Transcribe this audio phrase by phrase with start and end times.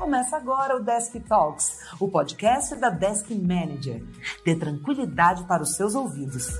[0.00, 4.02] Começa agora o Desk Talks, o podcast da Desk Manager.
[4.46, 6.58] Dê tranquilidade para os seus ouvidos.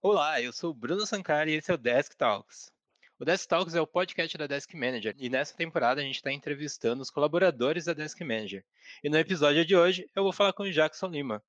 [0.00, 2.70] Olá, eu sou o Bruno Sankara e esse é o Desk Talks.
[3.18, 6.30] O Desk Talks é o podcast da Desk Manager e nessa temporada a gente está
[6.30, 8.64] entrevistando os colaboradores da Desk Manager.
[9.02, 11.42] E no episódio de hoje eu vou falar com o Jackson Lima.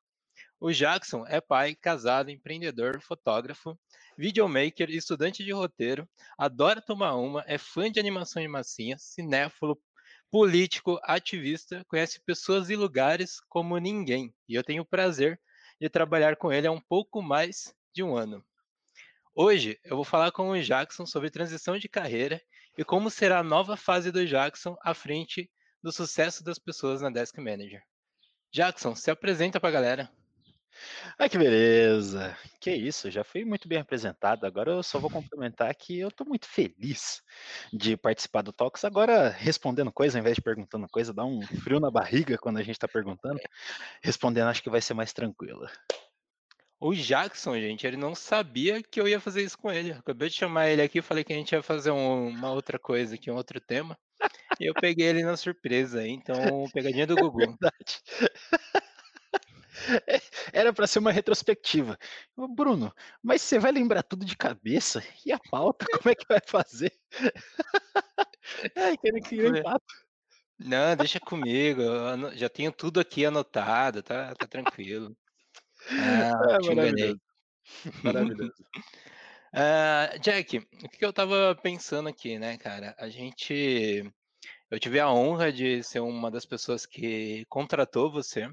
[0.59, 3.77] O Jackson é pai, casado, empreendedor, fotógrafo,
[4.17, 9.79] videomaker, estudante de roteiro, adora tomar uma, é fã de animação e massinha, cinéfilo,
[10.31, 14.33] político, ativista, conhece pessoas e lugares como ninguém.
[14.49, 15.39] E eu tenho o prazer
[15.79, 18.43] de trabalhar com ele há um pouco mais de um ano.
[19.35, 22.41] Hoje eu vou falar com o Jackson sobre transição de carreira
[22.75, 25.51] e como será a nova fase do Jackson à frente
[25.83, 27.83] do sucesso das pessoas na Desk Manager.
[28.51, 30.11] Jackson, se apresenta para a galera.
[31.17, 32.37] Ai, que beleza!
[32.59, 34.45] Que isso, já fui muito bem apresentado.
[34.45, 37.21] Agora eu só vou complementar que eu estou muito feliz
[37.73, 38.83] de participar do Talks.
[38.85, 42.63] Agora, respondendo coisa ao invés de perguntando coisa, dá um frio na barriga quando a
[42.63, 43.39] gente está perguntando.
[44.01, 45.67] Respondendo, acho que vai ser mais tranquilo.
[46.79, 49.91] O Jackson, gente, ele não sabia que eu ia fazer isso com ele.
[49.93, 53.15] Acabei de chamar ele aqui, falei que a gente ia fazer um, uma outra coisa
[53.15, 53.97] aqui, um outro tema.
[54.59, 57.41] E eu peguei ele na surpresa, então pegadinha do Gugu.
[57.41, 58.01] É verdade.
[60.53, 61.97] Era para ser uma retrospectiva.
[62.35, 65.03] Bruno, mas você vai lembrar tudo de cabeça?
[65.25, 66.91] E a pauta, como é que vai fazer?
[68.75, 69.85] Ai, que eu papo.
[70.59, 71.81] Não, deixa comigo.
[72.33, 75.15] já tenho tudo aqui anotado, tá, tá tranquilo.
[75.91, 77.15] Ah, é, te enganei.
[78.03, 78.53] Maravilhoso.
[79.53, 82.95] uh, Jack, o que eu tava pensando aqui, né, cara?
[82.97, 84.11] A gente.
[84.69, 88.49] Eu tive a honra de ser uma das pessoas que contratou você.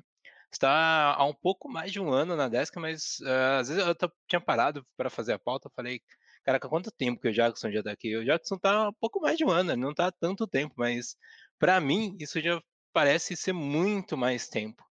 [0.54, 3.94] Está há um pouco mais de um ano na Desk, mas uh, às vezes eu
[4.28, 5.68] tinha parado para fazer a pauta.
[5.74, 6.00] Falei,
[6.44, 8.16] caraca, quanto tempo que o Jackson já está aqui?
[8.16, 11.16] O Jackson está há um pouco mais de um ano, não está tanto tempo, mas
[11.58, 12.60] para mim isso já
[12.92, 14.84] parece ser muito mais tempo.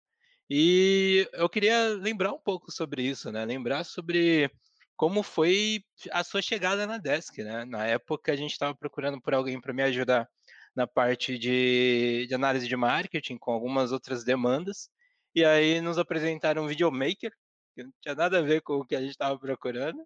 [0.49, 3.45] E eu queria lembrar um pouco sobre isso, né?
[3.45, 4.51] Lembrar sobre
[4.95, 7.65] como foi a sua chegada na Desk, né?
[7.65, 10.27] Na época a gente estava procurando por alguém para me ajudar
[10.75, 14.89] na parte de, de, análise de marketing com algumas outras demandas.
[15.35, 17.31] E aí nos apresentaram um videomaker,
[17.75, 20.03] que não tinha nada a ver com o que a gente estava procurando.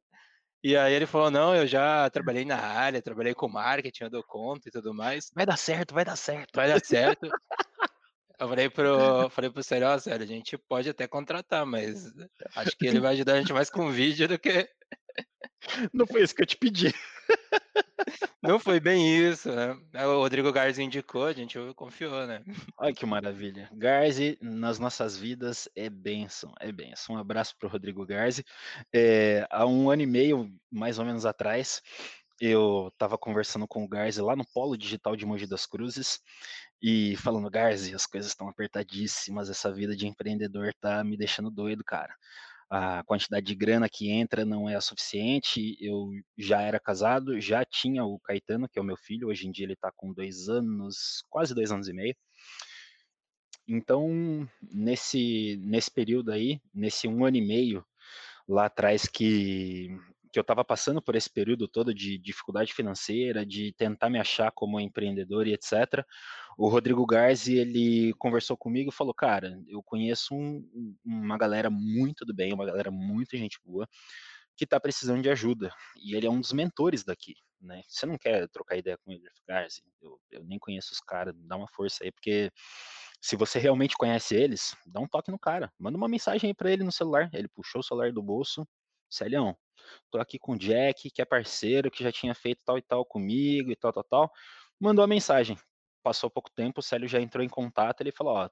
[0.64, 4.24] E aí ele falou: não, eu já trabalhei na área, trabalhei com marketing, eu dou
[4.24, 5.32] conta e tudo mais.
[5.36, 6.56] Vai dar certo, vai dar certo.
[6.56, 7.28] Vai dar certo.
[8.38, 12.12] Eu falei pro, falei pro Sério, ó, sério, a gente pode até contratar, mas
[12.54, 14.70] acho que ele vai ajudar a gente mais com vídeo do que.
[15.94, 16.94] Não foi isso que eu te pedi.
[18.42, 19.76] Não foi bem isso, né?
[19.94, 22.44] É, o Rodrigo Garzi indicou, a gente confiou, né?
[22.78, 23.70] Olha que maravilha.
[23.74, 27.16] Garzi, nas nossas vidas, é benção, é benção.
[27.16, 28.44] Um abraço pro Rodrigo Garzi.
[28.94, 31.82] É, há um ano e meio, mais ou menos atrás,
[32.40, 36.20] eu estava conversando com o Garzi lá no Polo Digital de Mogi das Cruzes
[36.82, 41.84] e falando, Garzi, as coisas estão apertadíssimas, essa vida de empreendedor tá me deixando doido,
[41.84, 42.14] cara.
[42.70, 45.78] A quantidade de grana que entra não é a suficiente.
[45.80, 49.52] Eu já era casado, já tinha o Caetano, que é o meu filho, hoje em
[49.52, 52.16] dia ele está com dois anos, quase dois anos e meio.
[53.68, 57.86] Então, nesse, nesse período aí, nesse um ano e meio
[58.48, 59.90] lá atrás que
[60.36, 64.52] que eu estava passando por esse período todo de dificuldade financeira, de tentar me achar
[64.52, 66.06] como empreendedor e etc.
[66.58, 72.26] O Rodrigo Garzi, ele conversou comigo e falou, cara, eu conheço um, uma galera muito
[72.26, 73.88] do bem, uma galera muito gente boa,
[74.56, 75.72] que está precisando de ajuda.
[75.98, 77.82] E ele é um dos mentores daqui, né?
[77.88, 79.24] Você não quer trocar ideia com ele?
[79.48, 82.52] Garzi, eu, eu nem conheço os caras, dá uma força aí, porque
[83.22, 85.74] se você realmente conhece eles, dá um toque no cara.
[85.80, 87.30] Manda uma mensagem aí para ele no celular.
[87.34, 88.68] Ele puxou o celular do bolso.
[89.10, 89.58] Celião,
[90.12, 93.06] tô aqui com o Jack, que é parceiro, que já tinha feito tal e tal
[93.06, 94.32] comigo e tal, tal, tal.
[94.80, 95.58] Mandou a mensagem.
[96.06, 98.50] Passou pouco tempo, o Célio já entrou em contato, ele falou, ó,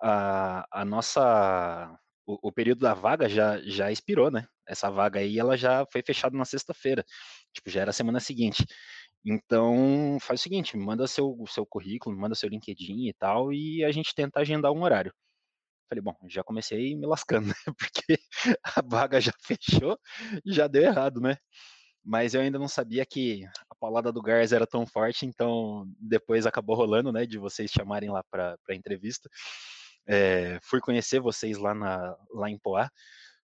[0.00, 1.94] a, a nossa,
[2.26, 4.46] o, o, período da vaga já, já expirou, né?
[4.66, 7.04] Essa vaga aí, ela já foi fechada na sexta-feira,
[7.52, 8.64] tipo, já era a semana seguinte.
[9.22, 13.92] Então, faz o seguinte, manda seu, seu currículo, manda seu LinkedIn e tal, e a
[13.92, 15.12] gente tenta agendar um horário.
[15.90, 17.54] Falei, bom, já comecei me lascando, né?
[17.78, 18.18] Porque
[18.64, 19.98] a vaga já fechou,
[20.46, 21.36] já deu errado, né?
[22.04, 26.46] Mas eu ainda não sabia que a paulada do Gars era tão forte, então depois
[26.46, 27.24] acabou rolando, né?
[27.24, 29.28] De vocês chamarem lá para entrevista.
[30.06, 32.90] É, fui conhecer vocês lá, na, lá em Poá,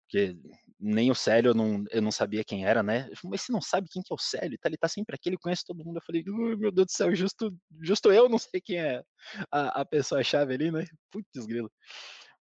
[0.02, 0.36] porque
[0.78, 3.04] nem o Célio eu não, eu não sabia quem era, né?
[3.04, 4.58] Falei, Mas você não sabe quem que é o Célio?
[4.62, 5.96] Ele tá sempre aqui, ele conhece todo mundo.
[5.96, 9.02] Eu falei, meu Deus do céu, justo, justo eu não sei quem é
[9.50, 10.84] a, a pessoa-chave ali, né?
[11.10, 11.70] Putz, grilo.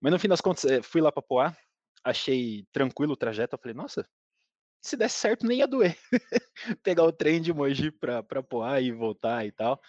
[0.01, 1.57] Mas no fim das contas, eh, fui lá para Poá,
[2.03, 3.55] achei tranquilo o trajeto.
[3.55, 4.05] Eu falei, nossa,
[4.83, 5.97] se desse certo nem ia doer.
[6.83, 9.81] Pegar o trem de Mogi para Poá e voltar e tal.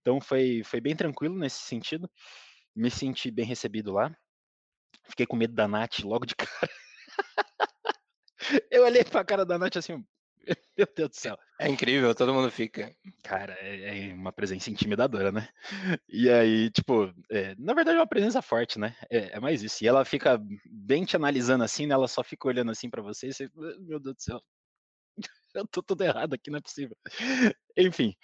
[0.00, 2.10] Então foi, foi bem tranquilo nesse sentido.
[2.74, 4.14] Me senti bem recebido lá.
[5.08, 6.72] Fiquei com medo da Nath logo de cara.
[8.70, 10.04] Eu olhei pra cara da Nath assim,
[10.76, 11.38] meu Deus do céu.
[11.60, 12.94] É incrível, todo mundo fica.
[13.22, 15.48] Cara, é, é uma presença intimidadora, né?
[16.08, 18.96] E aí, tipo, é, na verdade é uma presença forte, né?
[19.10, 19.82] É, é, mais isso.
[19.84, 21.94] E ela fica bem te analisando assim, né?
[21.94, 23.50] Ela só fica olhando assim para você e você,
[23.80, 24.42] meu Deus do céu.
[25.54, 26.96] Eu tô tudo errado aqui, não é possível.
[27.76, 28.14] Enfim,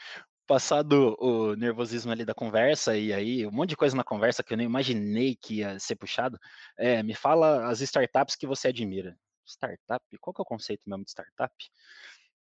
[0.46, 4.52] passado o nervosismo ali da conversa, e aí um monte de coisa na conversa que
[4.52, 6.38] eu nem imaginei que ia ser puxado,
[6.76, 9.16] é, me fala as startups que você admira.
[9.50, 10.04] Startup?
[10.20, 11.54] Qual que é o conceito mesmo de startup?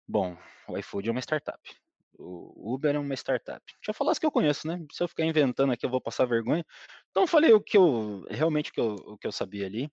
[0.06, 0.37] Bom,
[0.69, 1.61] o iFood é uma startup.
[2.19, 3.64] O Uber é uma startup.
[3.67, 4.85] Deixa eu falar as que eu conheço, né?
[4.93, 6.64] Se eu ficar inventando aqui, eu vou passar vergonha.
[7.11, 9.91] Então, falei o que eu realmente o que eu, o que eu sabia ali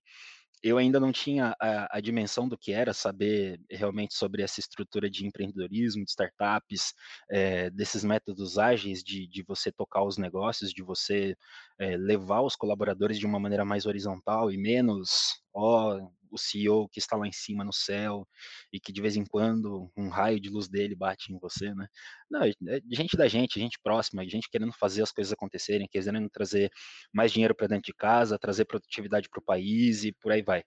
[0.62, 5.08] eu ainda não tinha a, a, dimensão do que era saber realmente sobre essa estrutura
[5.08, 6.94] de empreendedorismo, de startups,
[7.30, 11.36] é, desses métodos ágeis de, de você tocar os negócios, de você
[11.78, 16.98] é, levar os colaboradores de uma maneira mais horizontal e menos, ó, o CEO que
[16.98, 18.26] está lá em cima no céu
[18.72, 21.86] e que de vez em quando um raio de luz dele bate em você, né?
[22.30, 22.52] Não, é,
[22.90, 26.70] gente da gente, gente próxima, gente querendo fazer as coisas acontecerem, querendo trazer
[27.12, 30.62] mais dinheiro para dentro de casa, trazer produtividade para o país e por aí vai.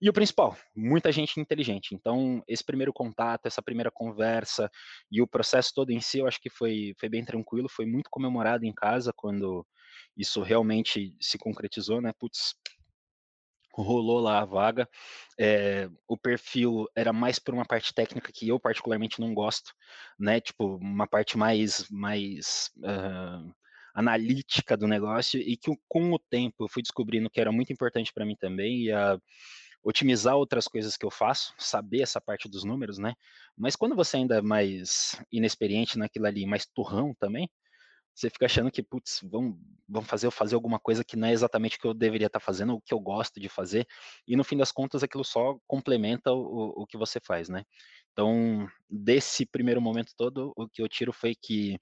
[0.00, 1.94] E o principal, muita gente inteligente.
[1.94, 4.70] Então, esse primeiro contato, essa primeira conversa
[5.10, 8.10] e o processo todo em si, eu acho que foi, foi bem tranquilo, foi muito
[8.10, 9.66] comemorado em casa quando
[10.16, 12.12] isso realmente se concretizou, né?
[12.18, 12.54] Putz,
[13.82, 14.88] rolou lá a vaga.
[15.38, 19.72] É, o perfil era mais por uma parte técnica que eu particularmente não gosto,
[20.18, 20.40] né?
[20.40, 23.54] Tipo, uma parte mais, mais uh,
[23.94, 28.12] analítica do negócio e que com o tempo eu fui descobrindo que era muito importante
[28.12, 29.18] para mim também e a
[29.82, 33.14] otimizar outras coisas que eu faço, saber essa parte dos números, né?
[33.56, 37.50] Mas quando você ainda é mais inexperiente naquilo ali, mais turrão também,
[38.14, 39.58] você fica achando que, putz, vão,
[39.88, 42.38] vão fazer eu fazer alguma coisa que não é exatamente o que eu deveria estar
[42.38, 43.86] tá fazendo, o que eu gosto de fazer,
[44.26, 47.64] e no fim das contas aquilo só complementa o, o que você faz, né?
[48.12, 51.78] Então, desse primeiro momento todo, o que eu tiro foi que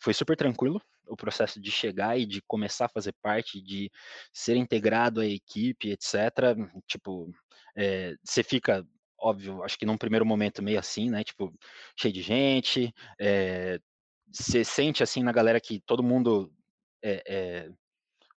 [0.00, 3.90] foi super tranquilo o processo de chegar e de começar a fazer parte, de
[4.32, 6.56] ser integrado à equipe, etc.
[6.86, 7.32] Tipo,
[7.76, 8.84] é, você fica
[9.18, 11.24] óbvio, acho que num primeiro momento meio assim, né?
[11.24, 11.52] Tipo,
[11.98, 13.78] cheio de gente, é,
[14.30, 16.52] você sente assim na galera que todo mundo
[17.02, 17.70] é, é,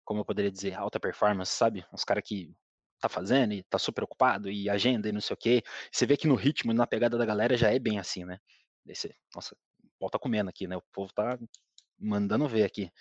[0.06, 1.86] como eu poderia dizer, alta performance, sabe?
[1.94, 2.52] Os caras que
[3.00, 5.64] tá fazendo e tá super ocupado e agenda e não sei o quê.
[5.92, 8.40] Você vê que no ritmo, na pegada da galera já é bem assim, né?
[8.86, 9.56] Você, nossa,
[10.00, 10.76] volta comendo aqui, né?
[10.76, 11.38] O povo tá
[11.98, 12.92] mandando ver aqui.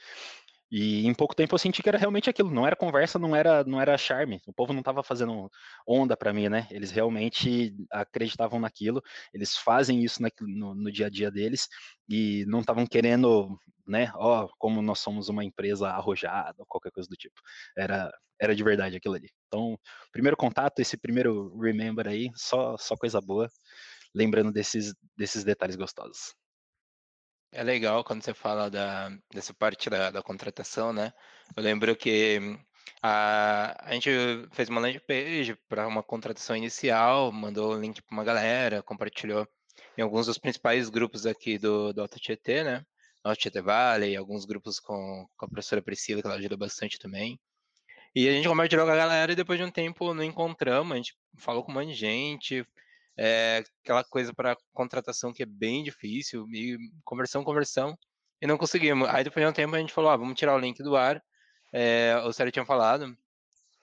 [0.71, 3.65] E em pouco tempo eu senti que era realmente aquilo, não era conversa, não era,
[3.65, 4.41] não era charme.
[4.47, 5.51] O povo não estava fazendo
[5.87, 6.67] onda para mim, né?
[6.71, 11.69] Eles realmente acreditavam naquilo, eles fazem isso no, no dia a dia deles
[12.09, 14.13] e não estavam querendo, né?
[14.17, 17.41] Ó, oh, como nós somos uma empresa arrojada ou qualquer coisa do tipo.
[17.77, 19.31] Era, era de verdade aquilo ali.
[19.47, 19.79] Então,
[20.13, 23.49] primeiro contato, esse primeiro remember aí, só, só coisa boa,
[24.15, 26.35] lembrando desses, desses detalhes gostosos.
[27.51, 31.13] É legal quando você fala da, dessa parte da, da contratação, né?
[31.57, 32.59] Eu lembro que
[33.03, 34.11] a, a gente
[34.53, 39.49] fez uma landing page para uma contratação inicial, mandou o link para uma galera, compartilhou
[39.97, 42.85] em alguns dos principais grupos aqui do, do Alto Tietê, né?
[43.25, 47.41] Alto Tietê Valley, alguns grupos com, com a professora Priscila, que ela ajuda bastante também.
[48.15, 50.97] E a gente compartilhou com a galera e depois de um tempo não encontramos, a
[50.97, 52.67] gente falou com um monte de gente,
[53.19, 57.99] é aquela coisa para contratação que é bem difícil, e conversão, conversão,
[58.41, 59.09] e não conseguimos.
[59.09, 61.21] Aí depois de um tempo a gente falou, ah, vamos tirar o link do ar,
[61.73, 63.13] é, o Sérgio tinha falado,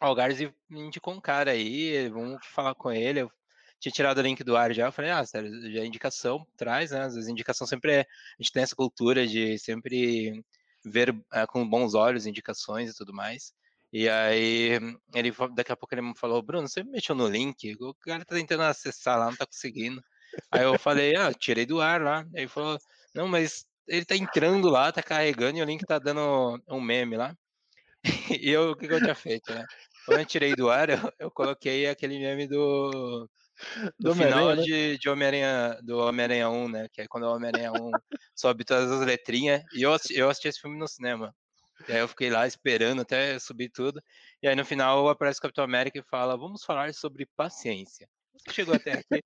[0.02, 3.32] ó, o Garzi indicou um cara aí, vamos falar com ele, eu
[3.80, 6.92] tinha tirado o link do ar já, eu falei, ah, Sérgio, já é indicação traz,
[6.92, 10.42] né, às vezes indicação sempre é, a gente tem essa cultura de sempre
[10.86, 13.54] ver é, com bons olhos indicações e tudo mais,
[13.98, 14.72] e aí,
[15.14, 17.78] ele daqui a pouco ele me falou, Bruno, você mexeu no link?
[17.80, 20.04] O cara tá tentando acessar lá, não tá conseguindo.
[20.52, 22.20] Aí eu falei, ah, tirei do ar lá.
[22.36, 22.78] Aí ele falou,
[23.14, 27.16] não, mas ele tá entrando lá, tá carregando e o link tá dando um meme
[27.16, 27.34] lá.
[28.44, 29.64] E eu, o que, que eu tinha feito, né?
[30.06, 33.30] Quando eu tirei do ar, eu, eu coloquei aquele meme do,
[33.98, 34.62] do, do final né?
[34.62, 36.88] de, de Homem-Aranha, do Homem-Aranha 1, né?
[36.92, 37.92] Que é quando o Homem-Aranha 1
[38.36, 39.64] sobe todas as letrinhas.
[39.74, 41.34] E eu, eu assisti esse filme no cinema.
[41.88, 44.02] E aí eu fiquei lá esperando até subir tudo.
[44.42, 48.08] E aí no final aparece o Capitão América e fala: Vamos falar sobre paciência.
[48.50, 49.24] Chegou até aqui.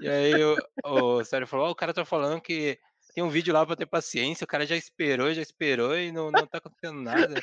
[0.00, 2.78] e aí o, o Sérgio falou: oh, O cara tá falando que
[3.14, 6.30] tem um vídeo lá pra ter paciência, o cara já esperou, já esperou e não,
[6.30, 7.40] não tá acontecendo nada.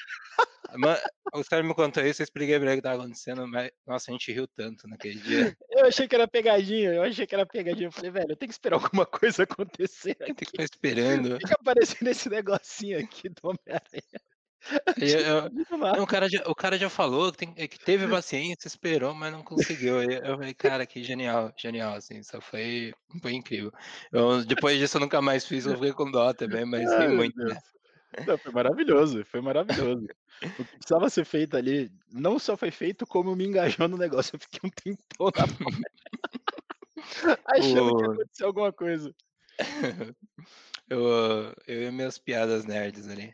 [0.75, 1.01] Mas,
[1.33, 4.11] os caras me contou isso, eu expliquei pra ele o que tava acontecendo, mas, nossa,
[4.11, 5.55] a gente riu tanto naquele dia.
[5.69, 7.87] Eu achei que era pegadinha, eu achei que era pegadinha.
[7.87, 10.11] Eu falei, velho, eu tenho que esperar alguma coisa acontecer.
[10.11, 10.25] Aqui.
[10.25, 11.37] Tem que ficar esperando.
[11.37, 14.21] Fica aparecendo esse negocinho aqui do Homem-Aranha.
[14.97, 18.67] Eu, eu, não, o, cara já, o cara já falou que, tem, que teve paciência,
[18.67, 20.01] esperou, mas não conseguiu.
[20.01, 23.71] Eu, eu falei, cara, que genial, genial, assim, só foi, foi incrível.
[24.11, 27.37] Eu, depois disso eu nunca mais fiz, eu fiquei com dó também, mas Ai, muito.
[27.37, 27.57] Né?
[28.25, 30.07] Não, foi maravilhoso, foi maravilhoso.
[30.41, 34.35] O que precisava ser feito ali, não só foi feito, como me engajou no negócio.
[34.35, 35.45] Eu fiquei um tempão na
[37.45, 37.97] achando o...
[37.97, 39.13] que ia acontecer alguma coisa.
[40.89, 43.33] eu, eu e minhas piadas nerds ali.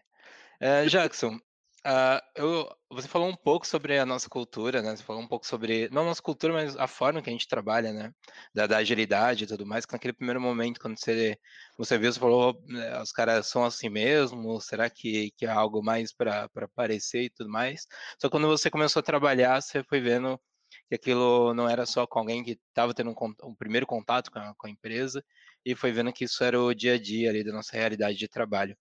[0.66, 4.96] É, Jackson, uh, eu, você falou um pouco sobre a nossa cultura, né?
[4.96, 7.50] Você falou um pouco sobre, não a nossa cultura, mas a forma que a gente
[7.50, 8.14] trabalha, né?
[8.56, 11.38] Da, da agilidade e tudo mais, que naquele primeiro momento, quando você,
[11.78, 15.84] você viu, você falou, né, os caras são assim mesmo, será que, que é algo
[15.84, 17.86] mais para aparecer e tudo mais?
[18.18, 20.40] Só quando você começou a trabalhar, você foi vendo
[20.88, 24.40] que aquilo não era só com alguém que estava tendo um, um, primeiro contato com
[24.40, 25.22] a, com a empresa,
[25.66, 28.30] e foi vendo que isso era o dia a dia ali da nossa realidade de
[28.30, 28.78] trabalho.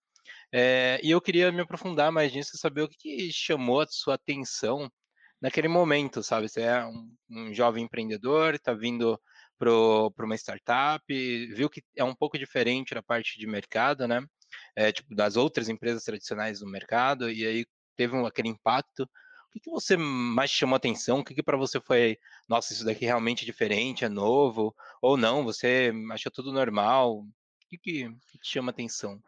[0.52, 4.14] É, e eu queria me aprofundar mais nisso, saber o que, que chamou a sua
[4.14, 4.90] atenção
[5.40, 6.48] naquele momento, sabe?
[6.48, 9.20] Você é um, um jovem empreendedor, está vindo
[9.58, 11.02] para uma startup,
[11.54, 14.20] viu que é um pouco diferente da parte de mercado, né?
[14.76, 17.66] É, tipo, das outras empresas tradicionais do mercado, e aí
[17.96, 19.04] teve um, aquele impacto.
[19.04, 21.20] O que, que você mais chamou atenção?
[21.20, 22.18] O que, que para você foi,
[22.48, 24.74] nossa, isso daqui realmente é diferente, é novo?
[25.00, 27.20] Ou não, você achou tudo normal?
[27.20, 27.28] O
[27.68, 29.20] que, que, que te chama atenção?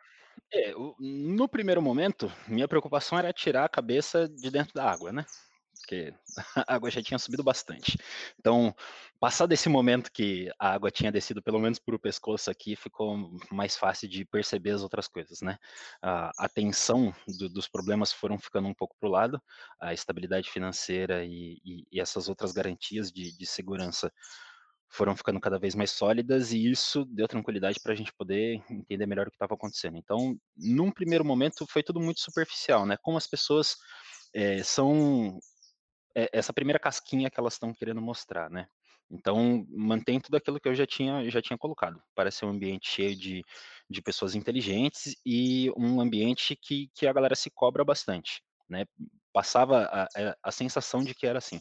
[0.53, 5.27] É, no primeiro momento, minha preocupação era tirar a cabeça de dentro da água, né?
[5.81, 6.15] Porque
[6.57, 7.99] a água já tinha subido bastante.
[8.39, 8.75] Então,
[9.21, 13.31] passado esse momento que a água tinha descido pelo menos por o pescoço aqui, ficou
[13.51, 15.59] mais fácil de perceber as outras coisas, né?
[16.01, 19.43] A, a tensão do, dos problemas foram ficando um pouco para o lado,
[19.81, 24.13] a estabilidade financeira e, e, e essas outras garantias de, de segurança
[24.95, 29.07] foram ficando cada vez mais sólidas e isso deu tranquilidade para a gente poder entender
[29.07, 29.97] melhor o que estava acontecendo.
[29.97, 32.97] Então, num primeiro momento, foi tudo muito superficial, né?
[33.03, 33.77] Como as pessoas
[34.33, 35.37] é, são
[36.17, 38.69] é, essa primeira casquinha que elas estão querendo mostrar, né?
[39.11, 42.01] Então, mantém tudo aquilo que eu já tinha, já tinha colocado.
[42.15, 43.43] Parece um ambiente cheio de,
[43.91, 48.85] de pessoas inteligentes e um ambiente que, que a galera se cobra bastante, né?
[49.33, 51.61] Passava a, a, a sensação de que era assim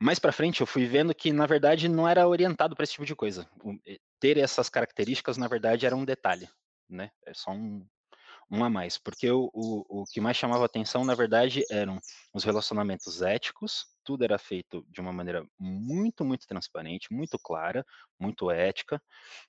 [0.00, 3.06] mais para frente eu fui vendo que na verdade não era orientado para esse tipo
[3.06, 3.48] de coisa.
[3.62, 3.74] O,
[4.20, 6.48] ter essas características na verdade era um detalhe,
[6.88, 7.10] né?
[7.24, 7.86] É só um,
[8.50, 11.98] um a mais, porque o, o, o que mais chamava atenção na verdade eram
[12.32, 13.86] os relacionamentos éticos.
[14.04, 17.84] Tudo era feito de uma maneira muito, muito transparente, muito clara,
[18.18, 19.02] muito ética.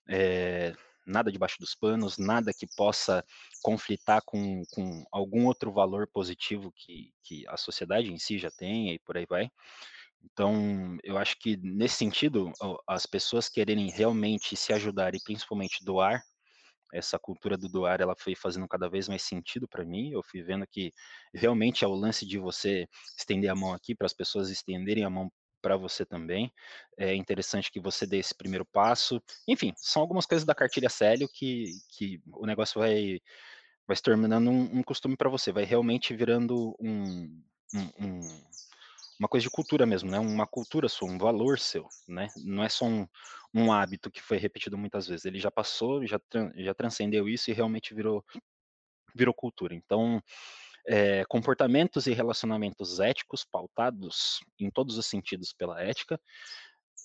[0.10, 0.74] É,
[1.06, 3.24] nada debaixo dos panos, nada que possa
[3.62, 8.94] conflitar com, com algum outro valor positivo que, que a sociedade em si já tem
[8.94, 9.50] e por aí vai.
[10.32, 12.52] Então, eu acho que nesse sentido,
[12.88, 16.22] as pessoas quererem realmente se ajudar e principalmente doar,
[16.94, 20.12] essa cultura do doar, ela foi fazendo cada vez mais sentido para mim.
[20.12, 20.94] Eu fui vendo que
[21.34, 25.10] realmente é o lance de você estender a mão aqui para as pessoas estenderem a
[25.10, 25.32] mão
[25.62, 26.52] para você também.
[26.98, 29.22] É interessante que você dê esse primeiro passo.
[29.48, 33.20] Enfim, são algumas coisas da cartilha Célio que, que o negócio vai,
[33.86, 37.44] vai se tornando um, um costume para você, vai realmente virando um,
[37.74, 38.20] um, um
[39.20, 40.20] uma coisa de cultura mesmo, né?
[40.20, 42.28] Uma cultura sua, um valor seu, né?
[42.38, 43.08] Não é só um,
[43.54, 45.26] um hábito que foi repetido muitas vezes.
[45.26, 46.20] Ele já passou, já,
[46.56, 48.24] já transcendeu isso e realmente virou,
[49.16, 49.74] virou cultura.
[49.74, 50.22] Então,
[50.86, 56.20] é, comportamentos e relacionamentos éticos pautados em todos os sentidos pela ética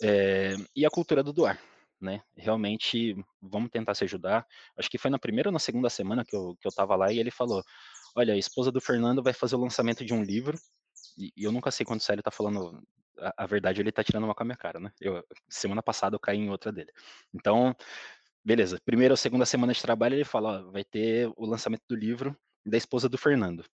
[0.02, 1.58] é, e a cultura do doar.
[2.00, 2.20] Né?
[2.36, 4.46] Realmente, vamos tentar se ajudar.
[4.76, 7.12] Acho que foi na primeira ou na segunda semana que eu, que eu tava lá
[7.12, 7.62] e ele falou:
[8.16, 10.58] Olha, a esposa do Fernando vai fazer o lançamento de um livro
[11.16, 12.82] e, eu nunca sei quando o Célio tá falando
[13.18, 14.92] a, a, verdade, ele tá tirando uma com a minha cara, né?
[15.00, 16.92] Eu, semana passada eu caí em outra dele.
[17.34, 17.74] Então,
[18.44, 18.80] beleza.
[18.84, 22.36] Primeira ou segunda semana de trabalho, ele fala, ó, vai ter o lançamento do livro
[22.64, 23.64] da esposa do Fernando.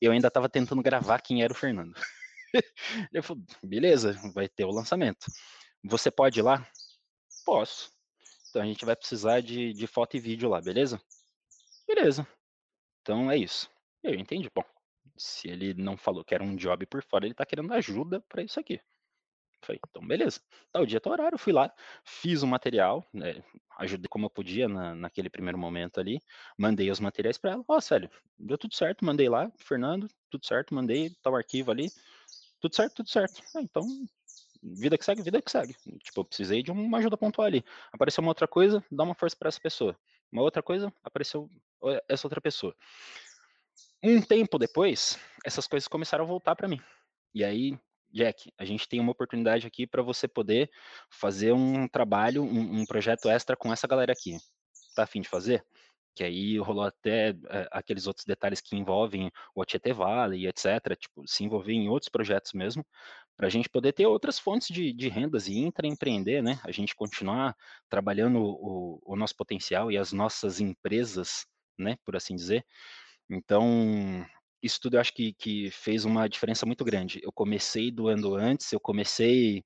[0.00, 1.94] Eu ainda tava tentando gravar quem era o Fernando.
[3.12, 5.26] ele falou, beleza, vai ter o lançamento.
[5.84, 6.66] Você pode ir lá?
[7.44, 7.90] Posso.
[8.48, 11.00] Então a gente vai precisar de, de foto e vídeo lá, beleza?
[11.86, 12.26] Beleza.
[13.02, 13.70] Então é isso.
[14.02, 14.50] Eu entendi.
[14.54, 14.64] Bom,
[15.20, 18.42] se ele não falou que era um job por fora, ele tá querendo ajuda para
[18.42, 18.80] isso aqui.
[19.62, 20.40] Falei, então beleza.
[20.72, 21.70] Tá, o dia tá horário, fui lá,
[22.02, 23.42] fiz o material, né,
[23.78, 26.22] ajudei como eu podia na, naquele primeiro momento ali,
[26.56, 27.64] mandei os materiais para ela.
[27.68, 31.90] Ó, oh, sério, deu tudo certo, mandei lá, Fernando, tudo certo, mandei tal arquivo ali,
[32.58, 33.42] tudo certo, tudo certo.
[33.54, 33.86] Ah, então,
[34.62, 35.74] vida que segue, vida que segue.
[35.98, 37.62] Tipo, eu precisei de uma ajuda pontual ali.
[37.92, 39.94] Apareceu uma outra coisa, dá uma força para essa pessoa.
[40.32, 41.50] uma outra coisa, apareceu
[42.08, 42.74] essa outra pessoa.
[44.02, 46.80] Um tempo depois, essas coisas começaram a voltar para mim.
[47.34, 47.78] E aí,
[48.12, 50.70] Jack, a gente tem uma oportunidade aqui para você poder
[51.10, 54.38] fazer um trabalho, um, um, projeto extra com essa galera aqui.
[54.96, 55.64] Tá afim de fazer?
[56.14, 60.96] Que aí rolou até é, aqueles outros detalhes que envolvem o Tietê Vale e etc.
[60.98, 62.84] Tipo, se envolver em outros projetos mesmo,
[63.36, 66.58] para a gente poder ter outras fontes de, de rendas e intraempreender, né?
[66.64, 67.54] A gente continuar
[67.88, 71.46] trabalhando o, o nosso potencial e as nossas empresas,
[71.78, 71.96] né?
[72.04, 72.64] Por assim dizer.
[73.30, 74.26] Então,
[74.62, 77.20] isso tudo eu acho que, que fez uma diferença muito grande.
[77.22, 79.64] Eu comecei doando antes, eu comecei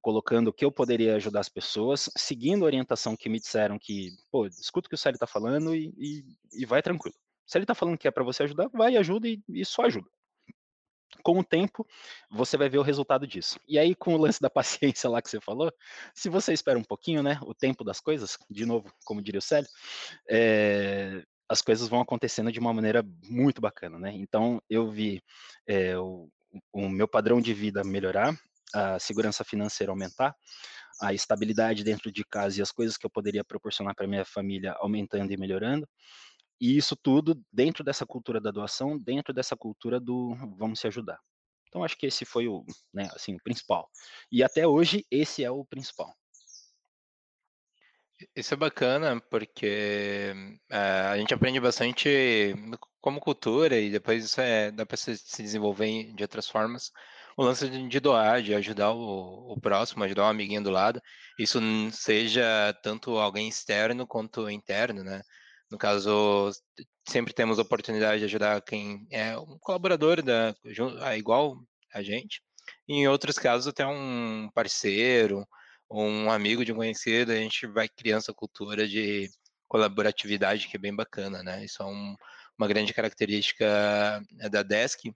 [0.00, 4.10] colocando o que eu poderia ajudar as pessoas, seguindo a orientação que me disseram que,
[4.30, 6.24] pô, escuta o que o Célio está falando e, e,
[6.62, 7.14] e, vai tranquilo.
[7.46, 10.08] Se ele está falando que é para você ajudar, vai, ajuda e, e só ajuda
[11.22, 11.86] com o tempo,
[12.30, 13.60] você vai ver o resultado disso.
[13.68, 15.72] E aí, com o lance da paciência lá que você falou,
[16.14, 19.42] se você espera um pouquinho, né, o tempo das coisas, de novo, como diria o
[19.42, 19.68] Célio,
[20.28, 24.12] é, as coisas vão acontecendo de uma maneira muito bacana, né?
[24.14, 25.20] Então, eu vi
[25.66, 26.30] é, o,
[26.72, 28.38] o meu padrão de vida melhorar,
[28.72, 30.32] a segurança financeira aumentar,
[31.02, 34.76] a estabilidade dentro de casa e as coisas que eu poderia proporcionar para minha família
[34.78, 35.88] aumentando e melhorando.
[36.60, 41.18] E isso tudo dentro dessa cultura da doação, dentro dessa cultura do vamos se ajudar.
[41.66, 42.64] Então acho que esse foi o,
[42.94, 43.88] né, assim, o principal.
[44.30, 46.14] E até hoje esse é o principal.
[48.34, 50.34] Isso é bacana, porque
[50.70, 52.54] é, a gente aprende bastante
[53.00, 56.90] como cultura e depois isso é, dá para se, se desenvolver de outras formas.
[57.36, 61.00] O lance de doar, de ajudar o, o, próximo, ajudar um amiguinho do lado,
[61.38, 61.58] isso
[61.92, 65.22] seja tanto alguém externo quanto interno, né?
[65.70, 66.50] No caso,
[67.08, 70.54] sempre temos a oportunidade de ajudar quem é um colaborador da,
[71.16, 71.56] igual
[71.94, 72.42] a gente.
[72.88, 75.46] Em outros casos, até um parceiro,
[75.90, 79.28] um amigo de um conhecido, a gente vai criando essa cultura de
[79.68, 81.64] colaboratividade que é bem bacana, né?
[81.64, 82.16] Isso é um,
[82.58, 83.64] uma grande característica
[84.40, 85.12] eh, da Desk.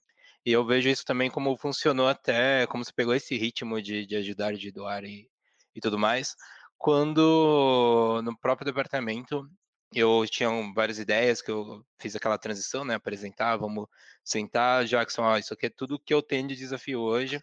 [0.47, 4.17] E eu vejo isso também como funcionou até, como você pegou esse ritmo de, de
[4.17, 5.29] ajudar, de doar e,
[5.75, 6.35] e tudo mais,
[6.79, 9.49] quando no próprio departamento
[9.95, 12.95] eu tinha várias ideias que eu fiz aquela transição, né?
[12.95, 13.87] Apresentar, vamos
[14.25, 17.41] sentar, Jackson, ó, isso aqui é tudo que eu tenho de desafio hoje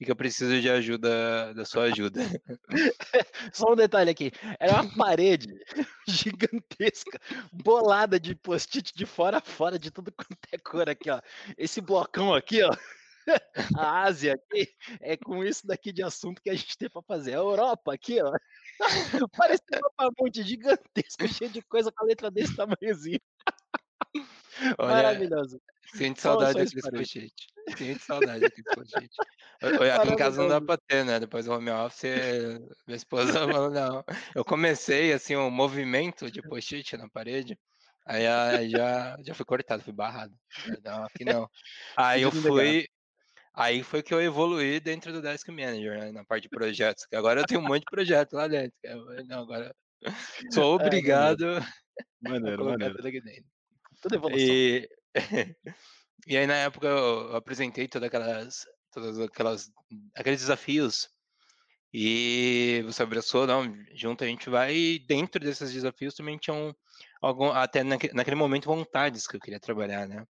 [0.00, 2.20] e que eu preciso de ajuda, da sua ajuda.
[3.52, 5.54] Só um detalhe aqui, era uma parede
[6.08, 7.20] gigantesca,
[7.52, 11.20] bolada de post-it de fora a fora, de tudo quanto é cor aqui, ó.
[11.58, 12.70] Esse blocão aqui, ó,
[13.78, 17.32] a Ásia aqui, é com isso daqui de assunto que a gente tem para fazer.
[17.32, 18.32] A Europa aqui, ó,
[19.36, 19.62] parece
[20.00, 23.20] um monte gigantesco, cheio de coisa com a letra desse tamanhozinho.
[24.78, 25.60] Olha, Maravilhoso.
[25.94, 27.34] Sente saudade daqueles post-it.
[27.76, 29.10] Sente saudade daqueles post-it.
[29.60, 31.18] Aqui em casa não dá pra ter, né?
[31.18, 32.04] Depois do home office,
[32.86, 34.04] minha esposa falou, não.
[34.34, 37.58] Eu comecei, assim, um movimento de post-it na parede.
[38.06, 40.34] Aí já, já fui cortado, fui barrado.
[40.84, 41.48] Não, aqui não.
[41.96, 42.86] Aí eu fui.
[43.52, 47.04] Aí foi que eu evoluí dentro do Desk Manager, né, na parte de projetos.
[47.06, 48.72] Que agora eu tenho um monte de projeto lá dentro.
[49.26, 49.74] Não, agora
[50.50, 51.44] sou obrigado
[52.24, 52.64] é, maneiro.
[52.64, 52.94] maneiro.
[54.00, 54.46] Tudo evolução.
[54.46, 54.88] E,
[56.26, 59.70] e aí, na época, eu apresentei todas aquelas, todas aquelas,
[60.14, 61.08] aqueles desafios.
[61.92, 66.74] E você abraçou, não, junto a gente vai, e dentro desses desafios também tinham
[67.20, 70.24] algum, até naquele, naquele momento vontades que eu queria trabalhar, né?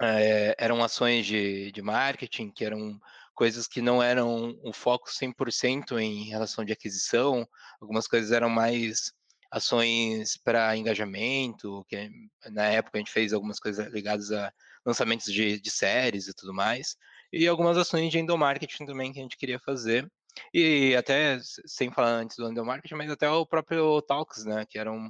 [0.00, 3.00] É, eram ações de, de marketing, que eram
[3.34, 7.46] coisas que não eram um foco 100% em relação de aquisição,
[7.80, 9.12] algumas coisas eram mais
[9.56, 12.10] ações para engajamento, que
[12.50, 14.52] na época a gente fez algumas coisas ligadas a
[14.84, 16.94] lançamentos de, de séries e tudo mais,
[17.32, 20.06] e algumas ações de endomarketing também que a gente queria fazer.
[20.52, 25.06] E até, sem falar antes do endomarketing, mas até o próprio Talks, né, que eram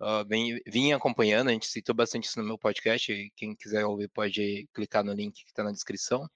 [0.00, 4.08] uh, bem, vinha acompanhando, a gente citou bastante isso no meu podcast, quem quiser ouvir
[4.08, 6.26] pode clicar no link que está na descrição.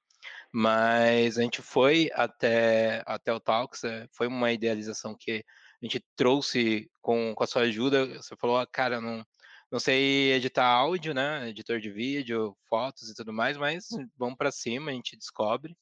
[0.52, 5.42] Mas a gente foi até, até o Talks, é, foi uma idealização que
[5.84, 8.06] a gente trouxe com, com a sua ajuda.
[8.06, 9.24] Você falou, ah, cara, não,
[9.70, 11.50] não sei editar áudio, né?
[11.50, 15.76] Editor de vídeo, fotos e tudo mais, mas vamos para cima, a gente descobre.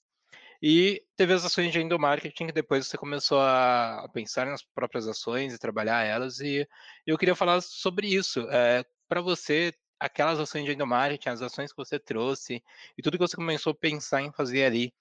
[0.61, 5.55] E teve as ações de endomarketing, que depois você começou a, pensar nas próprias ações
[5.55, 6.41] e trabalhar elas.
[6.41, 6.67] E
[7.07, 8.41] eu queria falar sobre isso.
[8.51, 12.63] É, para você, aquelas ações de endomarketing, as ações que você trouxe
[12.99, 14.93] e tudo que você começou a pensar em fazer ali,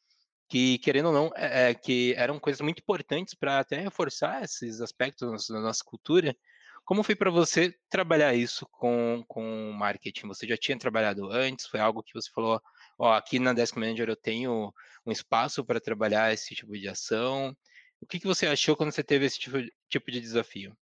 [0.52, 4.82] que, querendo ou não, é, é, que eram coisas muito importantes para até reforçar esses
[4.82, 6.36] aspectos da nossa cultura.
[6.84, 10.28] Como foi para você trabalhar isso com, com marketing?
[10.28, 11.68] Você já tinha trabalhado antes?
[11.68, 12.62] Foi algo que você falou,
[13.00, 14.74] ó, aqui na Desk Manager eu tenho
[15.06, 17.56] um espaço para trabalhar esse tipo de ação?
[18.02, 20.76] O que, que você achou quando você teve esse tipo, tipo de desafio?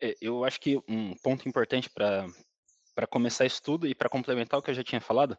[0.00, 2.26] É, eu acho que um ponto importante para
[2.96, 5.36] para começar isso tudo e para complementar o que eu já tinha falado,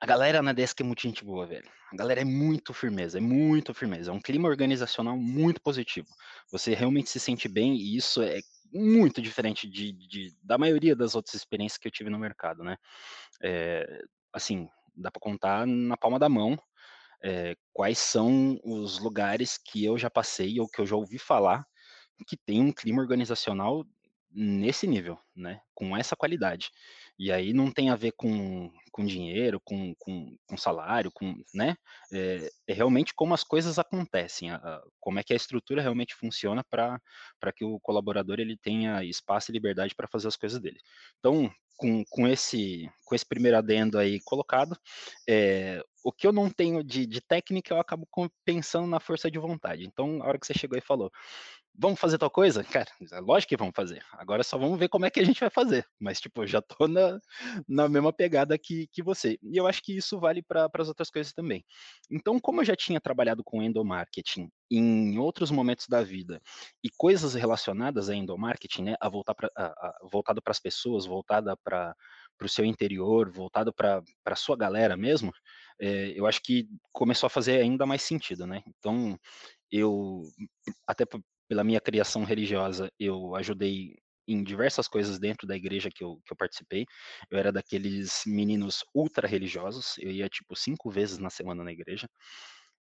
[0.00, 1.70] a galera na Desk é muito gente boa, velho.
[1.92, 4.10] A galera é muito firmeza, é muito firmeza.
[4.10, 6.08] É um clima organizacional muito positivo.
[6.50, 8.40] Você realmente se sente bem e isso é
[8.72, 12.76] muito diferente de, de da maioria das outras experiências que eu tive no mercado, né?
[13.42, 14.00] É,
[14.32, 16.58] assim, dá para contar na palma da mão
[17.22, 21.66] é, quais são os lugares que eu já passei ou que eu já ouvi falar
[22.26, 23.84] que tem um clima organizacional
[24.34, 25.60] nesse nível, né?
[25.74, 26.70] Com essa qualidade.
[27.18, 31.76] E aí não tem a ver com, com dinheiro, com, com, com salário, com, né?
[32.12, 36.14] É, é, realmente como as coisas acontecem, a, a, como é que a estrutura realmente
[36.14, 37.00] funciona para
[37.54, 40.80] que o colaborador ele tenha espaço e liberdade para fazer as coisas dele.
[41.20, 44.76] Então, com, com, esse, com esse primeiro adendo aí colocado,
[45.28, 48.06] é, o que eu não tenho de, de técnica eu acabo
[48.44, 49.84] pensando na força de vontade.
[49.84, 51.10] Então, a hora que você chegou e falou,
[51.76, 52.62] vamos fazer tal coisa?
[52.64, 54.04] Cara, é lógico que vamos fazer.
[54.12, 55.86] Agora só vamos ver como é que a gente vai fazer.
[55.98, 57.18] Mas, tipo, eu já tô na,
[57.68, 59.38] na mesma pegada que, que você.
[59.42, 61.64] E eu acho que isso vale para as outras coisas também.
[62.10, 66.40] Então, como eu já tinha trabalhado com endomarketing em outros momentos da vida
[66.82, 71.06] e coisas relacionadas a endomarketing, né, a voltar pra, a, a, voltado para as pessoas,
[71.06, 71.94] voltada para
[72.42, 75.32] o seu interior, voltado para a sua galera mesmo,
[75.80, 78.62] é, eu acho que começou a fazer ainda mais sentido, né?
[78.66, 79.18] Então,
[79.70, 80.22] eu,
[80.86, 81.04] até
[81.48, 86.32] pela minha criação religiosa, eu ajudei em diversas coisas dentro da igreja que eu, que
[86.32, 86.86] eu participei.
[87.30, 92.08] Eu era daqueles meninos ultra religiosos, eu ia tipo cinco vezes na semana na igreja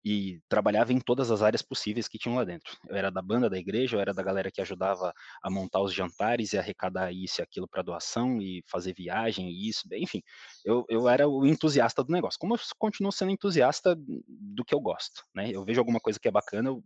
[0.05, 2.77] e trabalhava em todas as áreas possíveis que tinham lá dentro.
[2.89, 5.93] Eu era da banda da igreja, eu era da galera que ajudava a montar os
[5.93, 10.23] jantares e arrecadar isso e aquilo para doação e fazer viagem e isso, enfim,
[10.65, 12.39] eu, eu era o entusiasta do negócio.
[12.39, 15.51] Como eu continuo sendo entusiasta do que eu gosto, né?
[15.51, 16.83] Eu vejo alguma coisa que é bacana, eu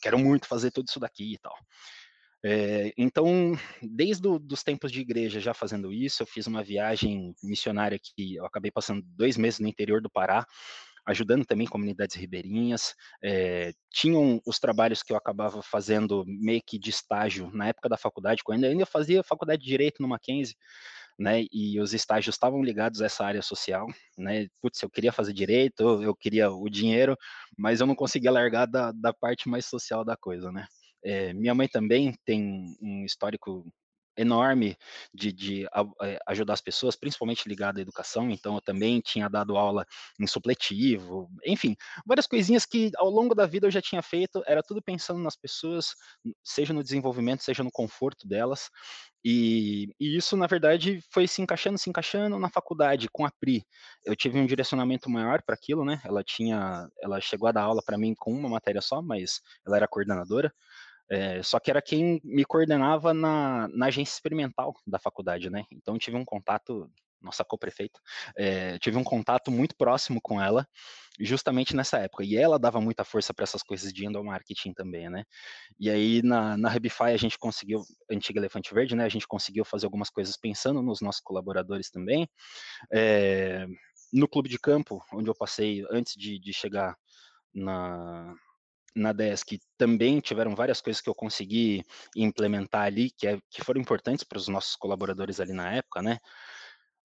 [0.00, 1.56] quero muito fazer tudo isso daqui e tal.
[2.44, 7.98] É, então, desde os tempos de igreja já fazendo isso, eu fiz uma viagem missionária
[8.00, 10.44] que eu acabei passando dois meses no interior do Pará,
[11.06, 12.94] ajudando também comunidades ribeirinhas.
[13.22, 17.96] É, tinham os trabalhos que eu acabava fazendo meio que de estágio na época da
[17.96, 20.56] faculdade, quando eu ainda fazia faculdade de Direito no Mackenzie,
[21.18, 23.86] né, e os estágios estavam ligados a essa área social,
[24.16, 27.16] né, putz, eu queria fazer direito, eu queria o dinheiro,
[27.56, 30.66] mas eu não conseguia largar da, da parte mais social da coisa, né.
[31.04, 33.66] É, minha mãe também tem um histórico
[34.16, 34.76] enorme
[35.12, 35.64] de, de
[36.02, 38.30] eh, ajudar as pessoas, principalmente ligado à educação.
[38.30, 39.86] Então, eu também tinha dado aula
[40.20, 44.42] em supletivo, enfim, várias coisinhas que ao longo da vida eu já tinha feito.
[44.46, 45.94] Era tudo pensando nas pessoas,
[46.42, 48.70] seja no desenvolvimento, seja no conforto delas.
[49.24, 53.64] E, e, isso, na verdade, foi se encaixando, se encaixando na faculdade com a Pri.
[54.04, 56.00] Eu tive um direcionamento maior para aquilo, né?
[56.04, 59.76] Ela tinha, ela chegou a dar aula para mim com uma matéria só, mas ela
[59.76, 60.52] era coordenadora.
[61.12, 65.66] É, só que era quem me coordenava na, na agência experimental da faculdade, né?
[65.70, 68.00] Então tive um contato, nossa co-prefeita,
[68.34, 70.66] é, tive um contato muito próximo com ela,
[71.20, 72.24] justamente nessa época.
[72.24, 75.24] E ela dava muita força para essas coisas de endomarketing também, né?
[75.78, 79.04] E aí na, na Hubify a gente conseguiu, antiga Elefante Verde, né?
[79.04, 82.26] A gente conseguiu fazer algumas coisas pensando nos nossos colaboradores também.
[82.90, 83.66] É,
[84.10, 86.96] no clube de campo, onde eu passei antes de, de chegar
[87.54, 88.34] na,
[88.94, 91.82] na Desk também tiveram várias coisas que eu consegui
[92.16, 96.18] implementar ali, que, é, que foram importantes para os nossos colaboradores ali na época, né?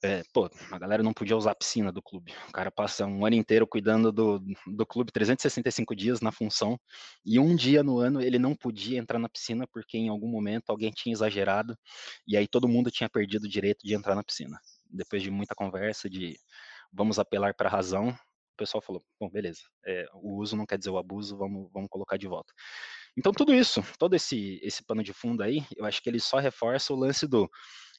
[0.04, 2.32] É, pô, a galera não podia usar a piscina do clube.
[2.50, 6.80] O cara passa um ano inteiro cuidando do, do clube 365 dias na função,
[7.26, 10.69] e um dia no ano ele não podia entrar na piscina porque em algum momento
[10.69, 11.76] alguém tinha exagerado,
[12.28, 14.60] e aí todo mundo tinha perdido o direito de entrar na piscina.
[14.86, 16.38] Depois de muita conversa, de
[16.93, 18.15] vamos apelar para a razão,
[18.58, 21.89] o pessoal falou, bom, beleza, é, o uso não quer dizer o abuso, vamos, vamos
[21.89, 22.52] colocar de volta.
[23.15, 26.39] Então tudo isso, todo esse, esse pano de fundo aí, eu acho que ele só
[26.39, 27.50] reforça o lance do,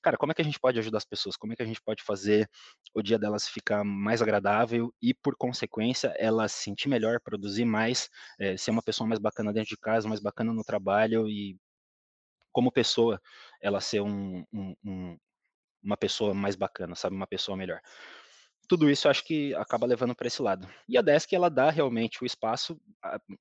[0.03, 1.37] cara, como é que a gente pode ajudar as pessoas?
[1.37, 2.49] Como é que a gente pode fazer
[2.94, 8.09] o dia delas ficar mais agradável e, por consequência, elas se sentir melhor, produzir mais,
[8.38, 11.57] é, ser uma pessoa mais bacana dentro de casa, mais bacana no trabalho e,
[12.53, 13.21] como pessoa,
[13.61, 15.18] ela ser um, um, um,
[15.83, 17.14] uma pessoa mais bacana, sabe?
[17.14, 17.81] Uma pessoa melhor
[18.69, 20.69] tudo isso eu acho que acaba levando para esse lado.
[20.87, 22.79] E a Desk ela dá realmente o espaço,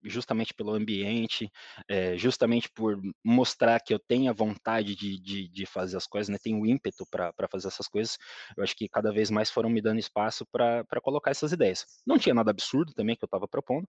[0.04, 1.52] justamente pelo ambiente,
[1.88, 6.30] é, justamente por mostrar que eu tenho a vontade de, de, de fazer as coisas,
[6.30, 6.38] né?
[6.42, 8.18] tenho o ímpeto para fazer essas coisas.
[8.56, 11.86] Eu acho que cada vez mais foram me dando espaço para colocar essas ideias.
[12.06, 13.88] Não tinha nada absurdo também que eu estava propondo,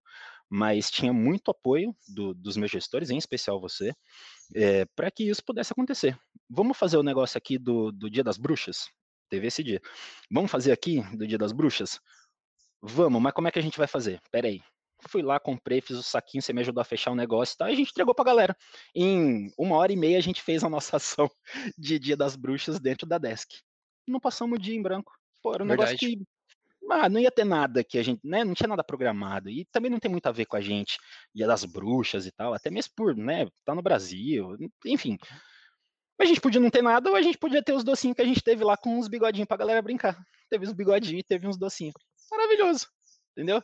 [0.50, 3.94] mas tinha muito apoio do, dos meus gestores, em especial você,
[4.56, 6.18] é, para que isso pudesse acontecer.
[6.50, 8.88] Vamos fazer o negócio aqui do, do Dia das Bruxas?
[9.28, 9.80] Teve esse dia.
[10.30, 12.00] Vamos fazer aqui do Dia das Bruxas?
[12.80, 14.20] Vamos, mas como é que a gente vai fazer?
[14.30, 14.60] Pera aí.
[15.08, 17.68] fui lá, comprei, fiz o saquinho, você me ajudou a fechar o negócio e tal,
[17.68, 18.56] e a gente entregou pra galera.
[18.94, 21.30] Em uma hora e meia a gente fez a nossa ação
[21.76, 23.60] de Dia das Bruxas dentro da desk.
[24.06, 25.12] Não passamos o dia em branco.
[25.42, 25.92] Pô, era um Verdade.
[25.92, 26.26] negócio que
[26.90, 29.90] ah, não ia ter nada que a gente, né, não tinha nada programado, e também
[29.90, 30.98] não tem muito a ver com a gente,
[31.34, 35.18] Dia das Bruxas e tal, até mesmo por, né, tá no Brasil, enfim.
[36.18, 38.24] A gente podia não ter nada, ou a gente podia ter os docinhos que a
[38.24, 40.18] gente teve lá com uns bigodinhos pra galera brincar.
[40.50, 41.94] Teve uns bigodinhos e teve uns docinhos.
[42.30, 42.88] Maravilhoso,
[43.32, 43.62] entendeu?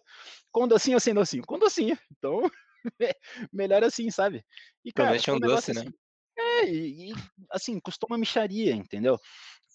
[0.52, 1.44] Com docinho ou sem docinho?
[1.44, 1.98] Com docinho.
[2.16, 2.40] Então,
[3.52, 4.44] melhor assim, sabe?
[4.84, 5.80] E, cara, um doce, né?
[5.80, 5.94] assim, né?
[6.36, 7.14] É, e, e,
[7.50, 9.18] assim, custou uma micharia, entendeu?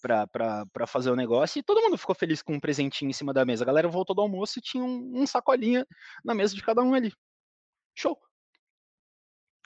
[0.00, 3.44] para fazer o negócio e todo mundo ficou feliz com um presentinho em cima da
[3.44, 3.64] mesa.
[3.64, 5.86] A galera voltou do almoço e tinha um, um sacolinha
[6.24, 7.12] na mesa de cada um ali.
[7.94, 8.18] Show!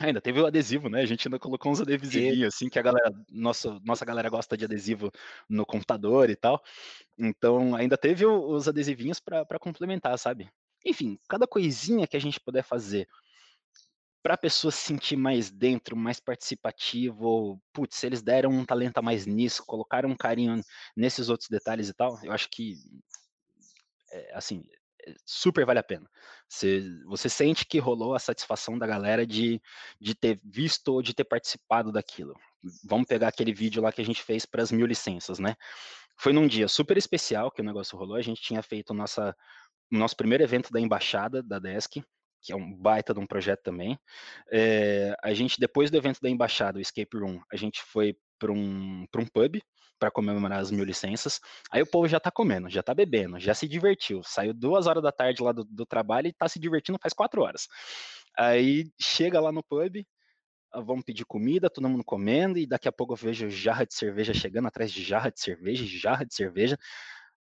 [0.01, 1.03] Ainda teve o adesivo, né?
[1.03, 4.65] A gente ainda colocou uns adesivinhos, assim, que a galera, nossa, nossa galera gosta de
[4.65, 5.11] adesivo
[5.49, 6.61] no computador e tal.
[7.17, 10.51] Então, ainda teve os adesivinhos para complementar, sabe?
[10.85, 13.09] Enfim, cada coisinha que a gente puder fazer
[14.21, 19.03] para a pessoa se sentir mais dentro, mais participativo, putz, eles deram um talento a
[19.03, 20.61] mais nisso, colocaram um carinho
[20.97, 22.75] nesses outros detalhes e tal, eu acho que,
[24.11, 24.65] é, assim,
[25.25, 26.09] super vale a pena.
[26.49, 29.61] Você, você sente que rolou a satisfação da galera de,
[30.01, 32.35] de ter visto ou de ter participado daquilo.
[32.85, 35.55] Vamos pegar aquele vídeo lá que a gente fez para as mil licenças, né?
[36.17, 39.37] Foi num dia super especial que o negócio rolou, a gente tinha feito nossa,
[39.91, 42.03] nosso primeiro evento da embaixada da Desk,
[42.41, 43.99] que é um baita de um projeto também.
[44.51, 48.53] É, a gente, depois do evento da embaixada, o Escape Room, a gente foi para
[48.53, 49.61] um, um pub
[49.99, 51.41] para comemorar as mil licenças.
[51.71, 54.23] Aí o povo já tá comendo, já tá bebendo, já se divertiu.
[54.25, 57.43] Saiu duas horas da tarde lá do, do trabalho e tá se divertindo faz quatro
[57.43, 57.69] horas.
[58.37, 60.05] Aí chega lá no pub,
[60.73, 63.95] ah, vamos pedir comida, todo mundo comendo, e daqui a pouco eu vejo jarra de
[63.95, 66.77] cerveja chegando atrás de jarra de cerveja, jarra de cerveja.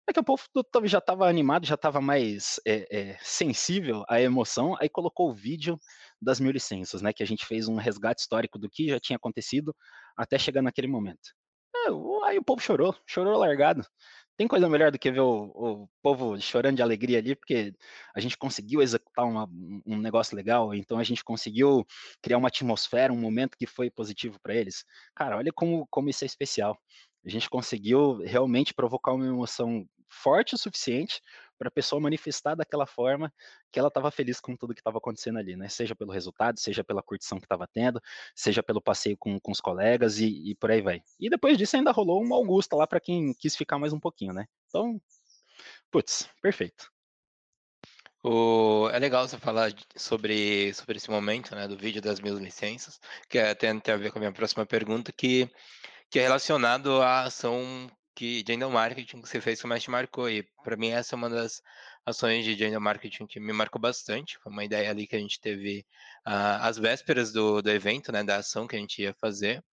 [0.06, 0.44] Daqui a pouco
[0.86, 5.80] já estava animado, já estava mais é, é, sensível à emoção, aí colocou o vídeo
[6.22, 7.14] das mil licenças, né?
[7.14, 9.74] Que a gente fez um resgate histórico do que já tinha acontecido
[10.18, 11.34] até chegar naquele momento.
[11.76, 11.88] É,
[12.28, 13.86] aí o povo chorou, chorou largado.
[14.36, 17.74] Tem coisa melhor do que ver o, o, povo chorando de alegria ali, porque
[18.16, 19.48] a gente conseguiu executar uma,
[19.86, 21.86] um negócio legal, então a gente conseguiu
[22.22, 24.86] criar uma atmosfera, um momento que foi positivo para eles.
[25.16, 26.80] Cara, olha como, como isso é especial.
[27.26, 31.22] A gente conseguiu realmente provocar uma emoção forte o suficiente
[31.58, 33.34] para a pessoa manifestar daquela forma
[33.72, 35.70] que ela estava feliz com tudo que estava acontecendo ali, né?
[35.70, 38.02] Seja pelo resultado, seja pela curtição que estava tendo,
[38.36, 41.02] seja pelo passeio com, com os colegas e, e, por aí vai.
[41.20, 44.34] E depois disso ainda rolou uma Augusta lá para quem quis ficar mais um pouquinho,
[44.34, 44.46] né?
[44.68, 45.02] Então,
[45.92, 46.92] putz, perfeito.
[48.26, 52.98] O, é legal você falar sobre, sobre esse momento, né, do vídeo das mil licenças,
[53.30, 55.50] que é, tem, tem a ver com a minha próxima pergunta, que,
[56.10, 60.30] que é relacionado à ação que de marketing que você fez que mais te marcou.
[60.30, 61.62] E para mim essa é uma das
[62.06, 64.38] ações de gender marketing que me marcou bastante.
[64.40, 65.86] Foi uma ideia ali que a gente teve
[66.28, 69.64] uh, às vésperas do, do evento, né, da ação que a gente ia fazer.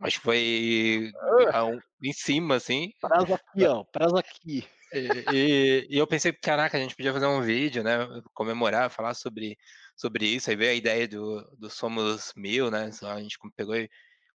[0.00, 2.90] Acho que foi uh, em cima, assim.
[3.00, 4.66] Prazo aqui, ó, prazo aqui.
[4.92, 7.98] E, e, e, eu pensei, caraca, a gente podia fazer um vídeo, né,
[8.34, 9.56] comemorar, falar sobre,
[9.94, 13.88] sobre isso, aí veio a ideia do, do Somos Mil, né, a gente pegou e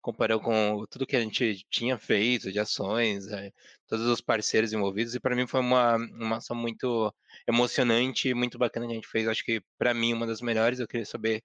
[0.05, 3.51] comparou com tudo que a gente tinha feito de ações, é,
[3.89, 7.11] todos os parceiros envolvidos, e para mim foi uma, uma ação muito
[7.49, 9.27] emocionante, muito bacana que a gente fez.
[9.27, 10.79] Acho que para mim uma das melhores.
[10.79, 11.43] Eu queria saber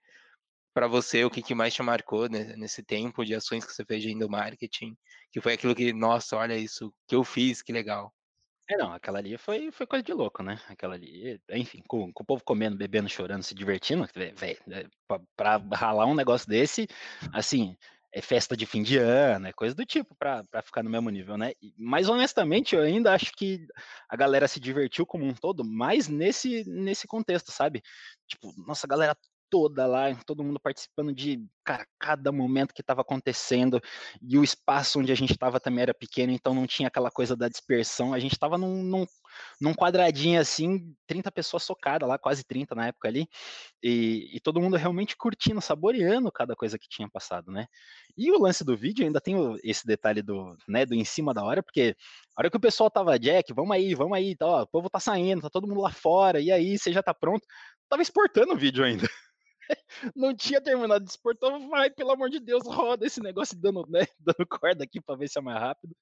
[0.74, 3.86] para você o que, que mais te marcou né, nesse tempo de ações que você
[3.86, 4.93] fez de marketing,
[5.32, 8.13] que foi aquilo que, nossa, olha isso que eu fiz, que legal.
[8.69, 10.60] É, não, aquela ali foi, foi coisa de louco, né?
[10.67, 15.19] Aquela ali, enfim, com, com o povo comendo, bebendo, chorando, se divertindo, velho, é, pra,
[15.36, 16.88] pra ralar um negócio desse,
[17.34, 17.76] assim,
[18.12, 21.38] é festa de fim de ano, é coisa do tipo, para ficar no mesmo nível,
[21.38, 21.54] né?
[21.78, 23.67] Mas honestamente, eu ainda acho que
[24.10, 27.82] a galera se divertiu como um todo, mais nesse, nesse contexto, sabe?
[28.28, 29.15] Tipo, nossa, galera
[29.50, 33.82] toda lá, todo mundo participando de cara, cada momento que estava acontecendo,
[34.22, 37.36] e o espaço onde a gente estava também era pequeno, então não tinha aquela coisa
[37.36, 39.06] da dispersão, a gente estava num, num,
[39.60, 43.28] num, quadradinho assim, 30 pessoas socadas lá, quase 30 na época ali,
[43.82, 47.68] e, e, todo mundo realmente curtindo, saboreando cada coisa que tinha passado, né?
[48.18, 51.44] E o lance do vídeo ainda tem esse detalhe do, né, do em cima da
[51.44, 51.96] hora, porque
[52.36, 54.89] a hora que o pessoal tava, Jack, vamos aí, vamos aí, tá, ó, o povo
[54.89, 57.46] tá saindo, tá todo mundo lá fora, e aí, você já tá pronto?
[57.88, 59.08] Tava exportando o vídeo ainda.
[60.15, 64.06] não tinha terminado de exportar, vai, pelo amor de Deus, roda esse negócio dando, né,
[64.20, 65.96] dando corda aqui para ver se é mais rápido.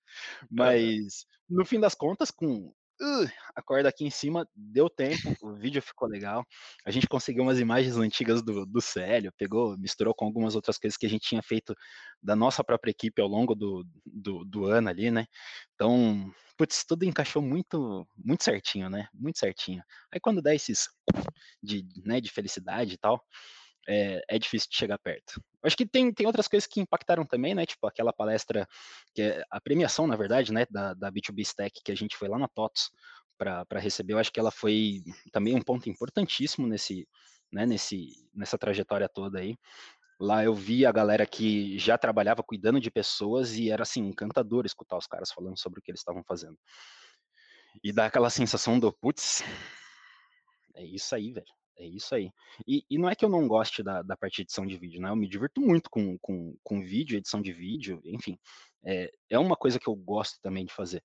[0.50, 5.82] Mas, no fim das contas, com uh, acorda aqui em cima, deu tempo, o vídeo
[5.82, 6.46] ficou legal.
[6.86, 10.98] A gente conseguiu umas imagens antigas do, do Célio, pegou, misturou com algumas outras coisas
[10.98, 11.76] que a gente tinha feito
[12.22, 15.26] da nossa própria equipe ao longo do, do, do ano ali, né?
[15.76, 19.08] Então, putz, tudo encaixou muito, muito certinho, né?
[19.14, 19.84] Muito certinho.
[20.12, 20.90] Aí quando dá esses
[21.62, 23.24] de, né, de felicidade e tal,
[23.88, 25.42] é, é, difícil de chegar perto.
[25.64, 27.66] Acho que tem, tem outras coisas que impactaram também, né?
[27.66, 28.68] Tipo aquela palestra,
[29.14, 30.66] que é a premiação, na verdade, né?
[30.70, 32.92] Da, da B2B Stack, que a gente foi lá na TOTS
[33.38, 34.14] para receber.
[34.14, 37.08] Eu acho que ela foi também um ponto importantíssimo nesse,
[37.52, 39.56] né, nesse, nessa trajetória toda aí.
[40.20, 44.66] Lá eu vi a galera que já trabalhava cuidando de pessoas e era assim, encantador
[44.66, 46.58] escutar os caras falando sobre o que eles estavam fazendo.
[47.84, 49.44] E dá aquela sensação do, putz,
[50.74, 51.57] é isso aí, velho.
[51.80, 52.32] É isso aí.
[52.68, 55.00] E, e, não é que eu não goste da, da parte de edição de vídeo,
[55.00, 55.10] né?
[55.10, 58.38] Eu me divirto muito com, com, com vídeo, edição de vídeo, enfim.
[58.84, 61.04] É, é uma coisa que eu gosto também de fazer.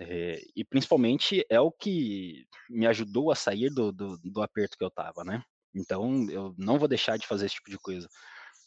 [0.00, 4.84] É, e principalmente é o que me ajudou a sair do, do, do aperto que
[4.84, 5.42] eu tava, né?
[5.74, 8.08] Então eu não vou deixar de fazer esse tipo de coisa.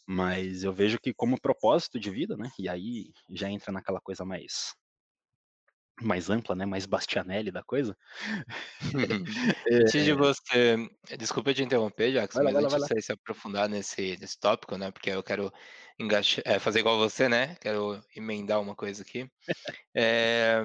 [0.06, 2.50] Mas eu vejo que como propósito de vida, né?
[2.58, 4.74] E aí já entra naquela coisa mais
[6.00, 7.96] mais ampla, né, mais Bastianelli da coisa.
[9.66, 13.68] é, antes de você, desculpa te interromper, Jackson, mas lá, antes de você se aprofundar
[13.68, 15.52] nesse, nesse tópico, né, porque eu quero
[16.44, 19.30] é, fazer igual você, né, quero emendar uma coisa aqui.
[19.94, 20.62] É,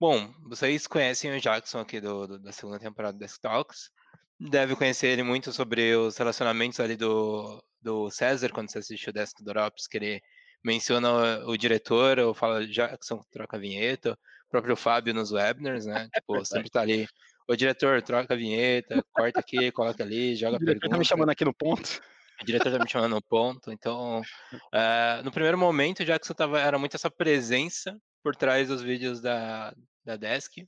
[0.00, 3.90] bom, vocês conhecem o Jackson aqui do, do da segunda temporada do Desk Talks,
[4.38, 9.14] deve conhecer ele muito sobre os relacionamentos ali do, do César, quando você assistiu o
[9.14, 10.22] Desk Drops, que ele
[10.64, 14.18] menciona o, o diretor, ou fala Jackson troca a vinheta,
[14.54, 16.08] próprio Fábio nos webinars, né?
[16.14, 17.08] Tipo, sempre tá ali.
[17.48, 20.94] O diretor, troca a vinheta, corta aqui, coloca ali, joga o diretor pergunta.
[20.94, 22.00] tá me chamando aqui no ponto.
[22.40, 23.72] O diretor tá me chamando no ponto.
[23.72, 24.20] Então,
[24.52, 29.20] uh, no primeiro momento, o Jackson tava, era muito essa presença por trás dos vídeos
[29.20, 30.64] da, da Desk.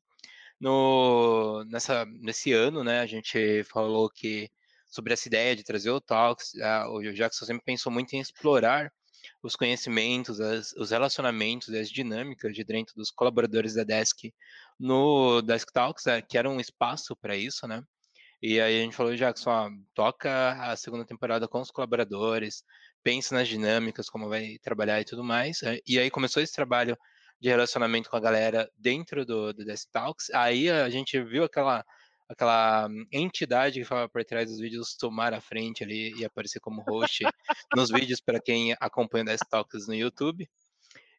[0.60, 4.50] No, nessa, nesse ano, né, a gente falou que
[4.88, 8.92] sobre essa ideia de trazer o Talks, uh, o Jackson sempre pensou muito em explorar
[9.46, 14.32] os conhecimentos, as, os relacionamentos as dinâmicas de dentro dos colaboradores da Desk
[14.78, 17.82] no Desk Talks, é, que era um espaço para isso, né?
[18.42, 22.62] E aí a gente falou, Jackson, ó, toca a segunda temporada com os colaboradores,
[23.02, 25.62] pensa nas dinâmicas, como vai trabalhar e tudo mais.
[25.62, 26.96] É, e aí começou esse trabalho
[27.40, 30.30] de relacionamento com a galera dentro do, do Desk Talks.
[30.30, 31.84] Aí a gente viu aquela
[32.28, 36.82] aquela entidade que fala por trás dos vídeos tomar a frente ali e aparecer como
[36.82, 37.24] host
[37.74, 40.48] nos vídeos para quem acompanha o Talks no YouTube.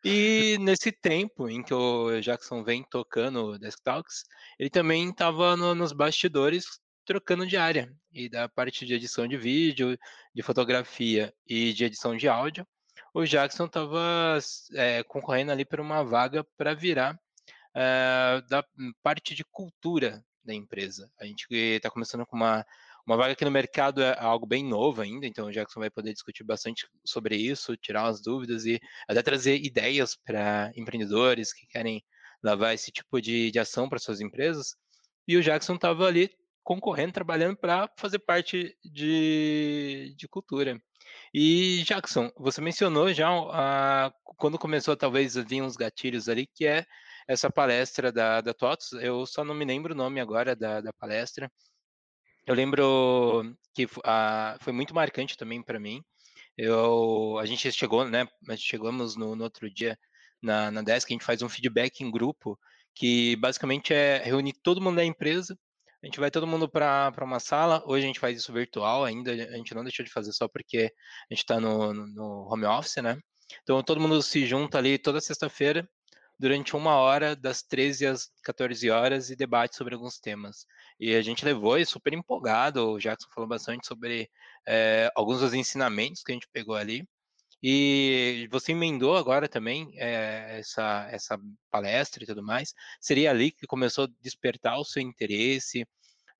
[0.03, 4.23] E nesse tempo em que o Jackson vem tocando Desk Talks,
[4.59, 6.65] ele também estava no, nos bastidores
[7.05, 7.91] trocando de área.
[8.11, 9.97] E da parte de edição de vídeo,
[10.33, 12.65] de fotografia e de edição de áudio,
[13.13, 14.37] o Jackson estava
[14.73, 17.19] é, concorrendo ali por uma vaga para virar
[17.75, 18.63] é, da
[19.01, 21.11] parte de cultura da empresa.
[21.19, 22.65] A gente está começando com uma,
[23.05, 26.13] uma vaga aqui no mercado, é algo bem novo ainda, então o Jackson vai poder
[26.13, 32.03] discutir bastante sobre isso, tirar as dúvidas e até trazer ideias para empreendedores que querem
[32.41, 34.75] levar esse tipo de, de ação para suas empresas.
[35.27, 36.31] E o Jackson estava ali
[36.63, 40.81] concorrendo, trabalhando para fazer parte de, de cultura.
[41.33, 46.65] E, Jackson, você mencionou já uh, quando começou talvez a vir uns gatilhos ali, que
[46.65, 46.85] é
[47.27, 50.93] essa palestra da, da TOTS, eu só não me lembro o nome agora da, da
[50.93, 51.51] palestra.
[52.45, 56.01] Eu lembro que a, foi muito marcante também para mim.
[56.57, 58.27] Eu, a gente chegou, né?
[58.41, 59.99] Nós chegamos no, no outro dia
[60.41, 62.57] na, na desk, a gente faz um feedback em grupo,
[62.95, 65.57] que basicamente é reunir todo mundo da empresa.
[66.01, 67.83] A gente vai todo mundo para uma sala.
[67.85, 70.93] Hoje a gente faz isso virtual ainda, a gente não deixou de fazer só porque
[71.29, 73.19] a gente está no, no home office, né?
[73.63, 75.87] Então todo mundo se junta ali toda sexta-feira
[76.39, 80.65] durante uma hora, das 13 às 14 horas, e debate sobre alguns temas.
[80.99, 84.29] E a gente levou isso super empolgado, o Jackson falou bastante sobre
[84.67, 87.07] é, alguns dos ensinamentos que a gente pegou ali.
[87.61, 91.39] E você emendou agora também é, essa, essa
[91.71, 92.73] palestra e tudo mais.
[93.01, 95.85] Seria ali que começou a despertar o seu interesse,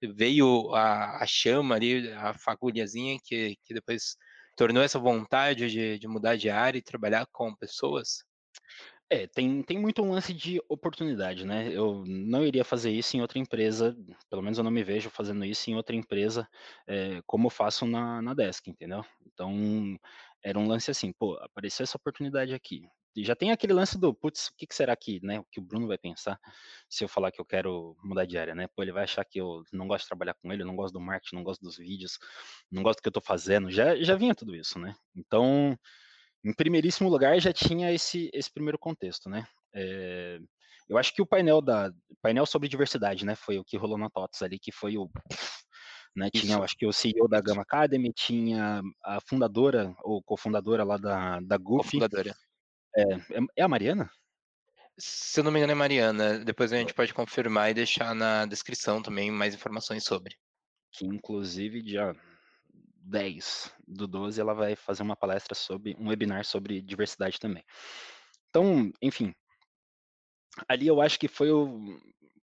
[0.01, 4.15] veio a, a chama ali, a fagulhazinha que, que depois
[4.55, 8.26] tornou essa vontade de, de mudar de área e trabalhar com pessoas?
[9.09, 11.71] É, tem, tem muito um lance de oportunidade, né?
[11.71, 13.95] Eu não iria fazer isso em outra empresa,
[14.29, 16.47] pelo menos eu não me vejo fazendo isso em outra empresa,
[16.85, 19.05] é, como eu faço na, na Desk, entendeu?
[19.25, 19.97] Então,
[20.43, 22.83] era um lance assim, pô, apareceu essa oportunidade aqui.
[23.15, 25.59] E já tem aquele lance do, putz, o que, que será que, né, o que
[25.59, 26.39] o Bruno vai pensar
[26.89, 28.67] se eu falar que eu quero mudar de área, né?
[28.67, 30.93] Pô, ele vai achar que eu não gosto de trabalhar com ele, eu não gosto
[30.93, 32.19] do marketing, não gosto dos vídeos,
[32.69, 34.93] não gosto do que eu tô fazendo, já, já vinha tudo isso, né?
[35.15, 35.75] Então,
[36.44, 39.48] em primeiríssimo lugar, já tinha esse, esse primeiro contexto, né?
[39.73, 40.40] É,
[40.90, 44.10] eu acho que o painel da painel sobre diversidade, né, foi o que rolou na
[44.10, 45.10] TOTS ali, que foi o
[46.15, 50.83] né, tinha, eu acho que o CEO da Gama Academy, tinha a fundadora ou cofundadora
[50.83, 52.00] lá da da Goofy.
[52.00, 52.33] Cofundadora.
[52.96, 54.10] É, é, é a Mariana?
[54.98, 58.48] Se eu não me engano é Mariana, depois a gente pode confirmar e deixar na
[58.48, 60.35] descrição também mais informações sobre.
[60.92, 62.15] Que inclusive dia
[63.08, 67.63] 10 do 12 ela vai fazer uma palestra sobre um webinar sobre diversidade também.
[68.49, 69.33] Então, enfim,
[70.67, 71.99] ali eu acho que foi o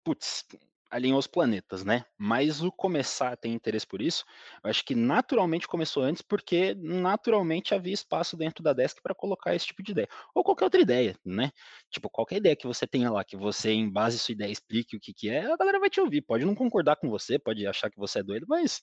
[0.04, 0.46] putz,
[0.90, 2.06] alinhou os planetas, né?
[2.18, 4.24] Mas o começar a ter interesse por isso,
[4.64, 9.54] eu acho que naturalmente começou antes, porque naturalmente havia espaço dentro da desk para colocar
[9.54, 10.08] esse tipo de ideia.
[10.34, 11.52] Ou qualquer outra ideia, né?
[11.92, 15.00] Tipo, qualquer ideia que você tenha lá, que você, em base sua ideia, explique o
[15.00, 16.22] que, que é, a galera vai te ouvir.
[16.22, 18.82] Pode não concordar com você, pode achar que você é doido, mas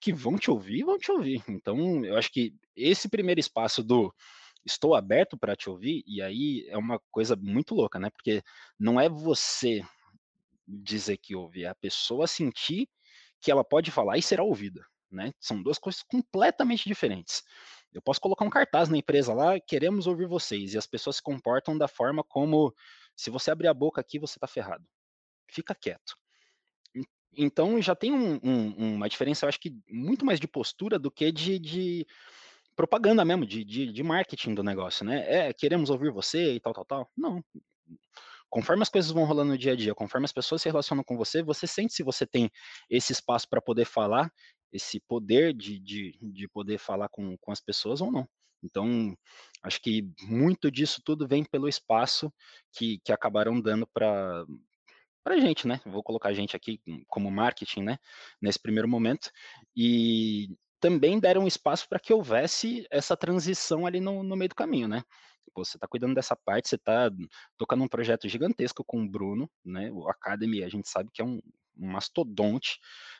[0.00, 1.42] que vão te ouvir, vão te ouvir.
[1.48, 4.14] Então, eu acho que esse primeiro espaço do
[4.64, 8.10] estou aberto para te ouvir, e aí é uma coisa muito louca, né?
[8.10, 8.42] Porque
[8.78, 9.82] não é você
[10.66, 12.88] dizer que ouve, é a pessoa sentir
[13.40, 15.32] que ela pode falar e será ouvida, né?
[15.38, 17.42] São duas coisas completamente diferentes.
[17.92, 21.22] Eu posso colocar um cartaz na empresa lá, queremos ouvir vocês, e as pessoas se
[21.22, 22.74] comportam da forma como
[23.14, 24.84] se você abrir a boca aqui, você está ferrado.
[25.48, 26.16] Fica quieto.
[27.36, 31.10] Então já tem um, um, uma diferença, eu acho que muito mais de postura do
[31.10, 32.06] que de, de
[32.74, 35.24] propaganda mesmo, de, de, de, marketing do negócio, né?
[35.26, 37.10] É, queremos ouvir você e tal, tal, tal.
[37.16, 37.44] Não.
[38.48, 41.16] Conforme as coisas vão rolando no dia a dia, conforme as pessoas se relacionam com
[41.16, 42.50] você, você sente se você tem
[42.88, 44.32] esse espaço para poder falar,
[44.72, 48.28] esse poder de, de, de poder falar com, com as pessoas ou não.
[48.62, 49.16] Então,
[49.62, 52.32] acho que muito disso tudo vem pelo espaço
[52.72, 54.44] que, que acabaram dando para
[55.26, 55.80] para gente, né?
[55.84, 57.98] Vou colocar a gente aqui como marketing, né?
[58.40, 59.28] Nesse primeiro momento.
[59.76, 64.86] E também deram espaço para que houvesse essa transição ali no, no meio do caminho,
[64.86, 65.02] né?
[65.52, 67.10] Pô, você está cuidando dessa parte, você está
[67.58, 69.90] tocando um projeto gigantesco com o Bruno, né?
[69.90, 71.40] O Academy, a gente sabe que é um,
[71.76, 72.78] um mastodonte.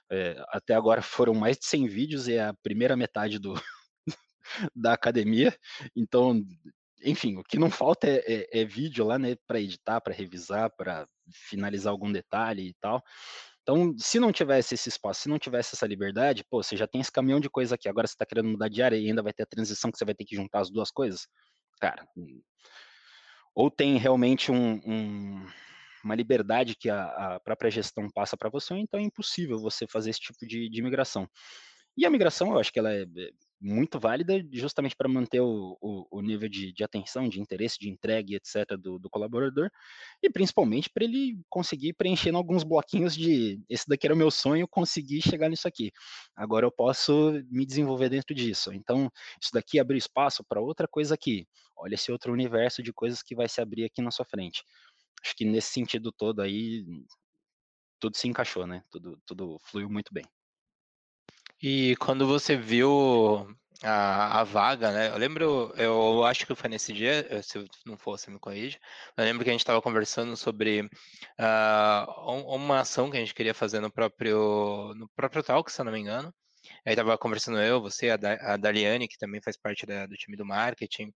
[0.09, 3.53] É, até agora foram mais de 100 vídeos e é a primeira metade do,
[4.77, 5.53] da academia.
[5.97, 6.41] Então,
[7.03, 10.71] enfim, o que não falta é, é, é vídeo lá, né, para editar, para revisar,
[10.71, 13.03] para finalizar algum detalhe e tal.
[13.63, 17.01] Então, se não tivesse esse espaço, se não tivesse essa liberdade, pô, você já tem
[17.01, 19.33] esse caminhão de coisa aqui, agora você está querendo mudar de área e ainda vai
[19.33, 21.27] ter a transição que você vai ter que juntar as duas coisas,
[21.81, 22.07] cara.
[23.53, 25.47] Ou tem realmente um, um,
[26.05, 29.85] uma liberdade que a, a própria gestão passa para você, ou então é impossível você
[29.89, 31.29] fazer esse tipo de, de migração.
[31.97, 33.31] E a migração, eu acho que ela é, é
[33.61, 37.89] muito válida justamente para manter o, o, o nível de, de, atenção, de interesse, de
[37.89, 39.71] entrega, etc., do, do colaborador,
[40.23, 44.69] e principalmente para ele conseguir preenchendo alguns bloquinhos de esse daqui era o meu sonho,
[44.69, 45.91] conseguir chegar nisso aqui.
[46.35, 48.73] Agora eu posso me desenvolver dentro disso.
[48.75, 51.47] Então, isso daqui abriu espaço para outra coisa aqui.
[51.77, 54.63] Olha esse outro universo de coisas que vai se abrir aqui na sua frente.
[55.25, 56.85] Acho que nesse sentido todo aí,
[57.99, 58.83] tudo se encaixou, né?
[58.91, 60.25] Tudo, tudo fluiu muito bem.
[61.63, 63.47] E quando você viu
[63.83, 65.09] a, a vaga, né?
[65.09, 68.79] Eu lembro, eu acho que foi nesse dia, eh, se não você me corrige.
[69.17, 73.55] Eu lembro que a gente estava conversando sobre uh, uma ação que a gente queria
[73.55, 76.33] fazer no próprio, no próprio Talk, se eu não me engano.
[76.85, 80.17] Aí tava conversando eu, você, a, da, a Daliane, que também faz parte da, do
[80.17, 81.13] time do marketing.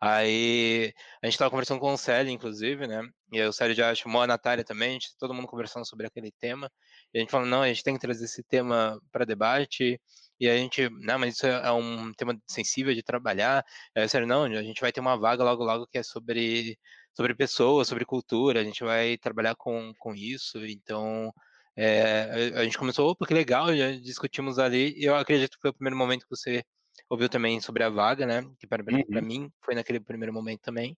[0.00, 0.92] Aí
[1.22, 3.02] a gente tava conversando com o Célio, inclusive, né?
[3.32, 6.32] E o Célio já chamou a Natália também, a gente, todo mundo conversando sobre aquele
[6.32, 6.70] tema.
[7.14, 10.00] E a gente falou, não, a gente tem que trazer esse tema para debate.
[10.40, 13.64] E a gente, não, mas isso é um tema sensível de trabalhar.
[13.96, 16.76] Aí, sério, não, a gente vai ter uma vaga logo, logo que é sobre,
[17.16, 18.60] sobre pessoas, sobre cultura.
[18.60, 20.58] A gente vai trabalhar com, com isso.
[20.66, 21.32] Então,
[21.76, 25.70] é, a gente começou, opa, que legal, já discutimos ali, e eu acredito que foi
[25.70, 26.64] o primeiro momento que você
[27.08, 28.42] ouviu também sobre a vaga, né?
[28.58, 29.22] Que para uhum.
[29.22, 30.96] mim foi naquele primeiro momento também.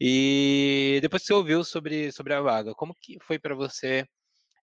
[0.00, 4.06] E depois você ouviu sobre, sobre a vaga, como que foi para você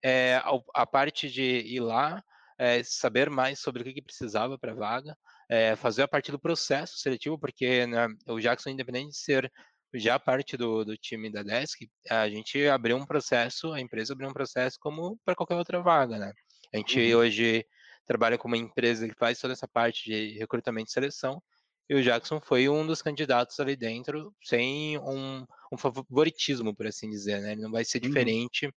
[0.03, 2.23] é, a, a, parte de ir lá,
[2.57, 5.17] é, saber mais sobre o que, que precisava para a vaga,
[5.49, 9.51] é, fazer a parte do processo seletivo, porque né, o Jackson, independente de ser
[9.93, 14.29] já parte do, do time da Desk, a gente abriu um processo, a empresa abriu
[14.29, 16.31] um processo como para qualquer outra vaga, né?
[16.73, 17.19] A gente uhum.
[17.19, 17.65] hoje
[18.05, 21.41] trabalha com uma empresa que faz toda essa parte de recrutamento e seleção,
[21.89, 27.09] e o Jackson foi um dos candidatos ali dentro, sem um, um favoritismo, por assim
[27.09, 27.51] dizer, né?
[27.51, 28.07] Ele não vai ser uhum.
[28.07, 28.71] diferente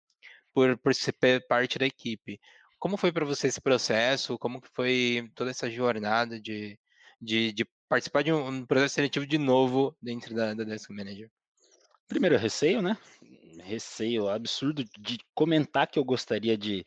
[0.53, 1.13] por, por ser
[1.47, 2.39] parte da equipe.
[2.79, 4.37] Como foi para você esse processo?
[4.37, 6.77] Como que foi toda essa jornada de,
[7.19, 11.29] de, de participar de um, processo seletivo de novo dentro da, da Desk Manager?
[12.07, 12.97] Primeiro, receio, né?
[13.63, 16.83] Receio absurdo de comentar que eu gostaria de.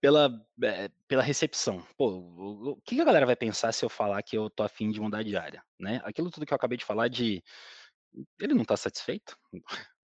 [0.00, 0.30] Pela,
[0.62, 1.84] é, pela recepção.
[1.96, 5.00] Pô, o, que a galera vai pensar se eu falar que eu tô afim de
[5.00, 6.00] mudar de área, né?
[6.04, 7.42] Aquilo tudo que eu acabei de falar de
[8.40, 9.36] ele não está satisfeito?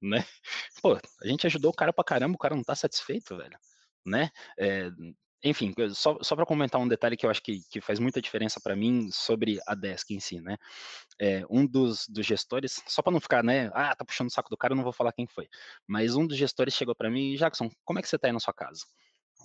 [0.02, 0.24] Né?
[0.82, 3.58] Pô, a gente ajudou o cara pra caramba, o cara não tá satisfeito, velho,
[4.04, 4.30] né?
[4.58, 4.90] É,
[5.42, 8.60] enfim, só, só para comentar um detalhe que eu acho que, que faz muita diferença
[8.60, 10.56] para mim sobre a Desk em si, né?
[11.18, 13.70] É, um dos, dos gestores, só para não ficar, né?
[13.74, 15.48] Ah, tá puxando o saco do cara, eu não vou falar quem foi.
[15.86, 18.40] Mas um dos gestores chegou para mim, Jackson, como é que você tá aí na
[18.40, 18.84] sua casa?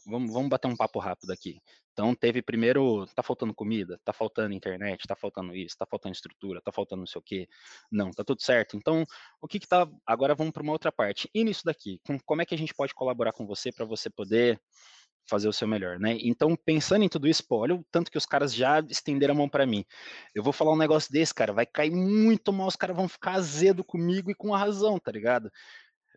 [0.05, 1.59] Vamos, vamos bater um papo rápido aqui.
[1.93, 6.61] Então teve primeiro, tá faltando comida, tá faltando internet, tá faltando isso, tá faltando estrutura,
[6.61, 7.47] tá faltando não sei o quê.
[7.91, 8.75] Não, tá tudo certo.
[8.77, 9.05] Então,
[9.41, 11.29] o que que tá, agora vamos para uma outra parte.
[11.33, 14.09] E nisso daqui, com, como é que a gente pode colaborar com você para você
[14.09, 14.59] poder
[15.27, 16.17] fazer o seu melhor, né?
[16.21, 19.37] Então, pensando em tudo isso, pô, olha o tanto que os caras já estenderam a
[19.37, 19.83] mão para mim.
[20.35, 23.33] Eu vou falar um negócio desse, cara, vai cair muito mal, os caras vão ficar
[23.33, 25.51] azedo comigo e com a razão, tá ligado?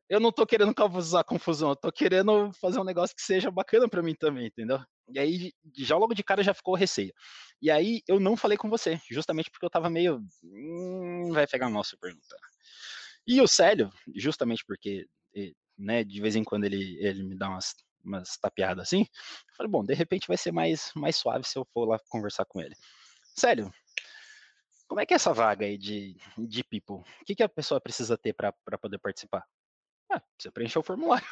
[0.09, 3.89] Eu não tô querendo causar confusão, eu tô querendo fazer um negócio que seja bacana
[3.89, 4.81] para mim também, entendeu?
[5.11, 7.13] E aí, já logo de cara já ficou receio.
[7.61, 10.21] E aí, eu não falei com você, justamente porque eu tava meio.
[10.43, 12.39] Hum, vai pegar mal se perguntar.
[13.27, 15.07] E o Célio, justamente porque,
[15.77, 19.03] né, de vez em quando ele, ele me dá umas umas tapeadas assim.
[19.03, 22.45] Eu falei, bom, de repente vai ser mais, mais suave se eu for lá conversar
[22.47, 22.75] com ele.
[23.37, 23.71] Sério,
[24.89, 26.97] como é que é essa vaga aí de, de people?
[26.97, 29.45] O que, que a pessoa precisa ter para poder participar?
[30.11, 31.27] Ah, você preencheu o formulário.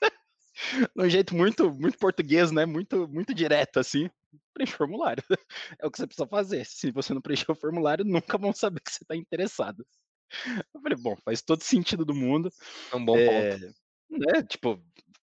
[0.96, 2.66] um jeito muito, muito português, né?
[2.66, 4.10] Muito, muito direto, assim.
[4.52, 5.22] Preenche o formulário.
[5.78, 6.64] É o que você precisa fazer.
[6.66, 9.86] Se você não preencher o formulário, nunca vão saber que você está interessado.
[10.72, 12.52] Eu falei, bom, faz todo sentido do mundo.
[12.92, 13.74] É um bom é, ponto.
[14.10, 14.82] Né, tipo,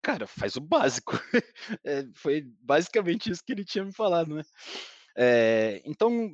[0.01, 1.13] cara, faz o básico.
[1.83, 4.43] É, foi basicamente isso que ele tinha me falado, né?
[5.21, 6.33] É, então,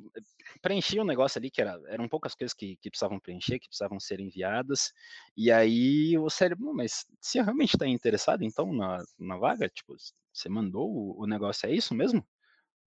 [0.62, 3.98] preenchi um negócio ali que era, eram poucas coisas que, que precisavam preencher, que precisavam
[3.98, 4.92] ser enviadas,
[5.36, 9.96] e aí o cérebro, mas se realmente está interessado, então, na, na vaga, tipo,
[10.32, 12.24] você mandou o, o negócio, é isso mesmo?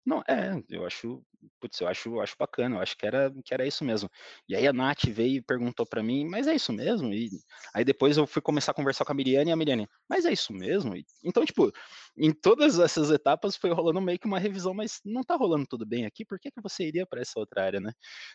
[0.06, 1.24] Não, é, eu acho,
[1.62, 4.10] putz, eu acho, acho bacana, eu acho que era, que era isso mesmo.
[4.50, 7.14] E aí a Nath veio e perguntou para mim, mas é isso mesmo?
[7.14, 7.30] E
[7.74, 10.34] aí depois eu fui começar a conversar com a Miriane e a Miriane, mas é
[10.34, 10.94] isso mesmo?
[10.96, 11.72] E, então, tipo,
[12.18, 15.86] em todas essas etapas foi rolando meio que uma revisão, mas não tá rolando tudo
[15.86, 17.94] bem aqui, por que, que você iria para essa outra área, né?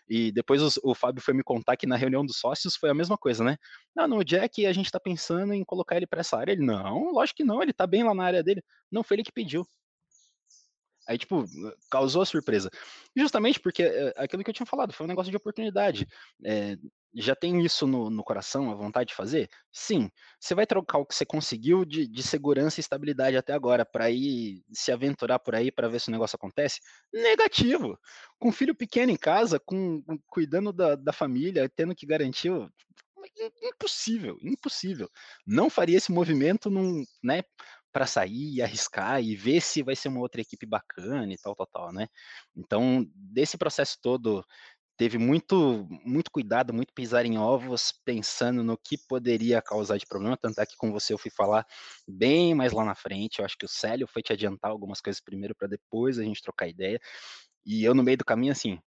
[0.08, 3.18] E depois o Fábio foi me contar que na reunião dos sócios foi a mesma
[3.18, 3.58] coisa, né?
[3.94, 6.52] Não, no Jack a gente tá pensando em colocar ele para essa área.
[6.52, 8.62] Ele, não, lógico que não, ele tá bem lá na área dele.
[8.90, 9.66] Não foi ele que pediu.
[11.08, 11.46] Aí, tipo,
[11.90, 12.70] causou a surpresa.
[13.16, 16.06] Justamente porque é, aquilo que eu tinha falado, foi um negócio de oportunidade.
[16.44, 16.76] É,
[17.14, 19.48] já tem isso no, no, coração, a vontade de fazer?
[19.72, 20.10] Sim.
[20.38, 24.10] Você vai trocar o que você conseguiu de, de segurança e estabilidade até agora para
[24.10, 26.80] ir se aventurar por aí para ver se o negócio acontece?
[27.10, 27.98] Negativo.
[28.38, 32.52] Com filho pequeno em casa, com, com cuidando da, da família, tendo que garantir
[33.62, 35.10] impossível, impossível.
[35.46, 37.42] Não faria esse movimento num, né,
[37.98, 41.52] para sair e arriscar e ver se vai ser uma outra equipe bacana e tal,
[41.56, 42.06] tal, tal, né?
[42.56, 44.46] Então, desse processo todo,
[44.96, 50.36] teve muito, muito cuidado, muito pisar em ovos, pensando no que poderia causar de problema,
[50.36, 51.66] tanto é que com você eu fui falar
[52.06, 55.20] bem mais lá na frente, eu acho que o Célio foi te adiantar algumas coisas
[55.20, 57.00] primeiro para depois a gente trocar ideia,
[57.66, 58.78] e eu no meio do caminho assim,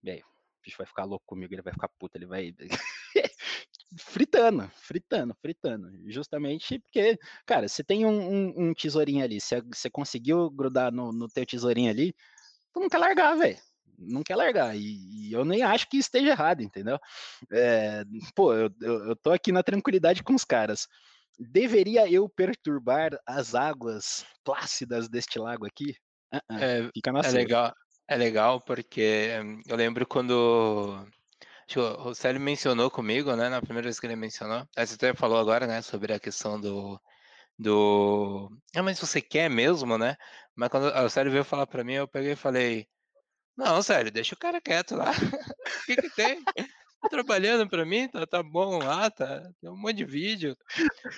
[0.00, 2.54] velho, o bicho vai ficar louco comigo, ele vai ficar puto, ele vai
[3.96, 5.90] fritando, fritando, fritando.
[6.06, 11.28] Justamente porque, cara, você tem um, um, um tesourinho ali, você conseguiu grudar no, no
[11.28, 12.14] teu tesourinho ali,
[12.72, 13.58] tu não quer largar, velho.
[13.98, 14.76] Não quer largar.
[14.76, 16.98] E, e, eu nem acho que esteja errado, entendeu?
[17.50, 20.86] É, pô, eu, eu, eu tô aqui na tranquilidade com os caras.
[21.38, 25.96] Deveria eu perturbar as águas plácidas deste lago aqui?
[26.32, 27.74] Uh -uh, é, fica na é legal,
[28.06, 29.32] é legal porque
[29.66, 31.04] eu lembro quando
[31.76, 35.66] o Célio mencionou comigo, né, na primeira vez que ele mencionou, você até falou agora,
[35.66, 37.00] né, sobre a questão do,
[37.58, 40.16] do, ah, mas você quer mesmo, né,
[40.54, 42.86] mas quando o Célio veio falar para mim, eu peguei e falei,
[43.56, 45.10] não, Célio, deixa o cara quieto lá,
[45.82, 46.42] o que que tem?
[46.44, 50.56] Tá trabalhando para mim, tá, tá bom lá, tá, tem um monte de vídeo,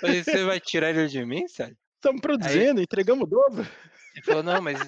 [0.02, 1.76] mas você vai tirar ele de mim, Célio?
[1.96, 3.66] Estamos produzindo, aí, entregamos o dobro.
[4.14, 4.80] Ele falou, não, mas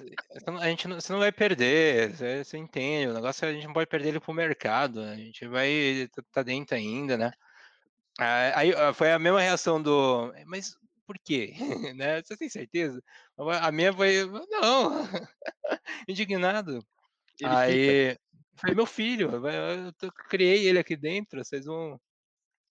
[0.61, 3.67] a gente não, você não vai perder, você, você, entende, o negócio é a gente
[3.67, 7.33] não pode perder ele pro mercado, a gente vai tá, tá dentro ainda, né?
[8.19, 11.55] Aí foi a mesma reação do, mas por quê?
[11.97, 12.23] né?
[12.23, 13.03] Você tem certeza?
[13.61, 14.93] A minha foi, não,
[16.09, 16.85] indignado.
[17.41, 18.21] Ele aí, fica.
[18.57, 19.31] foi meu filho,
[20.03, 22.01] eu criei ele aqui dentro, vocês vão...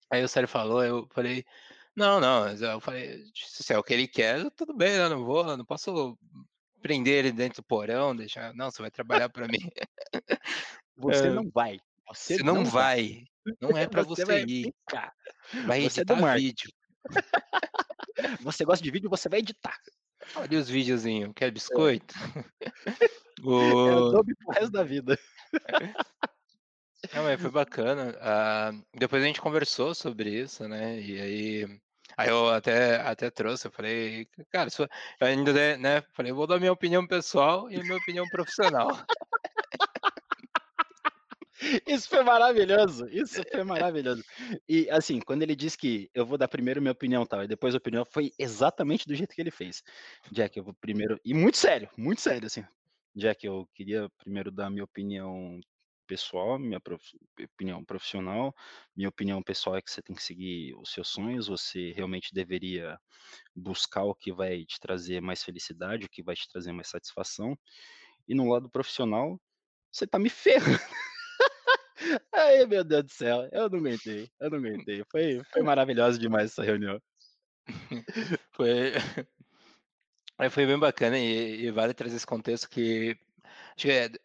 [0.10, 1.46] Aí o Sérgio falou, eu falei,
[1.96, 5.58] não, não, eu falei, se é o que ele quer, tudo bem, eu não vou,
[5.58, 6.18] não posso
[6.82, 9.60] prender ele dentro do porão, deixar, não, você vai trabalhar para mim.
[10.98, 11.80] Você é, não vai.
[12.08, 13.26] Você, você não, não vai.
[13.44, 13.56] vai.
[13.60, 14.74] Não é para você, você ir.
[14.88, 15.12] Ficar.
[15.66, 16.72] Vai você é editar é vídeo.
[18.42, 19.76] você gosta de vídeo, você vai editar.
[20.36, 22.14] Olha os videozinhos, quer biscoito?
[23.44, 23.48] É.
[23.48, 24.14] o...
[24.14, 25.18] É o pro resto da vida.
[27.14, 28.12] Não, mas foi bacana.
[28.12, 31.00] Uh, depois a gente conversou sobre isso, né?
[31.02, 31.82] E aí,
[32.16, 36.02] aí eu até, até trouxe, eu falei, cara, eu ainda, né?
[36.14, 38.90] Falei, vou dar minha opinião pessoal e minha opinião profissional.
[41.86, 44.24] Isso foi maravilhoso, isso foi maravilhoso.
[44.68, 47.76] E assim, quando ele disse que eu vou dar primeiro minha opinião tal, e depois
[47.76, 49.84] a opinião, foi exatamente do jeito que ele fez.
[50.32, 52.66] Jack, eu vou primeiro, e muito sério, muito sério, assim.
[53.16, 55.60] Jack, eu queria primeiro dar minha opinião
[56.12, 57.02] pessoal, minha prof...
[57.42, 58.54] opinião profissional.
[58.94, 63.00] Minha opinião pessoal é que você tem que seguir os seus sonhos, você realmente deveria
[63.56, 67.58] buscar o que vai te trazer mais felicidade, o que vai te trazer mais satisfação.
[68.28, 69.40] E no lado profissional,
[69.90, 70.78] você tá me ferrando.
[72.36, 75.06] Ai, meu Deus do céu, eu não aguentei, eu não aguentei.
[75.10, 77.02] Foi, foi maravilhoso demais essa reunião.
[78.54, 78.92] Foi,
[80.52, 83.31] foi bem bacana e, e vale trazer esse contexto que é,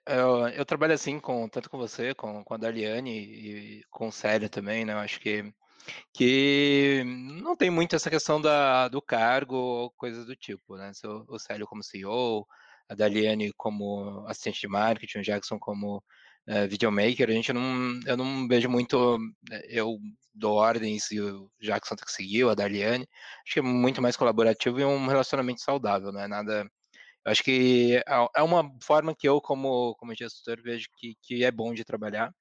[0.07, 4.13] eu, eu, trabalho assim com tanto com você, com, com a Daliane e com o
[4.13, 4.93] Célio também, né?
[4.93, 5.53] Eu acho que,
[6.13, 10.93] que não tem muito essa questão da, do cargo ou coisas do tipo, né?
[11.05, 12.47] O, o Célio como CEO,
[12.89, 16.03] a Daliane como assistente de marketing, o Jackson como
[16.49, 19.19] uh, videomaker, a gente não, eu não vejo muito,
[19.51, 19.99] eh, eu
[20.35, 23.09] dou ordens e o Jackson tem que seguir, a Daliane,
[23.45, 26.69] acho que é muito mais colaborativo e um relacionamento saudável, não é nada
[27.27, 28.03] acho que é,
[28.37, 32.33] é uma forma que eu, como, como gestor, vejo que, que é bom de trabalhar.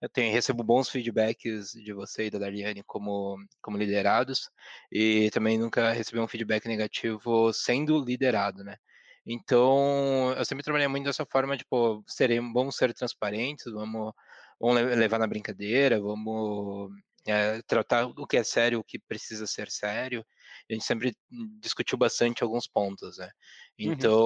[0.00, 4.50] Eu tenho, recebo bons feedbacks de você e da Dariane como, como liderados,
[4.90, 8.76] e também nunca recebi um feedback negativo sendo liderado, né?
[9.24, 14.12] Então, eu sempre trabalhei muito dessa forma, tipo, seremos, vamos ser transparentes, vamos,
[14.60, 16.90] vamos levar na brincadeira, vamos
[17.26, 20.24] é, tratar o que é sério, o que precisa ser sério.
[20.72, 21.14] A gente sempre
[21.60, 23.30] discutiu bastante alguns pontos, né?
[23.78, 23.92] Uhum.
[23.92, 24.20] Então,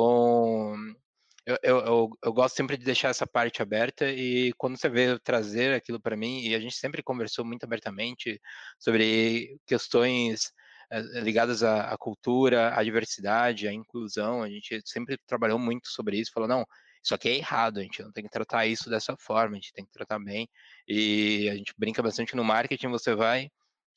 [0.73, 0.95] uhum.
[1.45, 5.19] eu, eu, eu, eu, gosto sempre de deixar essa parte aberta e quando você vê
[5.19, 8.41] trazer aquilo para mim, e a gente sempre conversou muito abertamente
[8.79, 10.53] sobre questões
[10.91, 16.19] eh, ligadas à, à cultura, à diversidade, à inclusão, a gente sempre trabalhou muito sobre
[16.19, 16.65] isso, falou, não,
[17.03, 19.73] isso aqui é errado, a gente não tem que tratar isso dessa forma, a gente
[19.73, 20.49] tem que tratar bem.
[20.89, 23.49] E a gente brinca bastante no marketing, você vai,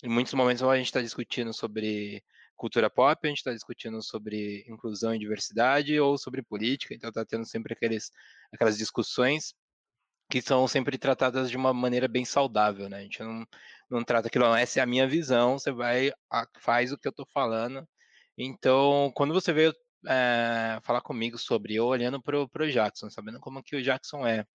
[0.03, 2.23] em muitos momentos a gente está discutindo sobre
[2.59, 7.25] cultura pop, a gente está discutindo sobre inclusão e diversidade ou sobre política, então está
[7.25, 8.11] tendo sempre aqueles,
[8.53, 9.55] aquelas discussões
[10.29, 12.97] que são sempre tratadas de uma maneira bem saudável, né?
[12.97, 13.45] A gente não,
[13.89, 16.11] não trata aquilo, essa é a minha visão, você vai,
[16.59, 17.87] faz o que eu estou falando.
[18.37, 19.73] Então, quando você veio
[20.07, 24.45] é, falar comigo sobre eu olhando para o Jackson, sabendo como que o Jackson é,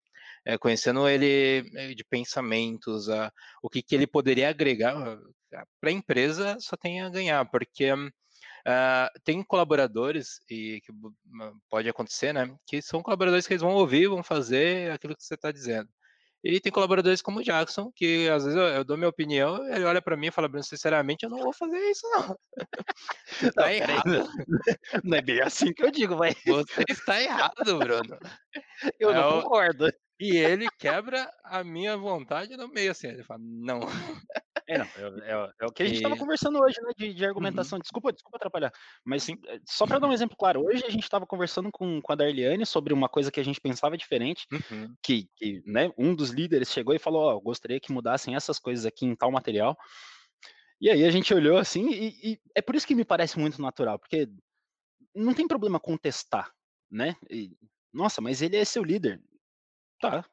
[0.45, 3.33] é conhecendo ele eh, de pensamentos, a,
[3.63, 4.95] o que, que ele poderia agregar
[5.81, 7.93] para a empresa, só tem a ganhar, porque
[8.67, 10.91] Uh, tem colaboradores, e que
[11.69, 12.57] pode acontecer, né?
[12.67, 15.87] Que são colaboradores que eles vão ouvir, vão fazer aquilo que você está dizendo.
[16.43, 19.85] E tem colaboradores como o Jackson, que às vezes eu, eu dou minha opinião, ele
[19.85, 22.39] olha para mim e fala, Bruno, sinceramente, eu não vou fazer isso, não.
[23.27, 24.29] Você tá não, errado.
[25.05, 26.35] Não é bem assim que eu digo, vai.
[26.47, 28.19] Você está errado, Bruno.
[29.01, 29.91] Eu é não concordo.
[30.21, 33.09] E ele quebra a minha vontade no meio, assim.
[33.09, 33.81] Ele fala, não.
[34.67, 37.29] É, não, é, é, o que a gente estava conversando hoje, né, de, de uhum.
[37.29, 37.77] argumentação.
[37.77, 37.83] Uhum.
[37.83, 38.73] Desculpa, desculpa atrapalhar,
[39.05, 39.39] mas Sim.
[39.47, 42.15] Eh, só para dar um exemplo claro, hoje a gente estava conversando com, com a
[42.15, 44.95] Darliane sobre uma coisa que a gente pensava diferente, uhum.
[45.03, 48.59] que, que né, um dos líderes chegou e falou, ó, oh, gostaria que mudassem essas
[48.59, 49.77] coisas aqui em tal material.
[50.81, 53.61] E aí a gente olhou assim, e, e é por isso que me parece muito
[53.61, 54.29] natural, porque
[55.15, 56.51] não tem problema contestar,
[56.91, 57.17] né?
[57.31, 57.57] E,
[57.93, 59.23] nossa, mas ele é seu líder.
[60.01, 60.25] Tá,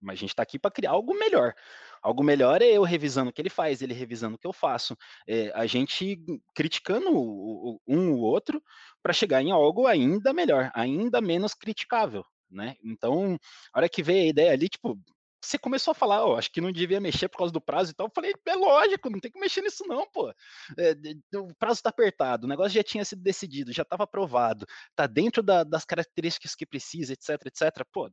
[0.00, 1.54] mas a gente está aqui para criar algo melhor.
[2.02, 4.96] Algo melhor é eu revisando o que ele faz, ele revisando o que eu faço,
[5.26, 6.18] é, a gente
[6.54, 8.62] criticando o, o, um o outro
[9.02, 12.76] para chegar em algo ainda melhor, ainda menos criticável, né?
[12.82, 13.38] Então,
[13.72, 14.98] a hora que veio a ideia ali, tipo,
[15.40, 17.94] você começou a falar, ó, acho que não devia mexer por causa do prazo e
[17.94, 18.06] tal.
[18.06, 20.30] Eu falei, é lógico, não tem que mexer nisso não, pô.
[20.76, 20.94] É,
[21.36, 25.42] o prazo está apertado, o negócio já tinha sido decidido, já estava aprovado, tá dentro
[25.42, 27.84] da, das características que precisa, etc, etc.
[27.92, 28.10] Pô,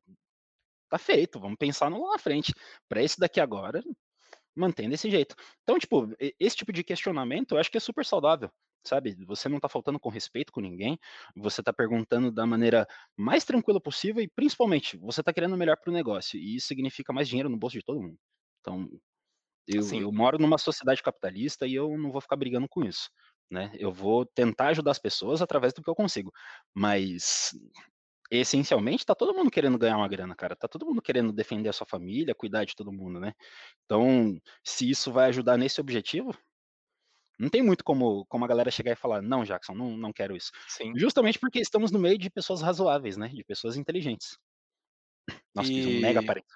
[0.90, 2.54] tá feito, vamos pensar no lá na frente.
[2.88, 3.84] Para esse daqui agora,
[4.56, 5.36] mantém desse jeito.
[5.64, 6.08] Então, tipo,
[6.40, 8.50] esse tipo de questionamento eu acho que é super saudável,
[8.84, 9.16] sabe?
[9.26, 10.98] Você não tá faltando com respeito com ninguém,
[11.36, 15.92] você tá perguntando da maneira mais tranquila possível e principalmente, você tá querendo melhor para
[15.92, 18.18] o negócio, e isso significa mais dinheiro no bolso de todo mundo.
[18.62, 18.90] Então,
[19.68, 23.10] eu, eu, moro numa sociedade capitalista e eu não vou ficar brigando com isso.
[23.50, 23.72] Né?
[23.78, 26.32] Eu vou tentar ajudar as pessoas através do que eu consigo.
[26.74, 27.52] Mas
[28.32, 30.55] essencialmente, tá todo mundo querendo ganhar uma grana, cara.
[30.55, 33.34] Tá todo mundo querendo defender a sua família, cuidar de todo mundo, né?
[33.86, 36.36] Então, se isso vai ajudar nesse objetivo,
[37.38, 40.36] não tem muito como, como a galera chegar e falar, não, Jackson, não, não quero
[40.36, 40.51] isso.
[40.67, 40.93] Sim.
[40.95, 43.28] Justamente porque estamos no meio de pessoas razoáveis, né?
[43.28, 44.38] De pessoas inteligentes.
[45.53, 45.97] Nossa, e...
[45.97, 46.47] um mega parente.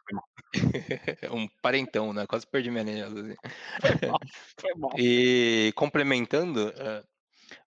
[1.32, 2.26] um parentão, né?
[2.28, 3.08] Quase perdi minha linha.
[3.08, 3.36] Assim.
[3.82, 4.20] Foi mal,
[4.60, 4.92] foi mal.
[5.00, 7.08] E complementando, uh,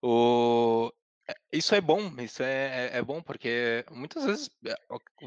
[0.06, 0.92] o...
[1.28, 4.74] É, isso é bom, isso é, é, é, bom, porque muitas vezes é,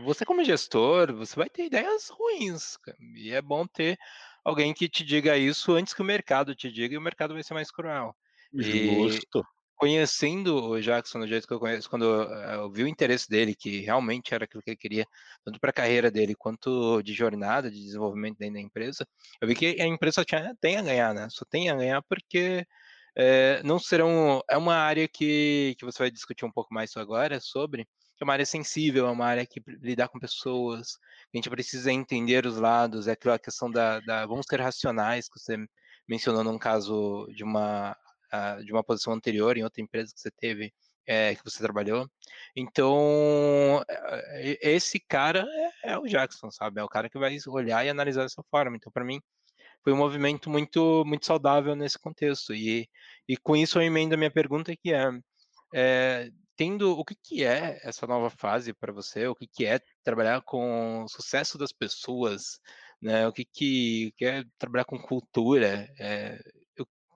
[0.03, 2.77] você como gestor, você vai ter ideias ruins,
[3.15, 3.97] e é bom ter
[4.43, 7.43] alguém que te diga isso antes que o mercado te diga, e o mercado vai
[7.43, 8.15] ser mais cruel.
[8.53, 9.39] Justo.
[9.39, 13.53] E conhecendo o Jackson do jeito que eu conheço, quando eu vi o interesse dele,
[13.53, 15.05] que realmente era aquilo que ele queria,
[15.43, 19.05] tanto para a carreira dele quanto de jornada, de desenvolvimento dentro da empresa,
[19.41, 21.27] eu vi que a empresa tinha, tem a ganhar, né?
[21.29, 22.65] Só tem a ganhar porque
[23.15, 24.41] é, não serão.
[24.49, 28.25] É uma área que, que você vai discutir um pouco mais agora sobre, que é
[28.25, 30.97] uma área sensível, é uma área que lidar com pessoas,
[31.33, 35.39] a gente precisa entender os lados, é aquela questão da, da vamos ser racionais, que
[35.39, 35.57] você
[36.07, 37.95] mencionou num caso de uma,
[38.63, 40.73] de uma posição anterior, em outra empresa que você teve,
[41.07, 42.09] é, que você trabalhou.
[42.55, 43.83] Então,
[44.61, 45.45] esse cara
[45.83, 46.79] é, é, o Jackson, sabe?
[46.79, 48.75] É o cara que vai olhar e analisar dessa forma.
[48.75, 49.21] Então, para mim,
[49.85, 52.53] foi um movimento muito muito saudável nesse contexto.
[52.55, 52.89] E,
[53.27, 55.11] e com isso eu emendo a minha pergunta que é,
[55.73, 59.79] é tendo o que, que é essa nova fase para você, o que, que é
[60.03, 62.59] trabalhar com o sucesso das pessoas,
[63.01, 63.27] né?
[63.27, 66.39] O que, que, que é trabalhar com cultura, é,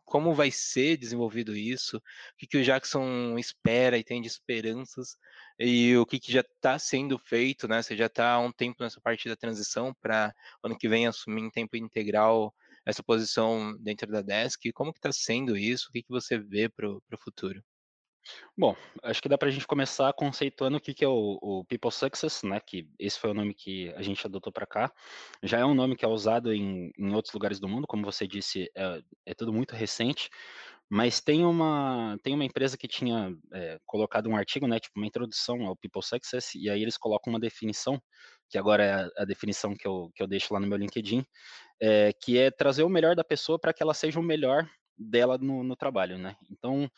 [0.06, 2.02] como vai ser desenvolvido isso, o
[2.38, 5.16] que, que o Jackson espera e tem de esperanças,
[5.60, 7.82] e o que, que já está sendo feito, né?
[7.82, 10.34] Você já está há um tempo nessa parte da transição para
[10.64, 12.54] ano que vem assumir em tempo integral
[12.86, 14.72] essa posição dentro da Desk.
[14.74, 15.90] Como que está sendo isso?
[15.90, 17.62] O que, que você vê para o futuro?
[18.58, 21.66] Bom, acho que dá para a gente começar conceituando o que, que é o, o,
[21.66, 22.60] People Success, né?
[22.60, 24.92] Que esse foi o nome que a gente adotou para cá.
[25.42, 28.28] Já é um nome que é usado em, em outros lugares do mundo, como você
[28.28, 30.30] disse, é, é tudo muito recente.
[30.90, 35.06] Mas tem uma, tem uma empresa que tinha é, colocado um artigo, né, tipo uma
[35.06, 38.02] introdução ao People Success, e aí eles colocam uma definição,
[38.50, 41.24] que agora é a, definição que eu, que eu deixo lá no meu LinkedIn,
[41.82, 44.68] é, que é trazer o melhor da pessoa para que ela seja o melhor
[44.98, 46.36] dela no, no trabalho, né?
[46.50, 46.90] Então,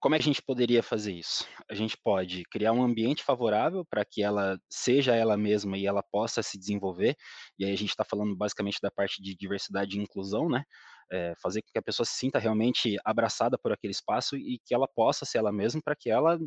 [0.00, 1.46] como é que a gente poderia fazer isso?
[1.70, 6.02] A gente pode criar um ambiente favorável para que ela seja ela mesma e ela
[6.02, 7.14] possa se desenvolver.
[7.58, 10.64] E aí a gente está falando basicamente da parte de diversidade e inclusão, né?
[11.12, 14.74] É, fazer com que a pessoa se sinta realmente abraçada por aquele espaço e que
[14.74, 16.38] ela possa ser ela mesma para que ela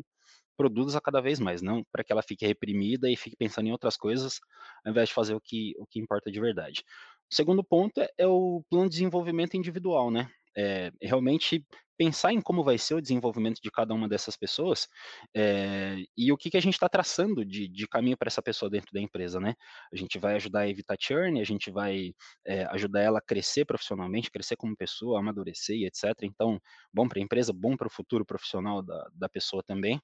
[0.56, 3.96] produza cada vez mais, não para que ela fique reprimida e fique pensando em outras
[3.96, 4.40] coisas,
[4.84, 6.82] ao invés de fazer o que, o que importa de verdade.
[7.30, 10.30] O segundo ponto é, é o plano de desenvolvimento individual, né?
[10.56, 14.88] É, realmente pensar em como vai ser o desenvolvimento de cada uma dessas pessoas
[15.34, 18.70] é, e o que, que a gente está traçando de, de caminho para essa pessoa
[18.70, 19.54] dentro da empresa, né?
[19.92, 22.12] A gente vai ajudar a evitar churn, a gente vai
[22.46, 26.04] é, ajudar ela a crescer profissionalmente, crescer como pessoa, amadurecer e etc.
[26.22, 26.60] Então,
[26.92, 30.00] bom para a empresa, bom para o futuro profissional da, da pessoa também.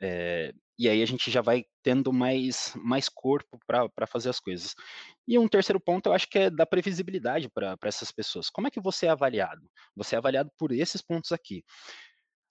[0.00, 4.74] É, e aí a gente já vai tendo mais, mais corpo para fazer as coisas.
[5.26, 8.48] E um terceiro ponto, eu acho que é da previsibilidade para essas pessoas.
[8.48, 9.68] Como é que você é avaliado?
[9.96, 11.64] Você é avaliado por esses pontos aqui.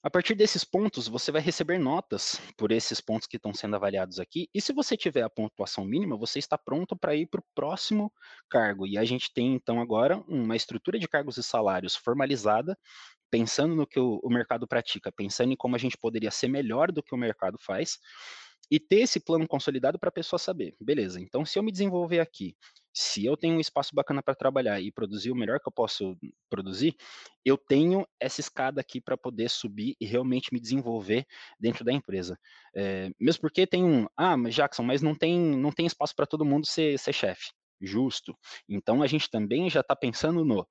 [0.03, 4.19] A partir desses pontos, você vai receber notas por esses pontos que estão sendo avaliados
[4.19, 4.47] aqui.
[4.53, 8.13] E se você tiver a pontuação mínima, você está pronto para ir para o próximo
[8.49, 8.85] cargo.
[8.87, 12.77] E a gente tem, então, agora uma estrutura de cargos e salários formalizada,
[13.29, 16.91] pensando no que o, o mercado pratica, pensando em como a gente poderia ser melhor
[16.91, 17.97] do que o mercado faz,
[18.69, 22.19] e ter esse plano consolidado para a pessoa saber, beleza, então se eu me desenvolver
[22.19, 22.55] aqui,
[22.93, 26.17] se eu tenho um espaço bacana para trabalhar e produzir o melhor que eu posso
[26.49, 26.95] produzir,
[27.45, 31.25] eu tenho essa escada aqui para poder subir e realmente me desenvolver
[31.59, 32.37] dentro da empresa.
[32.75, 36.43] É, mesmo porque tem um, ah, Jackson, mas não tem, não tem espaço para todo
[36.43, 37.51] mundo ser, ser chefe
[37.81, 38.37] justo.
[38.67, 40.67] Então a gente também já está pensando no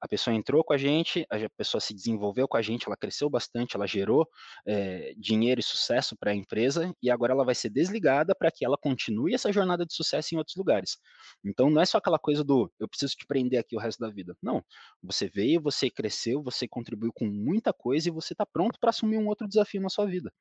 [0.00, 3.28] a pessoa entrou com a gente, a pessoa se desenvolveu com a gente, ela cresceu
[3.28, 4.26] bastante, ela gerou
[4.66, 8.64] é, dinheiro e sucesso para a empresa e agora ela vai ser desligada para que
[8.64, 10.96] ela continue essa jornada de sucesso em outros lugares.
[11.44, 14.10] Então não é só aquela coisa do eu preciso te prender aqui o resto da
[14.10, 14.36] vida.
[14.42, 14.64] Não,
[15.02, 19.18] você veio, você cresceu, você contribuiu com muita coisa e você está pronto para assumir
[19.18, 20.32] um outro desafio na sua vida.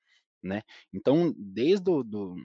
[0.41, 0.61] Né?
[0.93, 2.35] Então, desde o do,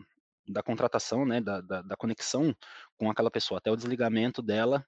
[0.46, 2.54] da contratação, né, da, da, da, conexão
[2.96, 4.86] com aquela pessoa, até o desligamento dela,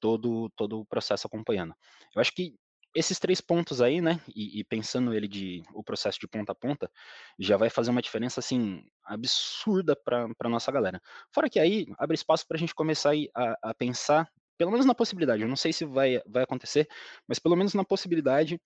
[0.00, 1.74] todo, todo o processo acompanhando.
[2.14, 2.54] Eu acho que
[2.94, 6.54] esses três pontos aí, né, e, e, pensando ele de o processo de ponta a
[6.54, 6.90] ponta,
[7.38, 11.00] já vai fazer uma diferença assim absurda para nossa galera.
[11.32, 14.94] Fora que aí abre espaço para a gente começar a, a pensar, pelo menos na
[14.94, 15.42] possibilidade.
[15.42, 16.88] Eu não sei se vai, vai acontecer,
[17.26, 18.60] mas pelo menos na possibilidade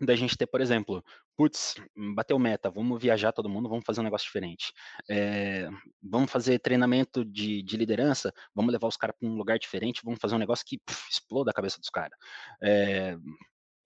[0.00, 1.04] da gente ter, por exemplo,
[1.36, 1.74] putz,
[2.14, 4.72] bateu meta, vamos viajar todo mundo, vamos fazer um negócio diferente.
[5.08, 5.68] É,
[6.02, 10.18] vamos fazer treinamento de, de liderança, vamos levar os caras para um lugar diferente, vamos
[10.20, 12.18] fazer um negócio que puf, exploda a cabeça dos caras.
[12.62, 13.16] É,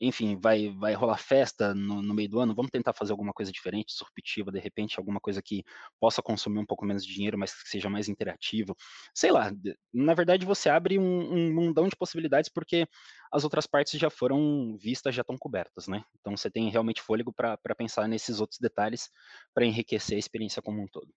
[0.00, 3.52] enfim, vai, vai rolar festa no, no, meio do ano, vamos tentar fazer alguma coisa
[3.52, 5.64] diferente, disruptiva, de repente, alguma coisa que
[6.00, 8.76] possa consumir um pouco menos de dinheiro, mas que seja mais interativo.
[9.14, 9.52] Sei lá,
[9.92, 12.86] na verdade você abre um, um mundão de possibilidades porque
[13.32, 16.04] as outras partes já foram vistas, já estão cobertas, né?
[16.20, 19.10] Então você tem realmente fôlego para pensar nesses outros detalhes
[19.54, 21.12] para enriquecer a experiência como um todo.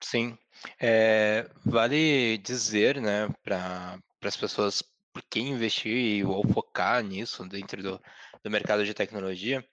[0.00, 0.38] Sim,
[0.80, 8.00] é, vale dizer, né, para as pessoas por que investir ou focar nisso dentro do,
[8.42, 9.64] do mercado de tecnologia.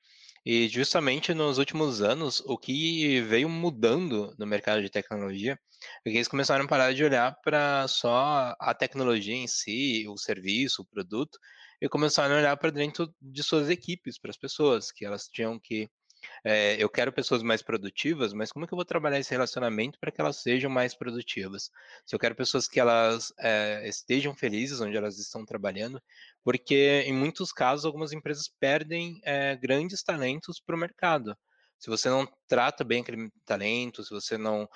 [0.46, 5.60] E justamente nos últimos anos, o que veio mudando no mercado de tecnologia
[6.06, 10.18] é que eles começaram a parar de olhar para só a tecnologia em si, o
[10.18, 11.38] serviço, o produto,
[11.82, 15.60] e começaram a olhar para dentro de suas equipes, para as pessoas, que elas tinham
[15.60, 15.90] que
[16.48, 19.98] é, eu quero pessoas mais produtivas, mas como é que eu vou trabalhar esse relacionamento
[20.00, 21.72] para que elas sejam mais produtivas?
[22.06, 26.00] Se eu quero pessoas que elas é, estejam felizes onde elas estão trabalhando,
[26.44, 31.36] porque em muitos casos algumas empresas perdem é, grandes talentos para o mercado.
[31.80, 34.70] Se você não trata bem aquele talento, se você não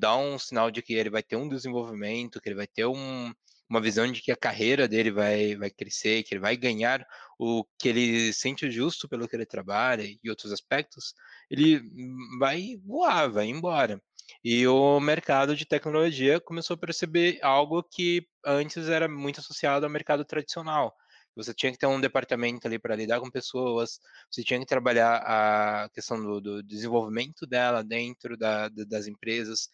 [0.00, 3.32] dá um sinal de que ele vai ter um desenvolvimento, que ele vai ter um,
[3.72, 7.06] uma visão de que a carreira dele vai, vai crescer, que ele vai ganhar
[7.38, 11.14] o que ele sente justo pelo que ele trabalha e outros aspectos,
[11.50, 11.80] ele
[12.38, 14.00] vai voar, vai embora.
[14.44, 19.90] E o mercado de tecnologia começou a perceber algo que antes era muito associado ao
[19.90, 20.94] mercado tradicional.
[21.34, 23.98] Você tinha que ter um departamento ali para lidar com pessoas,
[24.30, 29.70] você tinha que trabalhar a questão do, do desenvolvimento dela dentro da, das empresas.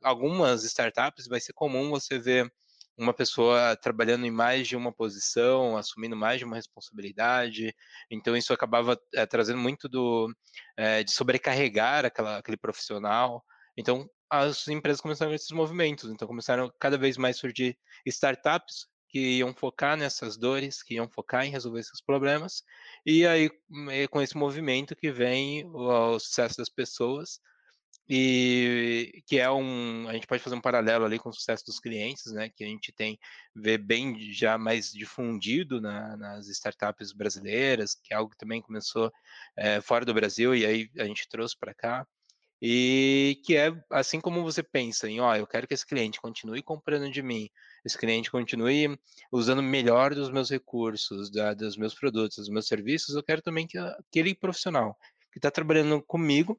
[0.00, 2.52] Algumas startups vai ser comum você ver
[2.98, 7.74] uma pessoa trabalhando em mais de uma posição, assumindo mais de uma responsabilidade.
[8.10, 10.34] Então isso acabava é, trazendo muito do
[10.76, 13.44] é, de sobrecarregar aquela, aquele profissional.
[13.76, 16.10] Então as empresas começaram esses movimentos.
[16.10, 21.44] Então começaram cada vez mais surgir startups que iam focar nessas dores, que iam focar
[21.44, 22.62] em resolver esses problemas.
[23.04, 23.50] E aí
[23.90, 27.40] é com esse movimento que vem o, o sucesso das pessoas
[28.08, 31.80] e que é um a gente pode fazer um paralelo ali com o sucesso dos
[31.80, 33.18] clientes, né, que a gente tem
[33.54, 39.12] vê bem já mais difundido na, nas startups brasileiras, que é algo que também começou
[39.56, 42.06] é, fora do Brasil e aí a gente trouxe para cá.
[42.60, 46.62] E que é assim como você pensa em, ó, eu quero que esse cliente continue
[46.62, 47.50] comprando de mim,
[47.84, 48.98] esse cliente continue
[49.30, 53.66] usando melhor dos meus recursos, da, dos meus produtos, dos meus serviços, eu quero também
[53.66, 54.96] que aquele profissional
[55.30, 56.58] que está trabalhando comigo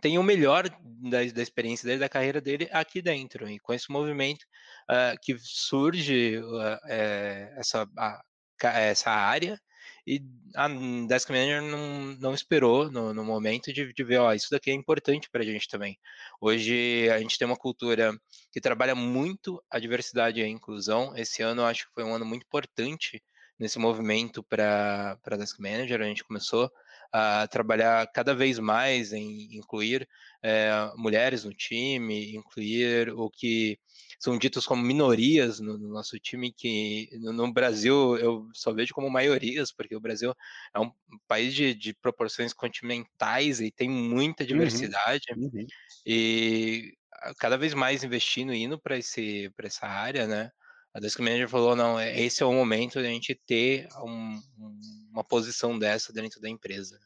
[0.00, 3.48] tem o melhor da, da experiência dele, da carreira dele aqui dentro.
[3.48, 4.44] E com esse movimento
[4.90, 8.22] uh, que surge uh, é, essa, a,
[8.62, 9.60] essa área,
[10.06, 10.22] e
[10.54, 10.68] a
[11.06, 14.74] Desk Manager não, não esperou no, no momento de, de, ver, ó, isso daqui é
[14.74, 15.98] importante para a gente também.
[16.40, 18.18] Hoje a gente tem uma cultura
[18.50, 21.14] que trabalha muito a diversidade e a inclusão.
[21.14, 23.22] Esse ano eu acho que foi um ano muito importante
[23.58, 26.00] nesse movimento para Desk Manager.
[26.00, 26.70] A gente começou
[27.12, 30.08] a trabalhar cada vez mais em incluir
[30.42, 33.78] é, mulheres no time, incluir o que
[34.20, 38.94] são ditos como minorias no, no nosso time, que no, no, Brasil eu só vejo
[38.94, 40.34] como maiorias, porque o Brasil
[40.74, 40.90] é um
[41.26, 45.24] país de, de proporções continentais e tem muita uhum, diversidade.
[45.36, 45.66] Uhum, uhum.
[46.06, 46.94] E
[47.38, 50.50] cada vez mais investindo indo para essa área, né?
[50.98, 54.42] A Desk Manager falou, não, é, esse é o momento de a gente ter um,
[55.12, 56.98] uma posição dessa dentro da empresa.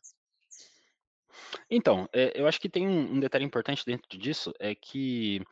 [1.71, 5.43] Então, é, eu acho que tem um, um detalhe importante dentro disso, é que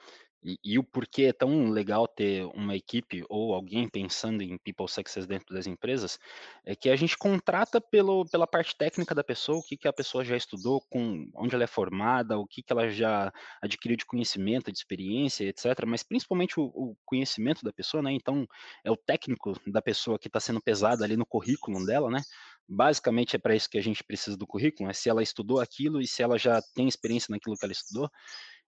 [0.42, 4.88] e, e, o porquê é tão legal ter uma equipe ou alguém pensando em people
[4.88, 6.18] success dentro das empresas
[6.64, 9.92] é que a gente contrata pelo, pela parte técnica da pessoa, o que, que a
[9.92, 13.30] pessoa já estudou, com onde ela é formada, o que, que ela já
[13.60, 15.84] adquiriu de conhecimento, de experiência, etc.
[15.86, 18.12] Mas principalmente o, o conhecimento da pessoa, né?
[18.12, 18.46] Então
[18.82, 22.22] é o técnico da pessoa que está sendo pesado ali no currículo dela, né?
[22.66, 26.00] Basicamente é para isso que a gente precisa do currículo, é se ela estudou aquilo
[26.00, 28.08] e se ela já tem experiência naquilo que ela estudou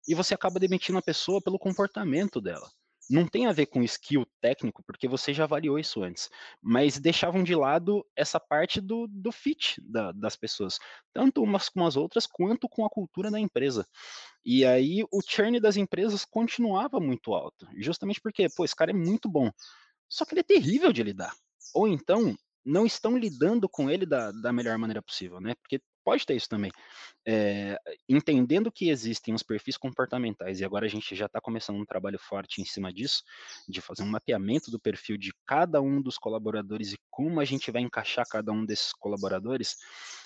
[0.06, 2.70] e você acaba demitindo a pessoa pelo comportamento dela.
[3.10, 6.30] Não tem a ver com skill técnico, porque você já avaliou isso antes,
[6.62, 10.78] mas deixavam de lado essa parte do, do fit da, das pessoas,
[11.12, 13.86] tanto umas com as outras, quanto com a cultura da empresa.
[14.44, 18.94] E aí o churn das empresas continuava muito alto, justamente porque, pô, esse cara é
[18.94, 19.50] muito bom,
[20.08, 21.34] só que ele é terrível de lidar.
[21.74, 25.54] Ou então, não estão lidando com ele da, da melhor maneira possível, né?
[25.56, 26.70] Porque pode ter isso também.
[27.26, 27.76] É,
[28.08, 32.18] entendendo que existem os perfis comportamentais, e agora a gente já está começando um trabalho
[32.18, 33.22] forte em cima disso,
[33.68, 37.70] de fazer um mapeamento do perfil de cada um dos colaboradores e como a gente
[37.70, 39.76] vai encaixar cada um desses colaboradores,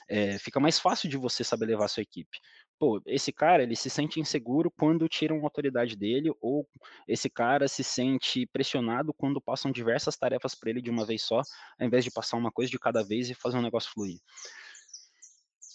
[0.08, 2.38] é, fica mais fácil de você saber levar a sua equipe.
[2.78, 6.68] pô, esse cara, ele se sente inseguro quando tiram a autoridade dele, ou
[7.08, 11.40] esse cara se sente pressionado quando passam diversas tarefas para ele de uma vez só,
[11.78, 14.18] ao invés de passar uma coisa de cada vez e fazer um negócio fluir.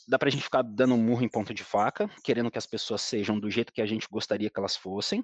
[0.08, 3.02] Dá pra gente ficar dando um murro em ponto de faca, querendo que as pessoas
[3.02, 5.24] sejam do jeito que a gente gostaria que elas fossem,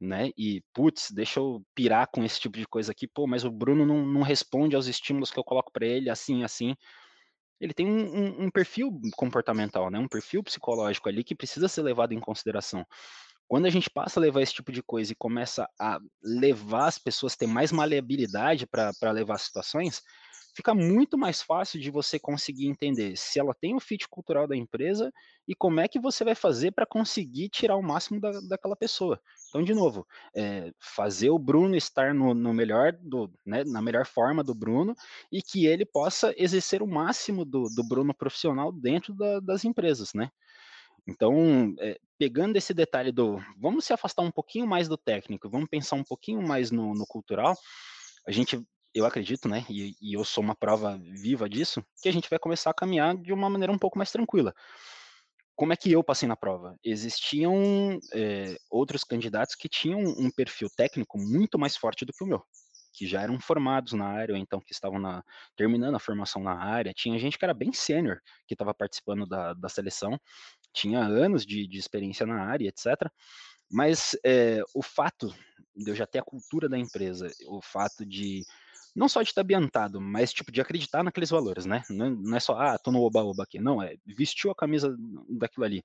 [0.00, 0.30] né?
[0.36, 3.86] E, putz, deixa eu pirar com esse tipo de coisa aqui, pô, mas o Bruno
[3.86, 6.74] não, não responde aos estímulos que eu coloco para ele, assim, assim
[7.60, 9.98] ele tem um, um, um, perfil comportamental, né?
[9.98, 12.86] um perfil psicológico ali que precisa ser levado em consideração.
[13.46, 16.98] Quando a gente passa a levar esse tipo de coisa e começa a levar as
[16.98, 20.00] pessoas a ter mais maleabilidade para levar situações,
[20.60, 24.54] fica muito mais fácil de você conseguir entender se ela tem o fit cultural da
[24.54, 25.10] empresa
[25.48, 29.18] e como é que você vai fazer para conseguir tirar o máximo da, daquela pessoa.
[29.48, 30.06] Então, de novo,
[30.36, 34.94] é, fazer o Bruno estar no, no melhor do, né, na melhor forma do Bruno
[35.32, 40.12] e que ele possa exercer o máximo do, do Bruno profissional dentro da, das empresas,
[40.12, 40.30] né?
[41.08, 45.70] Então, é, pegando esse detalhe do vamos se afastar um pouquinho mais do técnico, vamos
[45.70, 47.56] pensar um pouquinho mais no, no cultural,
[48.26, 48.62] a gente
[48.94, 52.38] eu acredito, né, e, e, eu sou uma prova viva disso, que a gente vai
[52.38, 54.54] começar a caminhar de uma maneira um pouco mais tranquila.
[55.54, 56.76] Como é que eu passei na prova?
[56.82, 62.26] Existiam é, outros candidatos que tinham um perfil técnico muito mais forte do que o
[62.26, 62.42] meu,
[62.94, 65.22] que já eram formados na área, ou então que estavam na,
[65.56, 66.94] terminando a formação na área.
[66.94, 70.18] Tinha gente que era bem sênior, que estava participando da, da seleção,
[70.72, 73.10] tinha anos de, de experiência na área, etc.
[73.70, 75.32] Mas é, o fato
[75.76, 78.44] de eu já ter a cultura da empresa, o fato de
[79.00, 81.82] não só de estar ambientado, mas tipo de acreditar naqueles valores, né?
[81.88, 83.58] Não, é só, ah, tô no oba-oba aqui.
[83.58, 84.94] Não, é vestiu a camisa
[85.26, 85.82] daquilo ali.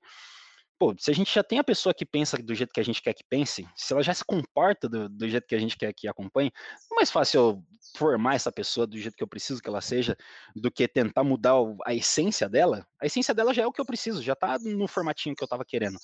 [0.78, 3.00] Pô, se a gente já tem a pessoa que pensa do jeito que a gente
[3.00, 5.94] quer que pense, se ela já se comporta do, do jeito que a gente quer
[5.94, 6.52] que acompanhe,
[6.92, 7.64] é mais fácil eu
[7.96, 10.14] formar essa pessoa do jeito que eu preciso que ela seja,
[10.54, 11.54] do que tentar mudar
[11.86, 12.86] a essência dela.
[13.00, 15.48] A essência dela já é o que eu preciso, já tá no formatinho que eu
[15.48, 15.96] tava querendo.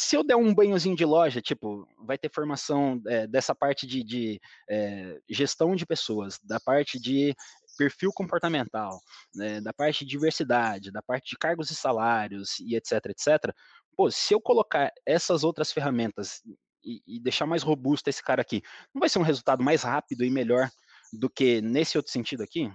[0.00, 4.04] Se eu der um banhozinho de loja, tipo, vai ter formação é, dessa parte de,
[4.04, 4.40] de
[4.70, 7.34] é, gestão de pessoas, da parte de
[7.76, 9.00] perfil comportamental,
[9.34, 13.52] né, da parte de diversidade, da parte de cargos e salários e etc, etc.
[13.96, 16.42] Pô, se eu colocar essas outras ferramentas
[16.84, 18.62] e, e deixar mais robusto esse cara aqui,
[18.94, 20.70] não vai ser um resultado mais rápido e melhor
[21.12, 22.70] do que nesse outro sentido aqui?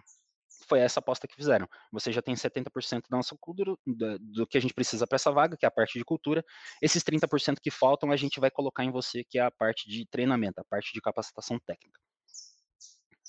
[0.73, 1.69] Foi essa aposta que fizeram.
[1.91, 5.31] Você já tem 70% da nossa cultura, do, do que a gente precisa para essa
[5.31, 6.43] vaga, que é a parte de cultura.
[6.81, 10.03] Esses 30% que faltam, a gente vai colocar em você, que é a parte de
[10.07, 11.99] treinamento, a parte de capacitação técnica.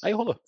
[0.02, 0.40] Aí rolou.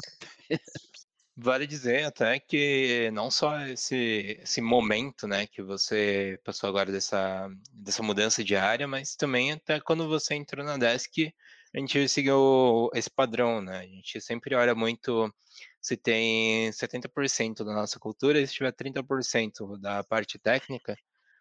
[1.36, 7.47] Vale dizer até que não só esse, esse momento né, que você passou agora dessa,
[7.74, 11.30] dessa mudança de área, mas também até quando você entrou na Desk,
[11.74, 13.80] a gente seguiu esse padrão, né?
[13.80, 15.30] A gente sempre olha muito
[15.87, 20.97] se tem 70% da nossa cultura e se tiver 30% da parte técnica,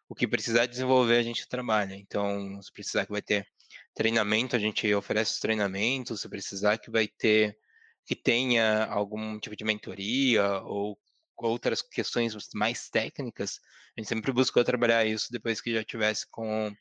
[0.07, 1.95] o que precisar desenvolver a gente trabalha.
[1.95, 3.47] Então, se precisar que vai ter
[3.95, 7.57] treinamento, a gente oferece os treinamentos, se precisar que vai ter
[8.05, 10.95] que tenha algum tipo de mentoria ou
[11.37, 13.59] outras questões mais técnicas,
[13.97, 16.71] a gente sempre buscou trabalhar isso depois que já tivesse com,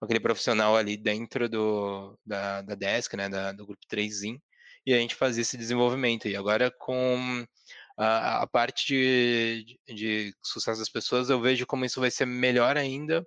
[0.00, 4.40] aquele profissional ali dentro do, da, da desk, né, da, do grupo 3 in
[4.86, 6.28] e a gente fazia esse desenvolvimento.
[6.28, 7.46] E agora com
[7.96, 12.76] a, a parte de, de, sucesso das pessoas, eu vejo como isso vai ser melhor
[12.76, 13.24] ainda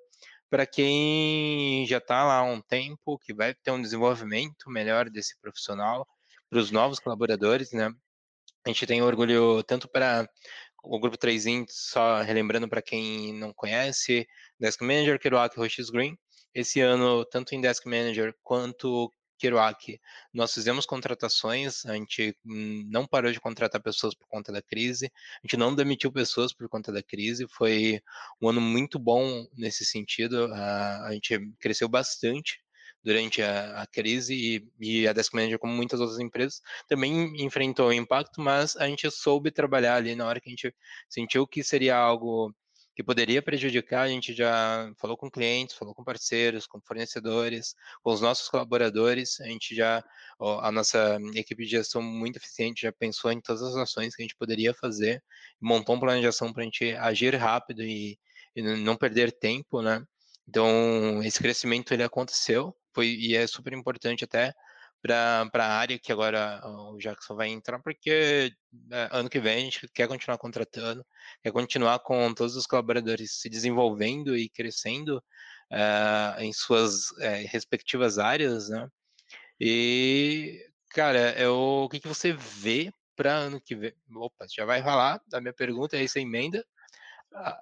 [0.49, 5.35] para quem já está lá há um tempo, que vai ter um desenvolvimento melhor desse
[5.41, 6.07] profissional,
[6.47, 7.91] para os novos colaboradores, né?
[8.63, 10.29] A gente tem orgulho tanto para
[10.83, 14.27] o grupo 3 in, só relembrando para quem não conhece,
[14.59, 16.15] Desk Manager, Kerouac, Roches Green.
[16.53, 19.11] Esse ano, tanto em Desk Manager quanto
[19.43, 19.99] Kerouac,
[20.33, 25.39] nós fizemos contratações, a gente não parou de contratar pessoas por conta da crise, a
[25.45, 28.01] gente não demitiu pessoas por conta da crise, foi
[28.41, 32.61] um ano muito bom nesse sentido, a, a gente cresceu bastante
[33.03, 37.89] durante a, a crise e, e, a Desk Manager, como muitas outras empresas, também enfrentou
[37.89, 40.73] o impacto, mas a gente soube trabalhar ali na hora que a gente
[41.09, 42.55] sentiu que seria algo
[42.95, 48.11] que poderia prejudicar, a gente já falou com clientes, falou com parceiros, com fornecedores, com
[48.11, 50.03] os nossos colaboradores, a gente já,
[50.39, 54.25] a nossa equipe de gestão muito eficiente já pensou em todas as ações que a
[54.25, 55.23] gente poderia fazer,
[55.59, 58.19] montou um plano de ação para a gente agir rápido e,
[58.55, 60.05] e, não perder tempo, né?
[60.47, 64.53] Então, esse crescimento ele aconteceu, foi, e é super importante até
[65.03, 69.59] para a área que agora o Jackson vai entrar, porque né, ano que vem a
[69.59, 71.05] gente quer continuar contratando,
[71.43, 78.17] quer continuar com todos os colaboradores se desenvolvendo e crescendo uh, em suas uh, respectivas
[78.17, 78.87] áreas, né?
[79.59, 83.93] E, cara, eu, o que, que você vê para ano que vem?
[84.15, 86.65] Opa, já vai falar da minha pergunta, aí você emenda.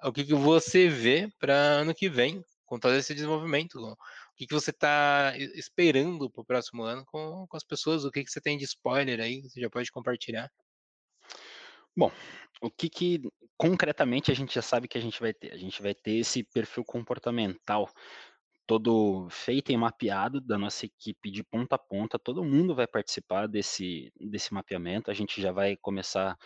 [0.04, 3.96] o que, que você vê para ano que vem com todo esse desenvolvimento?
[4.32, 8.04] O que, que você está esperando para o próximo ano com, com as pessoas?
[8.04, 9.42] O que, que você tem de spoiler aí?
[9.42, 10.50] Você já pode compartilhar?
[11.94, 12.10] Bom,
[12.60, 13.20] o que, que
[13.56, 15.52] concretamente a gente já sabe que a gente vai ter?
[15.52, 17.88] A gente vai ter esse perfil comportamental
[18.66, 22.18] todo feito e mapeado da nossa equipe de ponta a ponta.
[22.18, 25.10] Todo mundo vai participar desse, desse mapeamento.
[25.10, 26.38] A gente já vai começar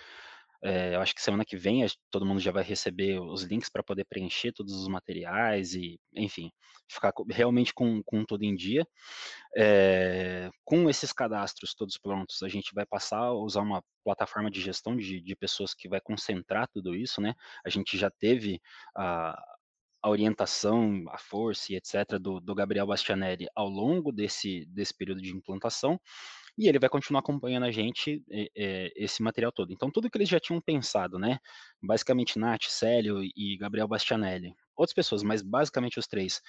[0.63, 3.83] é, eu acho que semana que vem todo mundo já vai receber os links para
[3.83, 6.51] poder preencher todos os materiais e, enfim,
[6.89, 8.87] ficar realmente com, com tudo em dia.
[9.57, 14.61] É, com esses cadastros todos prontos, a gente vai passar a usar uma plataforma de
[14.61, 17.35] gestão de, de pessoas que vai concentrar tudo isso, né?
[17.65, 18.61] A gente já teve
[18.97, 19.41] a,
[20.03, 22.19] a orientação, a força e etc.
[22.21, 26.01] do, do Gabriel Bastianelli ao longo desse, desse período de implantação
[26.57, 29.73] e ele vai continuar acompanhando a gente é, esse material todo.
[29.73, 31.39] Então, tudo que eles já tinham pensado, né?
[31.83, 36.41] Basicamente, Nath, Célio e Gabriel Bastianelli, outras pessoas, mas basicamente os três.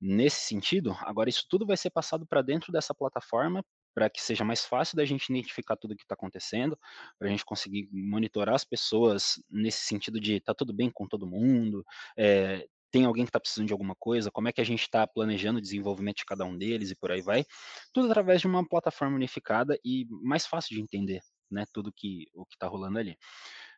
[0.00, 3.64] Nesse sentido, agora isso tudo vai ser passado para dentro dessa plataforma
[3.98, 6.78] para que seja mais fácil da gente identificar tudo o que está acontecendo,
[7.18, 11.26] para a gente conseguir monitorar as pessoas nesse sentido de tá tudo bem com todo
[11.26, 11.84] mundo,
[12.16, 15.06] é, tem alguém que está precisando de alguma coisa, como é que a gente está
[15.06, 17.44] planejando o desenvolvimento de cada um deles e por aí vai.
[17.92, 21.20] Tudo através de uma plataforma unificada e mais fácil de entender,
[21.50, 21.64] né?
[21.72, 23.16] Tudo que o que está rolando ali.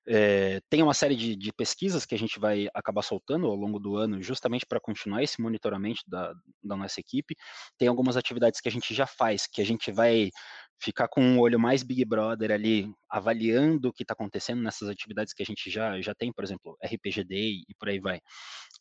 [0.07, 3.79] É, tem uma série de, de, pesquisas que a gente vai acabar soltando ao longo
[3.79, 6.33] do ano, justamente para continuar esse monitoramento da,
[6.63, 7.37] da, nossa equipe.
[7.77, 10.31] Tem algumas atividades que a gente já faz, que a gente vai
[10.81, 15.35] ficar com um olho mais Big Brother ali, avaliando o que está acontecendo nessas atividades
[15.35, 18.21] que a gente já, já tem, por exemplo, RPG Day e por aí vai.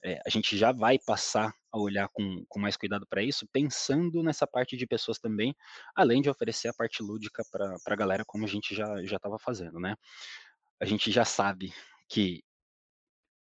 [0.03, 4.23] É, a gente já vai passar a olhar com, com mais cuidado para isso, pensando
[4.23, 5.53] nessa parte de pessoas também,
[5.93, 9.79] além de oferecer a parte lúdica para a galera, como a gente já estava fazendo,
[9.79, 9.95] né?
[10.79, 11.73] A gente já sabe
[12.07, 12.41] que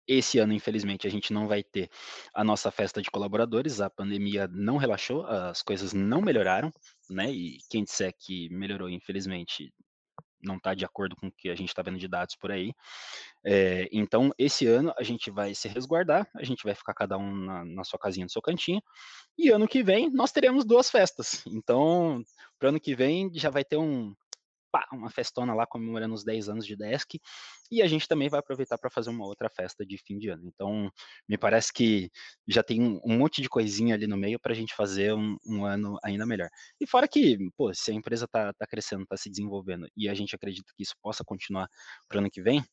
[0.07, 1.89] esse ano, infelizmente, a gente não vai ter
[2.33, 3.81] a nossa festa de colaboradores.
[3.81, 6.71] A pandemia não relaxou, as coisas não melhoraram,
[7.09, 7.31] né?
[7.31, 9.73] E quem disser que melhorou, infelizmente,
[10.41, 12.71] não está de acordo com o que a gente está vendo de dados por aí.
[13.45, 17.35] É, então, esse ano a gente vai se resguardar, a gente vai ficar cada um
[17.35, 18.81] na, na, sua casinha, no seu cantinho,
[19.37, 21.43] e ano que vem nós teremos duas festas.
[21.47, 22.23] Então,
[22.59, 24.13] para ano que vem já vai ter um,
[24.77, 27.19] pá, uma festona lá comemorando os 10 anos de Desk,
[27.71, 30.43] e a gente também vai aproveitar para fazer uma outra festa de fim de ano.
[30.45, 30.91] Então,
[31.27, 32.11] me parece que
[32.47, 35.65] já tem um, monte de coisinha ali no meio para a gente fazer um, um,
[35.65, 36.49] ano ainda melhor.
[36.79, 40.13] E fora que, pô, se a empresa está tá crescendo, está se desenvolvendo, e a
[40.13, 41.67] gente acredita que isso possa continuar
[42.07, 42.63] para o ano que vem,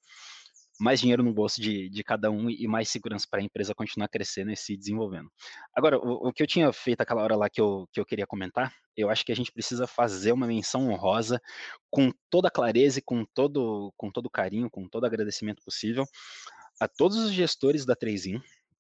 [0.80, 4.08] mais dinheiro no bolso de, de cada um e mais segurança para a empresa continuar
[4.08, 5.30] crescendo e se desenvolvendo.
[5.74, 8.26] Agora, o, o, que eu tinha feito aquela hora lá que eu, que eu queria
[8.26, 11.40] comentar, eu acho que a gente precisa fazer uma menção honrosa
[11.90, 16.04] com toda clareza e com todo, com todo carinho, com todo agradecimento possível
[16.80, 18.24] a todos os gestores da 3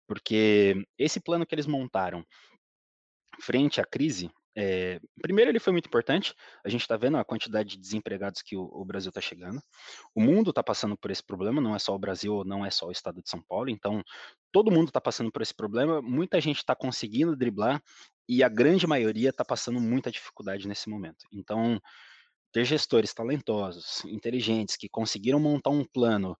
[0.06, 2.24] porque esse plano que eles montaram
[3.40, 6.34] frente à crise, é, primeiro, ele foi muito importante.
[6.64, 9.60] A gente está vendo a quantidade de desempregados que o, o Brasil está chegando.
[10.14, 12.86] O mundo está passando por esse problema, não é só o Brasil, não é só
[12.86, 13.68] o estado de São Paulo.
[13.70, 14.02] Então,
[14.52, 16.00] todo mundo está passando por esse problema.
[16.00, 17.82] Muita gente está conseguindo driblar
[18.28, 21.26] e a grande maioria está passando muita dificuldade nesse momento.
[21.32, 21.80] Então,
[22.52, 26.38] ter gestores talentosos, inteligentes, que conseguiram montar um plano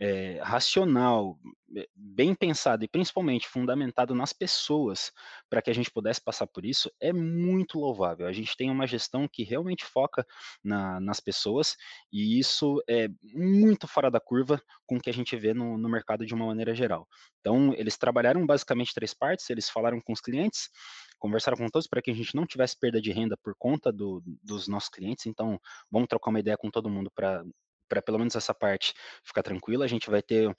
[0.00, 1.38] é, racional,
[1.76, 5.12] eh, bem pensado e principalmente fundamentado nas pessoas
[5.48, 8.26] para que a gente pudesse passar por isso é muito louvável.
[8.26, 10.26] A gente tem uma gestão que realmente foca
[10.64, 11.76] na, nas pessoas
[12.10, 15.88] e isso é muito fora da curva com o que a gente vê no, no
[15.88, 17.06] mercado de uma maneira geral.
[17.40, 20.70] Então, eles trabalharam basicamente três partes, eles falaram com os clientes,
[21.18, 24.22] conversaram com todos para que a gente não tivesse perda de renda por conta do,
[24.42, 25.26] dos nossos clientes.
[25.26, 27.44] Então, vamos trocar uma ideia com todo mundo para
[27.90, 30.56] para pelo menos essa parte ficar tranquila, a gente vai ter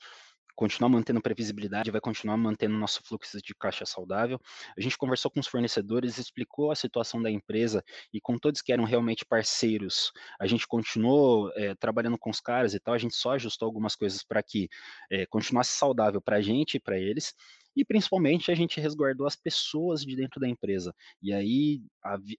[0.55, 4.39] continuar mantendo previsibilidade, vai continuar mantendo nosso fluxo de caixa saudável.
[4.77, 7.83] A gente conversou com os fornecedores, explicou a situação da empresa
[8.13, 12.73] e com todos que eram realmente parceiros, a gente continuou é, trabalhando com os caras
[12.73, 14.69] e tal, a gente só ajustou algumas coisas para que
[15.09, 17.33] é, continuasse saudável para a gente e para eles
[17.75, 20.93] e principalmente a gente resguardou as pessoas de dentro da empresa.
[21.21, 21.81] E aí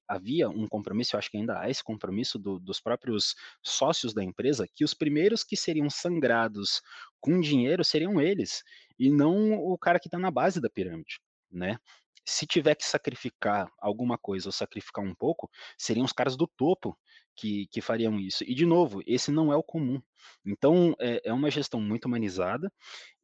[0.06, 4.22] havia um compromisso, eu acho que ainda há esse compromisso do, dos próprios sócios da
[4.22, 6.82] empresa, que os primeiros que seriam sangrados
[7.22, 8.62] com dinheiro seriam eles,
[8.98, 11.20] e não o cara que está na base da pirâmide,
[11.50, 11.78] né?
[12.24, 16.96] Se tiver que sacrificar alguma coisa ou sacrificar um pouco, seriam os caras do topo
[17.34, 18.44] que, que fariam isso.
[18.44, 20.00] E, de novo, esse não é o comum.
[20.44, 22.72] Então, é, é uma gestão muito humanizada,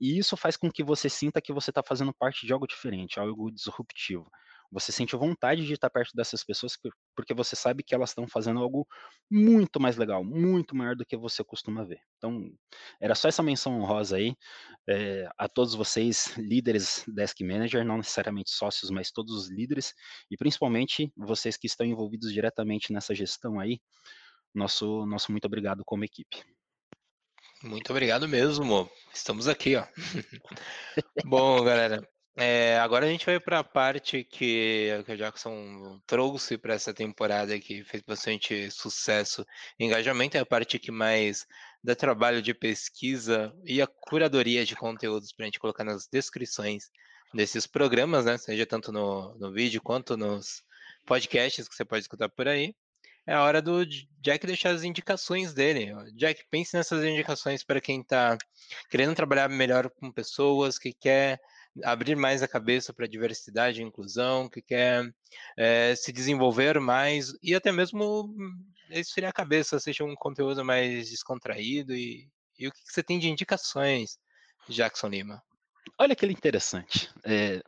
[0.01, 3.21] e isso faz com que você sinta que você está fazendo parte de algo diferente,
[3.21, 4.29] algo disruptivo.
[4.71, 6.77] Você sente vontade de estar perto dessas pessoas
[7.17, 8.87] porque você sabe que elas estão fazendo algo
[9.31, 12.01] muito mais legal, muito maior do que você costuma ver.
[12.19, 12.51] Então,
[13.01, 14.35] era só essa menção honrosa aí
[14.87, 19.95] é, a todos vocês, líderes Desk Manager, não necessariamente sócios, mas todos os líderes,
[20.31, 23.81] e principalmente vocês que estão envolvidos diretamente nessa gestão aí.
[24.55, 26.43] Nosso, nosso muito obrigado como equipe.
[27.63, 28.91] Muito obrigado mesmo.
[29.13, 29.85] Estamos aqui, ó.
[31.25, 32.09] Bom, galera,
[32.39, 36.95] é, agora a gente vai para a parte que, que o Jackson trouxe para essa
[36.95, 39.45] temporada que fez bastante sucesso
[39.79, 40.37] e engajamento.
[40.37, 41.47] É a parte que mais
[41.83, 46.91] dá trabalho de pesquisa e a curadoria de conteúdos para a gente colocar nas descrições
[47.35, 48.39] desses programas, né?
[48.39, 50.63] Seja tanto no, no vídeo quanto nos
[51.05, 52.75] podcasts que você pode escutar por aí
[53.29, 53.85] é a hora do
[54.23, 55.93] Jack deixar as indicações dele.
[56.15, 58.39] Jack, pense nessas indicações para quem está
[58.89, 61.39] querendo trabalhar melhor com pessoas, que quer
[61.83, 65.03] abrir mais a cabeça para diversidade e inclusão, que quer
[65.57, 68.35] é, se desenvolver mais e até mesmo
[68.91, 71.95] esfriar a cabeça, assistir um conteúdo mais descontraído.
[71.95, 72.29] E,
[72.59, 74.19] e o que, que você tem de indicações,
[74.69, 75.43] Jackson Lima?
[75.99, 77.11] Olha que interessante.
[77.25, 77.63] É,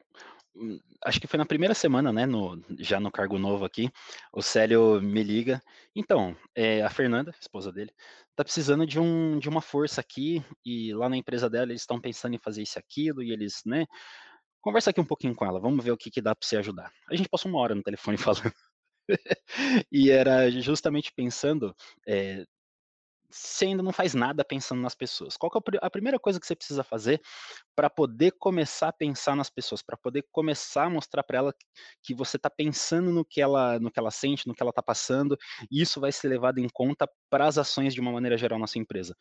[0.55, 3.91] Hum, acho que foi na primeira semana, né, no, já no cargo novo aqui,
[4.33, 5.63] o Célio me liga.
[5.95, 7.93] Então, é, a Fernanda, esposa dele,
[8.41, 12.01] tá precisando de, um, de uma força aqui, e lá na empresa dela eles estão
[12.01, 13.85] pensando em fazer isso e aquilo, e eles, né,
[14.63, 16.91] conversa aqui um pouquinho com ela, vamos ver o que, que dá para você ajudar.
[17.11, 18.53] A gente passou uma hora no telefone falando.
[19.93, 21.75] e era justamente pensando
[22.07, 22.45] é,
[23.31, 25.37] você ainda não faz nada pensando nas pessoas.
[25.37, 27.21] Qual é a primeira coisa que você precisa fazer
[27.75, 31.55] para poder começar a pensar nas pessoas, para poder começar a mostrar para ela
[32.03, 34.83] que você está pensando no que ela, no que ela sente, no que ela está
[34.83, 35.39] passando,
[35.71, 38.67] e isso vai ser levado em conta para as ações de uma maneira geral na
[38.67, 39.17] sua empresa.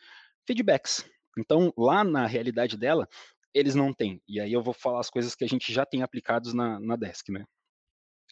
[0.47, 1.05] Feedbacks.
[1.37, 3.07] Então, lá na realidade dela,
[3.53, 4.21] eles não têm.
[4.27, 6.95] E aí eu vou falar as coisas que a gente já tem aplicados na, na
[6.95, 7.45] Desk, né?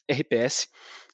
[0.09, 0.67] RPS,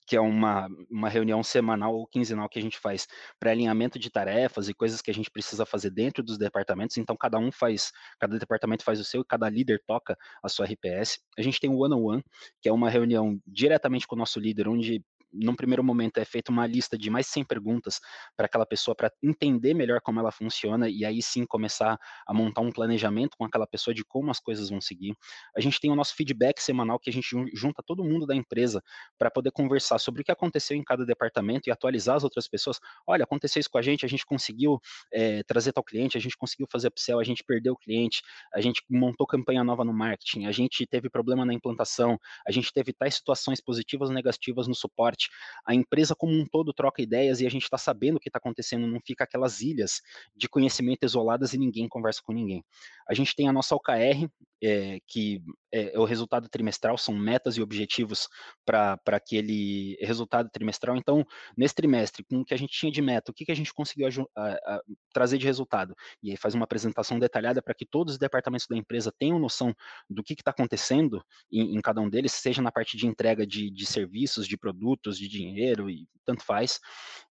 [0.05, 3.07] que é uma, uma reunião semanal ou quinzenal que a gente faz
[3.39, 6.97] para alinhamento de tarefas e coisas que a gente precisa fazer dentro dos departamentos.
[6.97, 10.65] Então, cada um faz, cada departamento faz o seu e cada líder toca a sua
[10.65, 11.19] RPS.
[11.37, 12.23] A gente tem o One on One,
[12.61, 15.03] que é uma reunião diretamente com o nosso líder, onde
[15.33, 17.99] num primeiro momento é feita uma lista de mais 100 perguntas
[18.35, 22.61] para aquela pessoa para entender melhor como ela funciona e aí sim começar a montar
[22.61, 25.15] um planejamento com aquela pessoa de como as coisas vão seguir.
[25.55, 28.81] A gente tem o nosso feedback semanal que a gente junta todo mundo da empresa
[29.17, 32.79] para poder conversar sobre o que aconteceu em cada departamento e atualizar as outras pessoas.
[33.07, 34.79] Olha, aconteceu isso com a gente, a gente conseguiu
[35.11, 38.21] é, trazer tal cliente, a gente conseguiu fazer upsell, a gente perdeu o cliente,
[38.53, 42.71] a gente montou campanha nova no marketing, a gente teve problema na implantação, a gente
[42.71, 45.22] teve tais situações positivas ou negativas no suporte
[45.65, 48.37] a empresa como um todo troca ideias e a gente está sabendo o que está
[48.37, 50.01] acontecendo, não fica aquelas ilhas
[50.35, 52.63] de conhecimento isoladas e ninguém conversa com ninguém.
[53.07, 54.29] A gente tem a nossa OKR,
[54.61, 55.41] é, que
[55.73, 58.29] é, é, o resultado trimestral, são metas e objetivos
[58.63, 60.95] para aquele resultado trimestral.
[60.95, 61.25] Então,
[61.57, 63.73] nesse trimestre, com o que a gente tinha de meta, o que, que a gente
[63.73, 64.81] conseguiu a, a,
[65.11, 65.95] trazer de resultado?
[66.21, 69.73] E aí faz uma apresentação detalhada para que todos os departamentos da empresa tenham noção
[70.07, 73.71] do que está acontecendo em, em, cada um deles, seja na parte de entrega de,
[73.71, 76.79] de serviços, de produtos, de dinheiro, e tanto faz.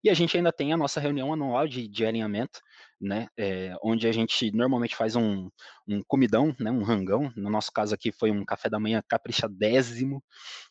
[0.03, 2.59] E a gente ainda tem a nossa reunião anual de, de alinhamento,
[2.99, 5.49] né, é, onde a gente normalmente faz um,
[5.87, 10.23] um comidão, né, um rangão, no nosso caso aqui foi um café da manhã caprichadésimo,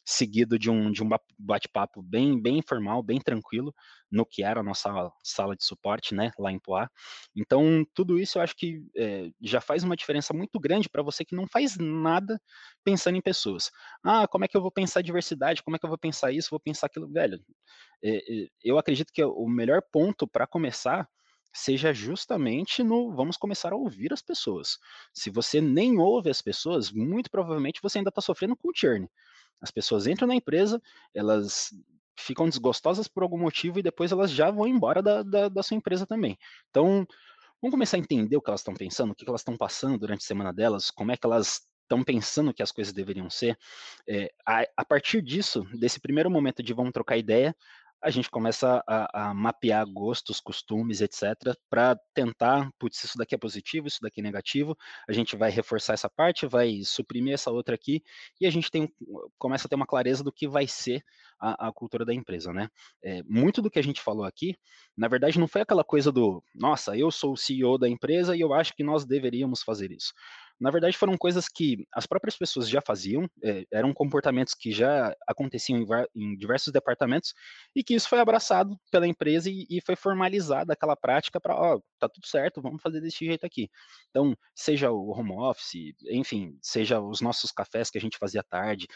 [0.05, 1.09] seguido de um, de um
[1.39, 3.75] bate-papo bem, bem informal, bem tranquilo,
[4.11, 6.89] no que era a nossa sala de suporte, né, lá em Poá.
[7.35, 11.25] Então, tudo isso eu acho que é, já faz uma diferença muito grande para você
[11.25, 12.41] que não faz nada
[12.85, 13.71] pensando em pessoas.
[14.05, 15.63] Ah, como é que eu vou pensar diversidade?
[15.63, 16.51] Como é que eu vou pensar isso?
[16.51, 17.11] Vou pensar aquilo?
[17.11, 17.41] Velho,
[18.05, 18.21] é,
[18.63, 21.09] eu acredito que o melhor ponto para começar
[21.53, 24.79] seja justamente no vamos começar a ouvir as pessoas.
[25.13, 29.09] Se você nem ouve as pessoas, muito provavelmente você ainda está sofrendo com o churn.
[29.61, 30.81] As pessoas entram na empresa,
[31.15, 31.71] elas
[32.17, 35.77] ficam desgostosas por algum motivo e depois elas já vão embora da, da, da sua
[35.77, 36.39] empresa também.
[36.71, 37.07] Então,
[37.61, 40.21] vamos começar a entender o que elas estão pensando, o que elas estão passando durante
[40.21, 43.59] a semana delas, como é que elas estão pensando que as coisas deveriam ser.
[44.09, 47.55] É, a, a, partir disso, desse primeiro momento de vamos trocar ideia,
[48.03, 53.39] a gente começa a, a mapear gostos, costumes, etc., para tentar, putz, isso daqui é
[53.39, 54.77] positivo, isso daqui é negativo,
[55.09, 58.03] a gente vai reforçar essa parte, vai suprimir essa outra aqui,
[58.41, 58.93] e a gente tem,
[59.39, 61.03] começa a ter uma clareza do que vai ser
[61.41, 62.69] a, a cultura da empresa, né?
[63.03, 64.57] É, muito do que a gente falou aqui,
[64.97, 68.41] na verdade, não foi aquela coisa do, nossa, eu sou o CEO da empresa e
[68.41, 70.13] eu acho que nós deveríamos fazer isso
[70.63, 75.13] na verdade foram coisas que as próprias pessoas já faziam, é, eram comportamentos que já
[75.27, 77.35] aconteciam em, em, diversos departamentos
[77.75, 81.81] e que isso foi abraçado pela empresa e, e foi formalizada aquela prática para, ó,
[81.99, 83.69] tá tudo certo, vamos fazer desse jeito aqui.
[84.11, 88.45] Então, seja o home office, enfim, seja os nossos cafés que a gente fazia à
[88.45, 88.87] tarde,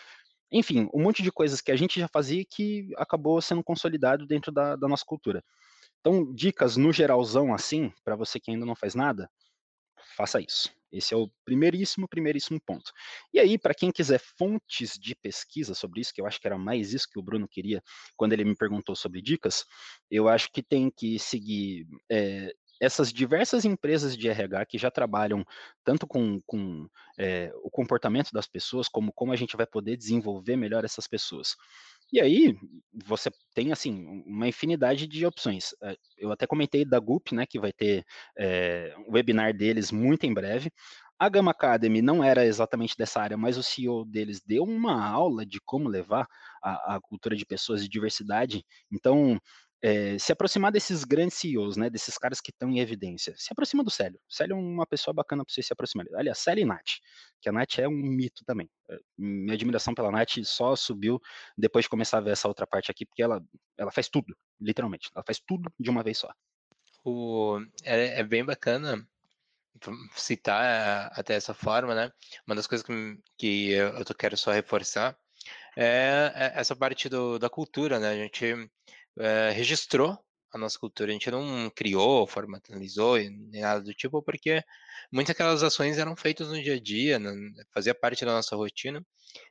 [0.53, 4.53] enfim, um monte de coisas que a gente já fazia que acabou sendo consolidado dentro
[4.53, 5.43] da, da nossa cultura.
[5.99, 9.29] Então, dicas no geralzão assim, para você que ainda não faz nada,
[10.17, 10.71] faça isso.
[10.91, 12.91] Esse é o primeiríssimo, primeiríssimo ponto.
[13.33, 16.57] E aí, para quem quiser fontes de pesquisa sobre isso, que eu acho que era
[16.57, 17.83] mais isso que o Bruno queria
[18.17, 19.65] quando ele me perguntou sobre dicas,
[20.11, 25.45] eu acho que tem que seguir é, essas diversas empresas de RH que já trabalham
[25.85, 26.89] tanto com, com
[27.19, 31.57] é, o comportamento das pessoas, como como a gente vai poder desenvolver melhor essas pessoas.
[32.13, 32.57] E aí,
[33.05, 35.75] você tem, assim, uma infinidade de opções.
[35.83, 38.05] Eh, eu até comentei da GUP, né, que vai ter
[38.39, 40.71] é, um webinar deles muito em breve.
[41.19, 45.45] A Gama Academy não era exatamente dessa área, mas o CEO deles deu uma aula
[45.47, 46.27] de como levar
[46.63, 48.65] a, a cultura de pessoas de diversidade.
[48.93, 49.39] Então,
[49.83, 53.85] é, se aproximar desses grandes CEOs, né, desses caras que estão em evidência, se aproxima
[53.85, 54.19] do Célio.
[54.29, 56.07] Célio é uma pessoa bacana para você se aproximar.
[56.15, 57.01] Aliás, Célio e Nath,
[57.41, 58.69] que a Nath é um mito também.
[58.91, 61.21] É, minha admiração pela Nath só subiu
[61.57, 63.43] depois de começar a ver essa outra parte aqui, porque ela,
[63.77, 65.11] ela faz tudo, literalmente.
[65.15, 66.31] Ela faz tudo de uma vez só.
[67.05, 69.07] O, é, é bem bacana
[70.15, 72.11] citar até essa forma, né?
[72.47, 75.17] Uma das coisas que, que eu quero só reforçar
[75.77, 78.11] é, é essa parte do, da cultura, né?
[78.11, 78.71] A gente
[79.19, 80.19] é, registrou
[80.53, 81.11] a nossa cultura.
[81.11, 84.63] A gente não criou, formatalizou, nem nada do tipo, porque
[85.13, 87.21] muitas daquelas ações eram feitas no dia a dia,
[87.73, 89.05] fazia parte da nossa rotina,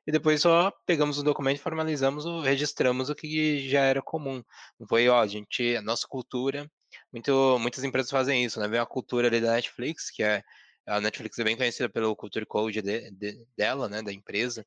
[0.07, 4.43] e depois só pegamos o documento, formalizamos, registramos o que já era comum.
[4.79, 6.69] Não foi, ó, a gente, a nossa cultura,
[7.11, 8.67] muito, muitas empresas fazem isso, né?
[8.67, 10.41] Vem a cultura ali da Netflix, que é
[10.87, 14.65] a Netflix é bem conhecida pelo Culture Code de, de, dela, né, da empresa,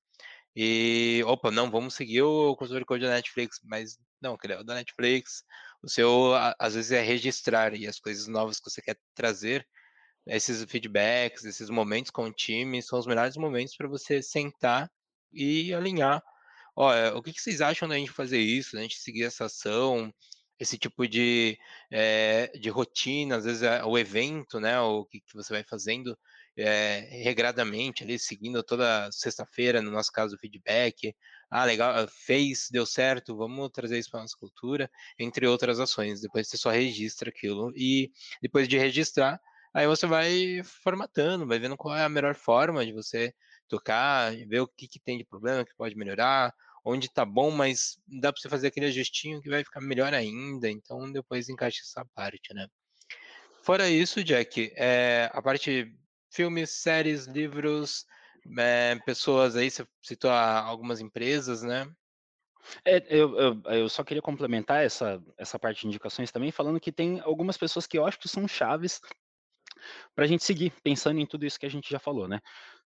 [0.60, 5.44] e, opa, não, vamos seguir o Culture Code da Netflix, mas não, o da Netflix,
[5.80, 9.64] o seu, às vezes, é registrar e as coisas novas que você quer trazer,
[10.26, 14.90] esses feedbacks, esses momentos com o time, são os melhores momentos para você sentar
[15.32, 16.20] e alinhar.
[16.74, 20.12] Olha, o que, que vocês acham da gente fazer isso, da gente seguir essa ação,
[20.58, 21.56] esse tipo de,
[21.88, 26.18] é, de rotina, às vezes é, o evento, né, o que, que você vai fazendo,
[26.58, 31.14] é, regradamente, ali, seguindo toda sexta-feira, no nosso caso, o feedback.
[31.50, 35.78] Ah, legal, ah, fez, deu certo, vamos trazer isso para a nossa cultura, entre outras
[35.78, 36.20] ações.
[36.20, 37.72] Depois você só registra aquilo.
[37.76, 38.10] E
[38.42, 39.40] depois de registrar,
[39.72, 43.32] aí você vai formatando, vai vendo qual é a melhor forma de você
[43.68, 46.52] tocar, ver o que, que tem de problema, que pode melhorar,
[46.84, 50.68] onde tá bom, mas dá para você fazer aquele ajustinho que vai ficar melhor ainda.
[50.68, 52.66] Então depois encaixa essa parte, né?
[53.62, 55.94] Fora isso, Jack, é, a parte
[56.30, 58.06] filmes, séries, livros,
[58.58, 61.90] é, pessoas aí, você citou algumas empresas, né?
[62.84, 66.92] É, eu, eu, eu, só queria complementar essa, essa parte de indicações também, falando que
[66.92, 69.00] tem algumas pessoas que eu acho que são chaves
[70.14, 72.40] para a gente seguir, pensando em tudo isso que a gente já falou, né?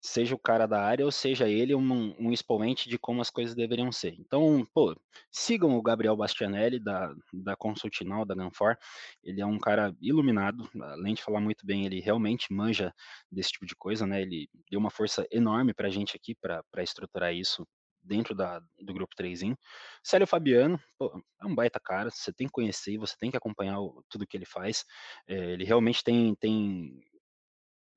[0.01, 3.55] Seja o cara da área ou seja ele um, um, expoente de como as coisas
[3.55, 4.15] deveriam ser.
[4.19, 4.95] Então, pô,
[5.31, 8.77] sigam o Gabriel Bastianelli da, da Consultinal, da Ganfor.
[9.23, 12.93] Ele é um cara iluminado, além de falar muito bem, ele realmente manja
[13.31, 14.23] desse tipo de coisa, né?
[14.23, 17.67] Ele deu uma força enorme para a gente aqui para estruturar isso
[18.03, 19.57] dentro da, do grupo 3 in.
[20.03, 23.81] Célio Fabiano, pô, é um baita cara, você tem que conhecer, você tem que acompanhar
[23.81, 24.85] o, tudo que ele faz.
[25.27, 27.01] É, ele realmente tem, tem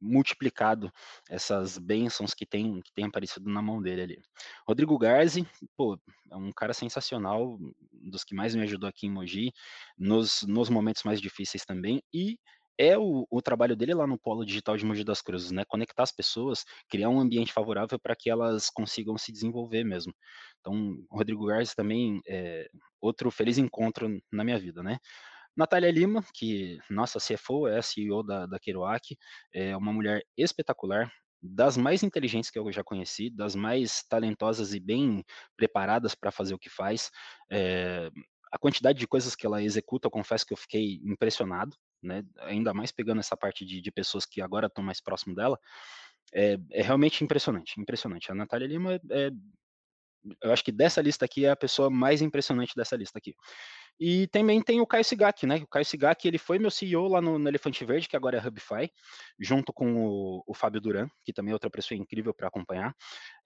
[0.01, 0.91] multiplicado
[1.29, 4.21] essas bênçãos que tem, que tem aparecido na mão dele ali.
[4.67, 5.47] Rodrigo Garzi,
[5.77, 5.99] pô,
[6.31, 9.53] é um cara sensacional, um dos que mais me ajudou aqui em Mogi,
[9.97, 12.37] nos, nos momentos mais difíceis também, e
[12.77, 15.63] é o, o, trabalho dele lá no Polo Digital de Mogi das Cruzes, né?
[15.65, 20.11] Conectar as pessoas, criar um ambiente favorável para que elas consigam se desenvolver mesmo.
[20.59, 22.67] Então, Rodrigo Garzi também é
[22.99, 24.97] outro feliz encontro na minha vida, né?
[25.55, 29.17] Natália Lima, que nossa CFO é CEO da, da Kerouac,
[29.53, 31.11] é uma mulher espetacular,
[31.41, 35.23] das mais inteligentes que eu já conheci, das mais talentosas e bem
[35.57, 37.09] preparadas para fazer o que faz.
[37.51, 38.11] É,
[38.51, 42.23] a quantidade de coisas que ela executa, eu confesso que eu fiquei impressionado, né?
[42.41, 45.57] Ainda mais pegando essa parte de, de pessoas que agora estão mais próximo dela.
[46.33, 48.31] É, é, realmente impressionante, impressionante.
[48.31, 49.31] A Natália Lima é,
[50.43, 53.33] eu acho que dessa lista aqui é a pessoa mais impressionante dessa lista aqui.
[54.03, 55.57] E também tem o Caio Sigak, né?
[55.57, 58.47] O Caio Sigak, ele foi meu CEO lá no, no Elefante Verde, que agora é
[58.47, 58.91] Hubify,
[59.39, 62.95] junto com o, o Fábio Duran, que também é outra pessoa incrível para acompanhar.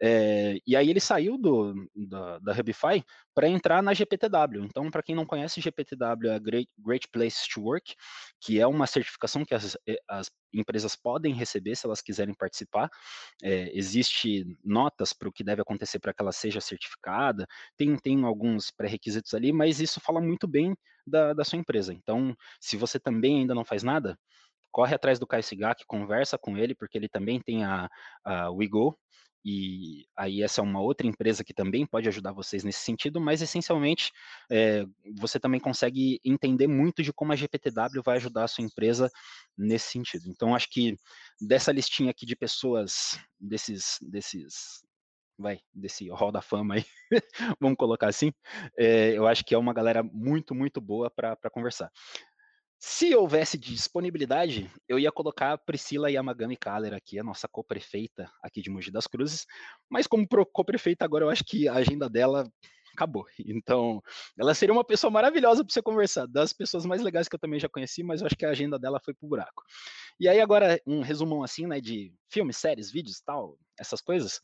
[0.01, 3.03] É, e aí ele saiu do, da, da Hubify
[3.33, 4.63] para entrar na GPTW.
[4.65, 7.95] Então, para quem não conhece, GPTW é Great, Great Place to Work,
[8.41, 9.77] que é uma certificação que as,
[10.07, 12.89] as empresas podem receber se elas quiserem participar.
[13.43, 17.47] É, existe notas para o que deve acontecer para que ela seja certificada,
[17.77, 21.93] tem, tem alguns pré-requisitos ali, mas isso fala muito bem da, da sua empresa.
[21.93, 24.17] Então, se você também ainda não faz nada,
[24.75, 27.89] corre atrás do Kai Sigak, conversa com ele, porque ele também tem a,
[28.25, 28.93] a WeGo,
[29.41, 33.41] e aí essa é uma outra empresa que também pode ajudar vocês nesse sentido, mas
[33.41, 34.11] essencialmente
[34.51, 34.85] é,
[35.17, 39.09] você também consegue entender muito de como a GPTW vai ajudar a sua empresa
[39.57, 40.25] nesse sentido.
[40.27, 40.97] Então, acho que
[41.39, 44.83] dessa listinha aqui de pessoas, desses, desses
[45.37, 46.85] vai, desse hall da fama aí,
[47.61, 48.33] vamos colocar assim,
[48.77, 51.89] é, eu acho que é uma galera muito, muito boa para conversar.
[52.87, 58.61] Se houvesse disponibilidade, eu ia colocar a Priscila Yamagami Kaller aqui, a nossa co-prefeita aqui
[58.61, 59.47] de Mogi das Cruzes,
[59.89, 62.47] mas como co-prefeita agora eu acho que a agenda dela
[62.93, 63.25] acabou.
[63.43, 64.03] Então,
[64.37, 67.59] ela seria uma pessoa maravilhosa para você conversar, das pessoas mais legais que eu também
[67.59, 69.63] já conheci, mas eu acho que a agenda dela foi pro buraco.
[70.19, 74.39] E aí agora um resumão assim, né, de filmes, séries, vídeos, tal, essas coisas.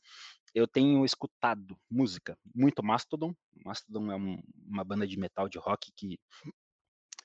[0.53, 3.35] Eu tenho escutado música, muito Mastodon.
[3.63, 6.19] Mastodon é um, uma banda de metal de rock que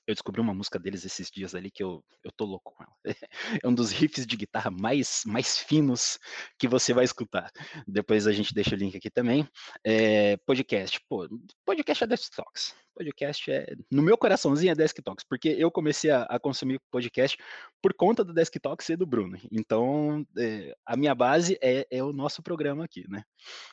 [0.07, 2.93] eu descobri uma música deles esses dias ali que eu, eu tô louco com ela.
[3.63, 6.17] É um dos riffs de guitarra mais, mais finos
[6.57, 7.51] que você vai escutar.
[7.85, 9.47] Depois a gente deixa o link aqui também.
[9.83, 10.99] É, podcast.
[11.09, 11.27] Pô,
[11.65, 12.73] podcast é Desk Talks.
[12.95, 13.75] Podcast é.
[13.91, 17.37] No meu coraçãozinho é Desk Talks, porque eu comecei a, a consumir podcast
[17.81, 19.37] por conta do Desk Talks e do Bruno.
[19.51, 23.23] Então, é, a minha base é, é o nosso programa aqui, né?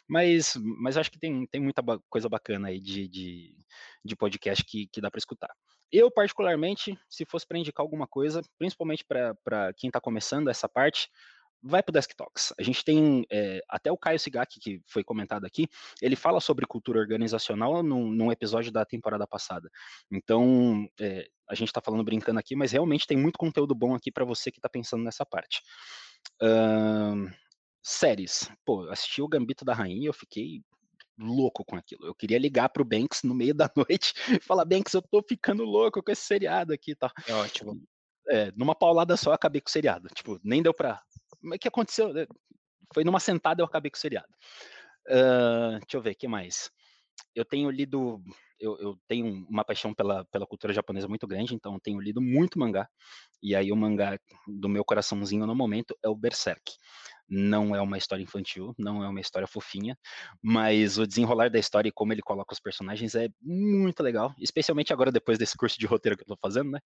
[0.09, 3.57] Mas, mas acho que tem, tem muita coisa bacana aí de, de,
[4.05, 5.55] de podcast que, que dá para escutar.
[5.97, 11.09] Eu, particularmente, se fosse para indicar alguma coisa, principalmente para quem está começando essa parte,
[11.63, 12.53] vai para o Talks.
[12.59, 15.69] A gente tem é, até o Caio Sigaki, que foi comentado aqui,
[16.03, 19.71] ele fala sobre cultura organizacional num, num episódio da temporada passada.
[20.11, 24.11] Então, é, a gente está falando brincando aqui, mas realmente tem muito conteúdo bom aqui
[24.11, 25.63] para você que está pensando nessa parte.
[26.43, 27.33] Uh,
[27.81, 28.51] séries.
[28.65, 30.61] Pô, assisti o Gambito da Rainha, eu fiquei
[31.19, 32.07] louco com aquilo.
[32.07, 35.65] Eu queria ligar pro Banks no meio da noite e falar, Banks, eu tô ficando
[35.65, 37.11] louco com esse seriado aqui e tal.
[37.27, 37.81] É ótimo.
[38.29, 40.09] É, numa paulada só eu acabei com o seriado.
[40.09, 41.03] Tipo, nem deu pra.
[41.43, 42.17] Mas o que aconteceu?
[42.17, 42.27] É,
[42.93, 44.33] foi numa sentada eu acabei com o seriado.
[45.09, 46.71] Uh, deixa eu ver, o que mais?
[47.35, 48.23] Eu tenho lido.
[48.59, 52.59] Eu, eu, tenho uma paixão pela, pela cultura japonesa muito grande, então tenho lido muito
[52.59, 52.89] mangá.
[53.43, 56.73] E aí o mangá do meu coraçãozinho no momento é o Berserk
[57.29, 59.97] não é uma história infantil, não é uma história fofinha,
[60.43, 64.93] mas o desenrolar da história e como ele coloca os personagens é muito legal, especialmente
[64.93, 66.81] agora depois desse curso de roteiro que eu tô fazendo, né?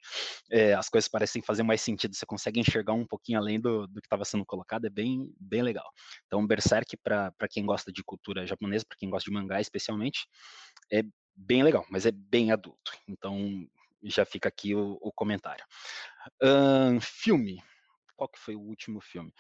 [0.51, 4.01] É, as coisas parecem fazer mais sentido, você consegue enxergar um pouquinho além do, do
[4.01, 5.89] que estava sendo colocado, é bem, bem legal.
[6.27, 10.27] Então, Berserk, para quem gosta de cultura japonesa, para quem gosta de mangá especialmente,
[10.93, 11.03] é
[11.39, 12.93] bem legal, mas é bem adulto.
[13.06, 13.66] Então,
[14.02, 15.65] já fica aqui o, o comentário.
[16.43, 17.62] Um, filme.
[18.16, 19.32] Qual que foi o último filme?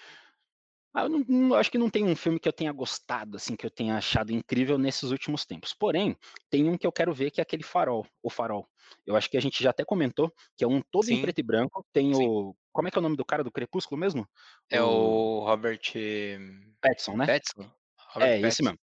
[0.94, 3.54] Ah, eu não, não, acho que não tem um filme que eu tenha gostado, assim,
[3.54, 5.74] que eu tenha achado incrível nesses últimos tempos.
[5.74, 6.16] Porém,
[6.48, 8.66] tem um que eu quero ver que é aquele Farol, o Farol.
[9.06, 11.14] Eu acho que a gente já até comentou, que é um todo Sim.
[11.14, 11.84] em preto e branco.
[11.92, 12.26] Tem Sim.
[12.26, 12.56] o.
[12.72, 14.26] Como é que é o nome do cara do Crepúsculo mesmo?
[14.70, 15.92] É o, o Robert
[16.80, 17.26] Pattinson, né?
[17.26, 17.70] Pattinson?
[18.12, 18.46] Robert é, Pattinson.
[18.48, 18.78] esse mesmo.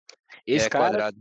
[0.45, 1.17] Esse é cara, quadrado.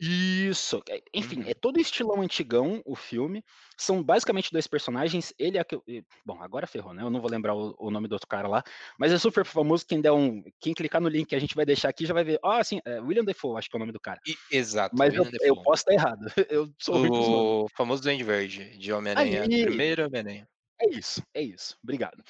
[0.00, 0.80] Isso.
[0.88, 1.48] É, enfim, uhum.
[1.48, 3.44] é todo estilão antigão o filme.
[3.76, 5.34] São basicamente dois personagens.
[5.38, 5.80] Ele é que.
[6.24, 7.02] Bom, agora ferrou, né?
[7.02, 8.62] Eu não vou lembrar o, o, nome do outro cara lá.
[8.96, 9.84] Mas é super famoso.
[9.84, 10.42] Quem der um.
[10.60, 12.38] Quem clicar no link que a gente vai deixar aqui já vai ver.
[12.44, 14.20] Ah, sim, é William Defoe, acho que é o nome do cara.
[14.26, 14.94] E, exato.
[14.96, 16.26] Mas eu, eu, posso estar errado.
[16.48, 19.42] Eu sou o famoso Duende Verde, de Homem-Aranha.
[19.42, 19.66] Aí...
[19.66, 20.48] Primeiro Homem-Aranha.
[20.80, 21.76] É isso, é isso.
[21.82, 22.22] Obrigado.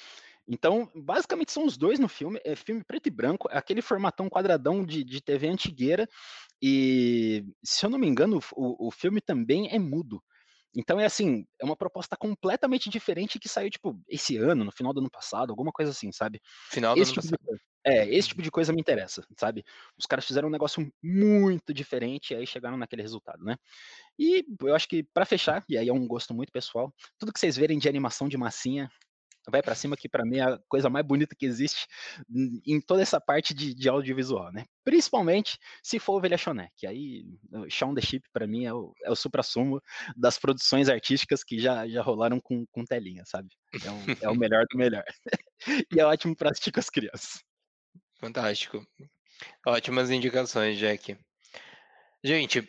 [0.47, 2.41] Então, basicamente são os dois no filme.
[2.43, 6.09] É filme preto e branco, é aquele formatão quadradão de, de TV antigueira.
[6.61, 10.21] E, se eu não me engano, o, o filme também é mudo.
[10.75, 14.93] Então é assim, é uma proposta completamente diferente que saiu, tipo, esse ano, no final
[14.93, 16.39] do ano passado, alguma coisa assim, sabe?
[16.69, 17.57] Final do esse ano tipo passado.
[17.57, 19.63] De, é, esse tipo de coisa me interessa, sabe?
[19.97, 23.55] Os caras fizeram um negócio muito diferente e aí chegaram naquele resultado, né?
[24.17, 27.39] E eu acho que, para fechar, e aí é um gosto muito pessoal, tudo que
[27.39, 28.91] vocês verem de animação de massinha,
[29.49, 31.87] vai para cima, que para mim é a coisa mais bonita que existe
[32.65, 34.65] em toda essa parte de, de audiovisual, né?
[34.83, 37.25] Principalmente se for Ovelha Choné, que aí
[37.69, 39.81] Shaun the Ship para mim é o, é o supra-sumo
[40.15, 43.49] das produções artísticas que já, já rolaram com, com telinha, sabe?
[43.83, 45.03] É o, é o melhor do melhor.
[45.93, 47.43] e é ótimo para assistir com as crianças.
[48.19, 48.85] Fantástico.
[49.65, 51.17] Ótimas indicações, Jack.
[52.23, 52.67] Gente,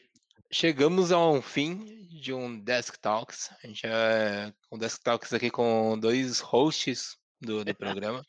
[0.51, 3.51] chegamos ao fim de um Desk Talks.
[3.63, 8.25] A gente é um Desk Talks aqui com dois hosts do, do programa.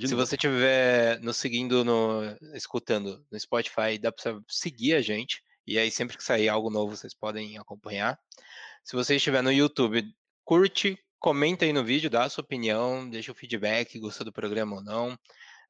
[0.00, 2.22] Se você estiver nos seguindo, no,
[2.54, 5.42] escutando no Spotify, dá para seguir a gente.
[5.66, 8.18] E aí, sempre que sair algo novo, vocês podem acompanhar.
[8.84, 10.04] Se você estiver no YouTube,
[10.44, 14.76] curte, comenta aí no vídeo, dá a sua opinião, deixa o feedback, gostou do programa
[14.76, 15.18] ou não.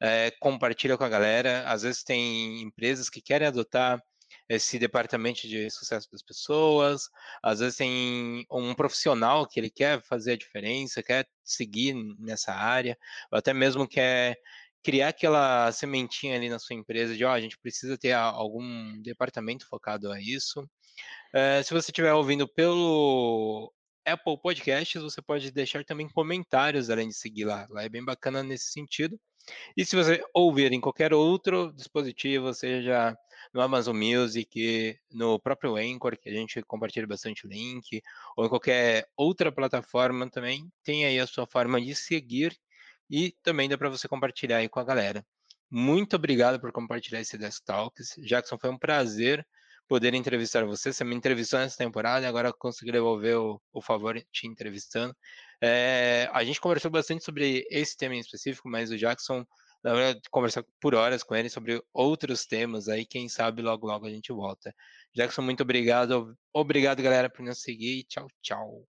[0.00, 1.64] É, compartilha com a galera.
[1.66, 4.00] Às vezes tem empresas que querem adotar
[4.48, 7.08] esse departamento de sucesso das pessoas,
[7.42, 12.96] às vezes tem um profissional que ele quer fazer a diferença, quer seguir nessa área,
[13.30, 14.36] ou até mesmo quer,
[14.86, 18.96] criar aquela sementinha ali na sua empresa de, ó, oh, a gente precisa ter algum
[19.02, 20.60] departamento focado a isso.
[21.34, 23.72] Uh, se você estiver ouvindo pelo
[24.04, 27.66] Apple Podcasts, você pode deixar também comentários além de seguir lá.
[27.68, 29.18] Lá é bem bacana nesse sentido.
[29.76, 33.16] E se você ouvir em qualquer outro dispositivo, seja
[33.56, 38.02] no Amazon Music, no próprio Anchor, que a gente compartilha bastante link,
[38.36, 42.54] ou em qualquer outra plataforma também, tem aí a sua forma de seguir
[43.08, 45.24] e também dá para você compartilhar aí com a galera.
[45.70, 48.14] Muito obrigado por compartilhar esse Desk Talks.
[48.18, 49.44] Jackson, foi um prazer
[49.88, 50.92] poder entrevistar você.
[50.92, 55.16] Você me entrevistou nessa temporada e agora consegui devolver o, o favor te entrevistando.
[55.62, 59.46] É, a gente conversou bastante sobre esse tema em específico, mas o Jackson,
[59.82, 64.06] na verdade, conversar por horas com ele sobre outros temas aí, quem sabe logo logo
[64.06, 64.74] a gente volta.
[65.14, 66.36] Jackson, muito obrigado.
[66.52, 68.86] Obrigado, galera, por nos seguir tchau, tchau.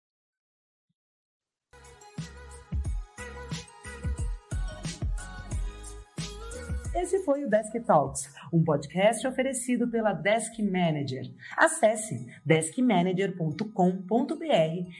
[6.94, 11.22] Esse foi o Desk Talks, um podcast oferecido pela Desk Manager.
[11.56, 13.64] Acesse deskmanager.com.br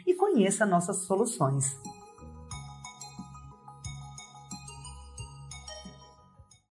[0.06, 1.77] e conheça nossas soluções.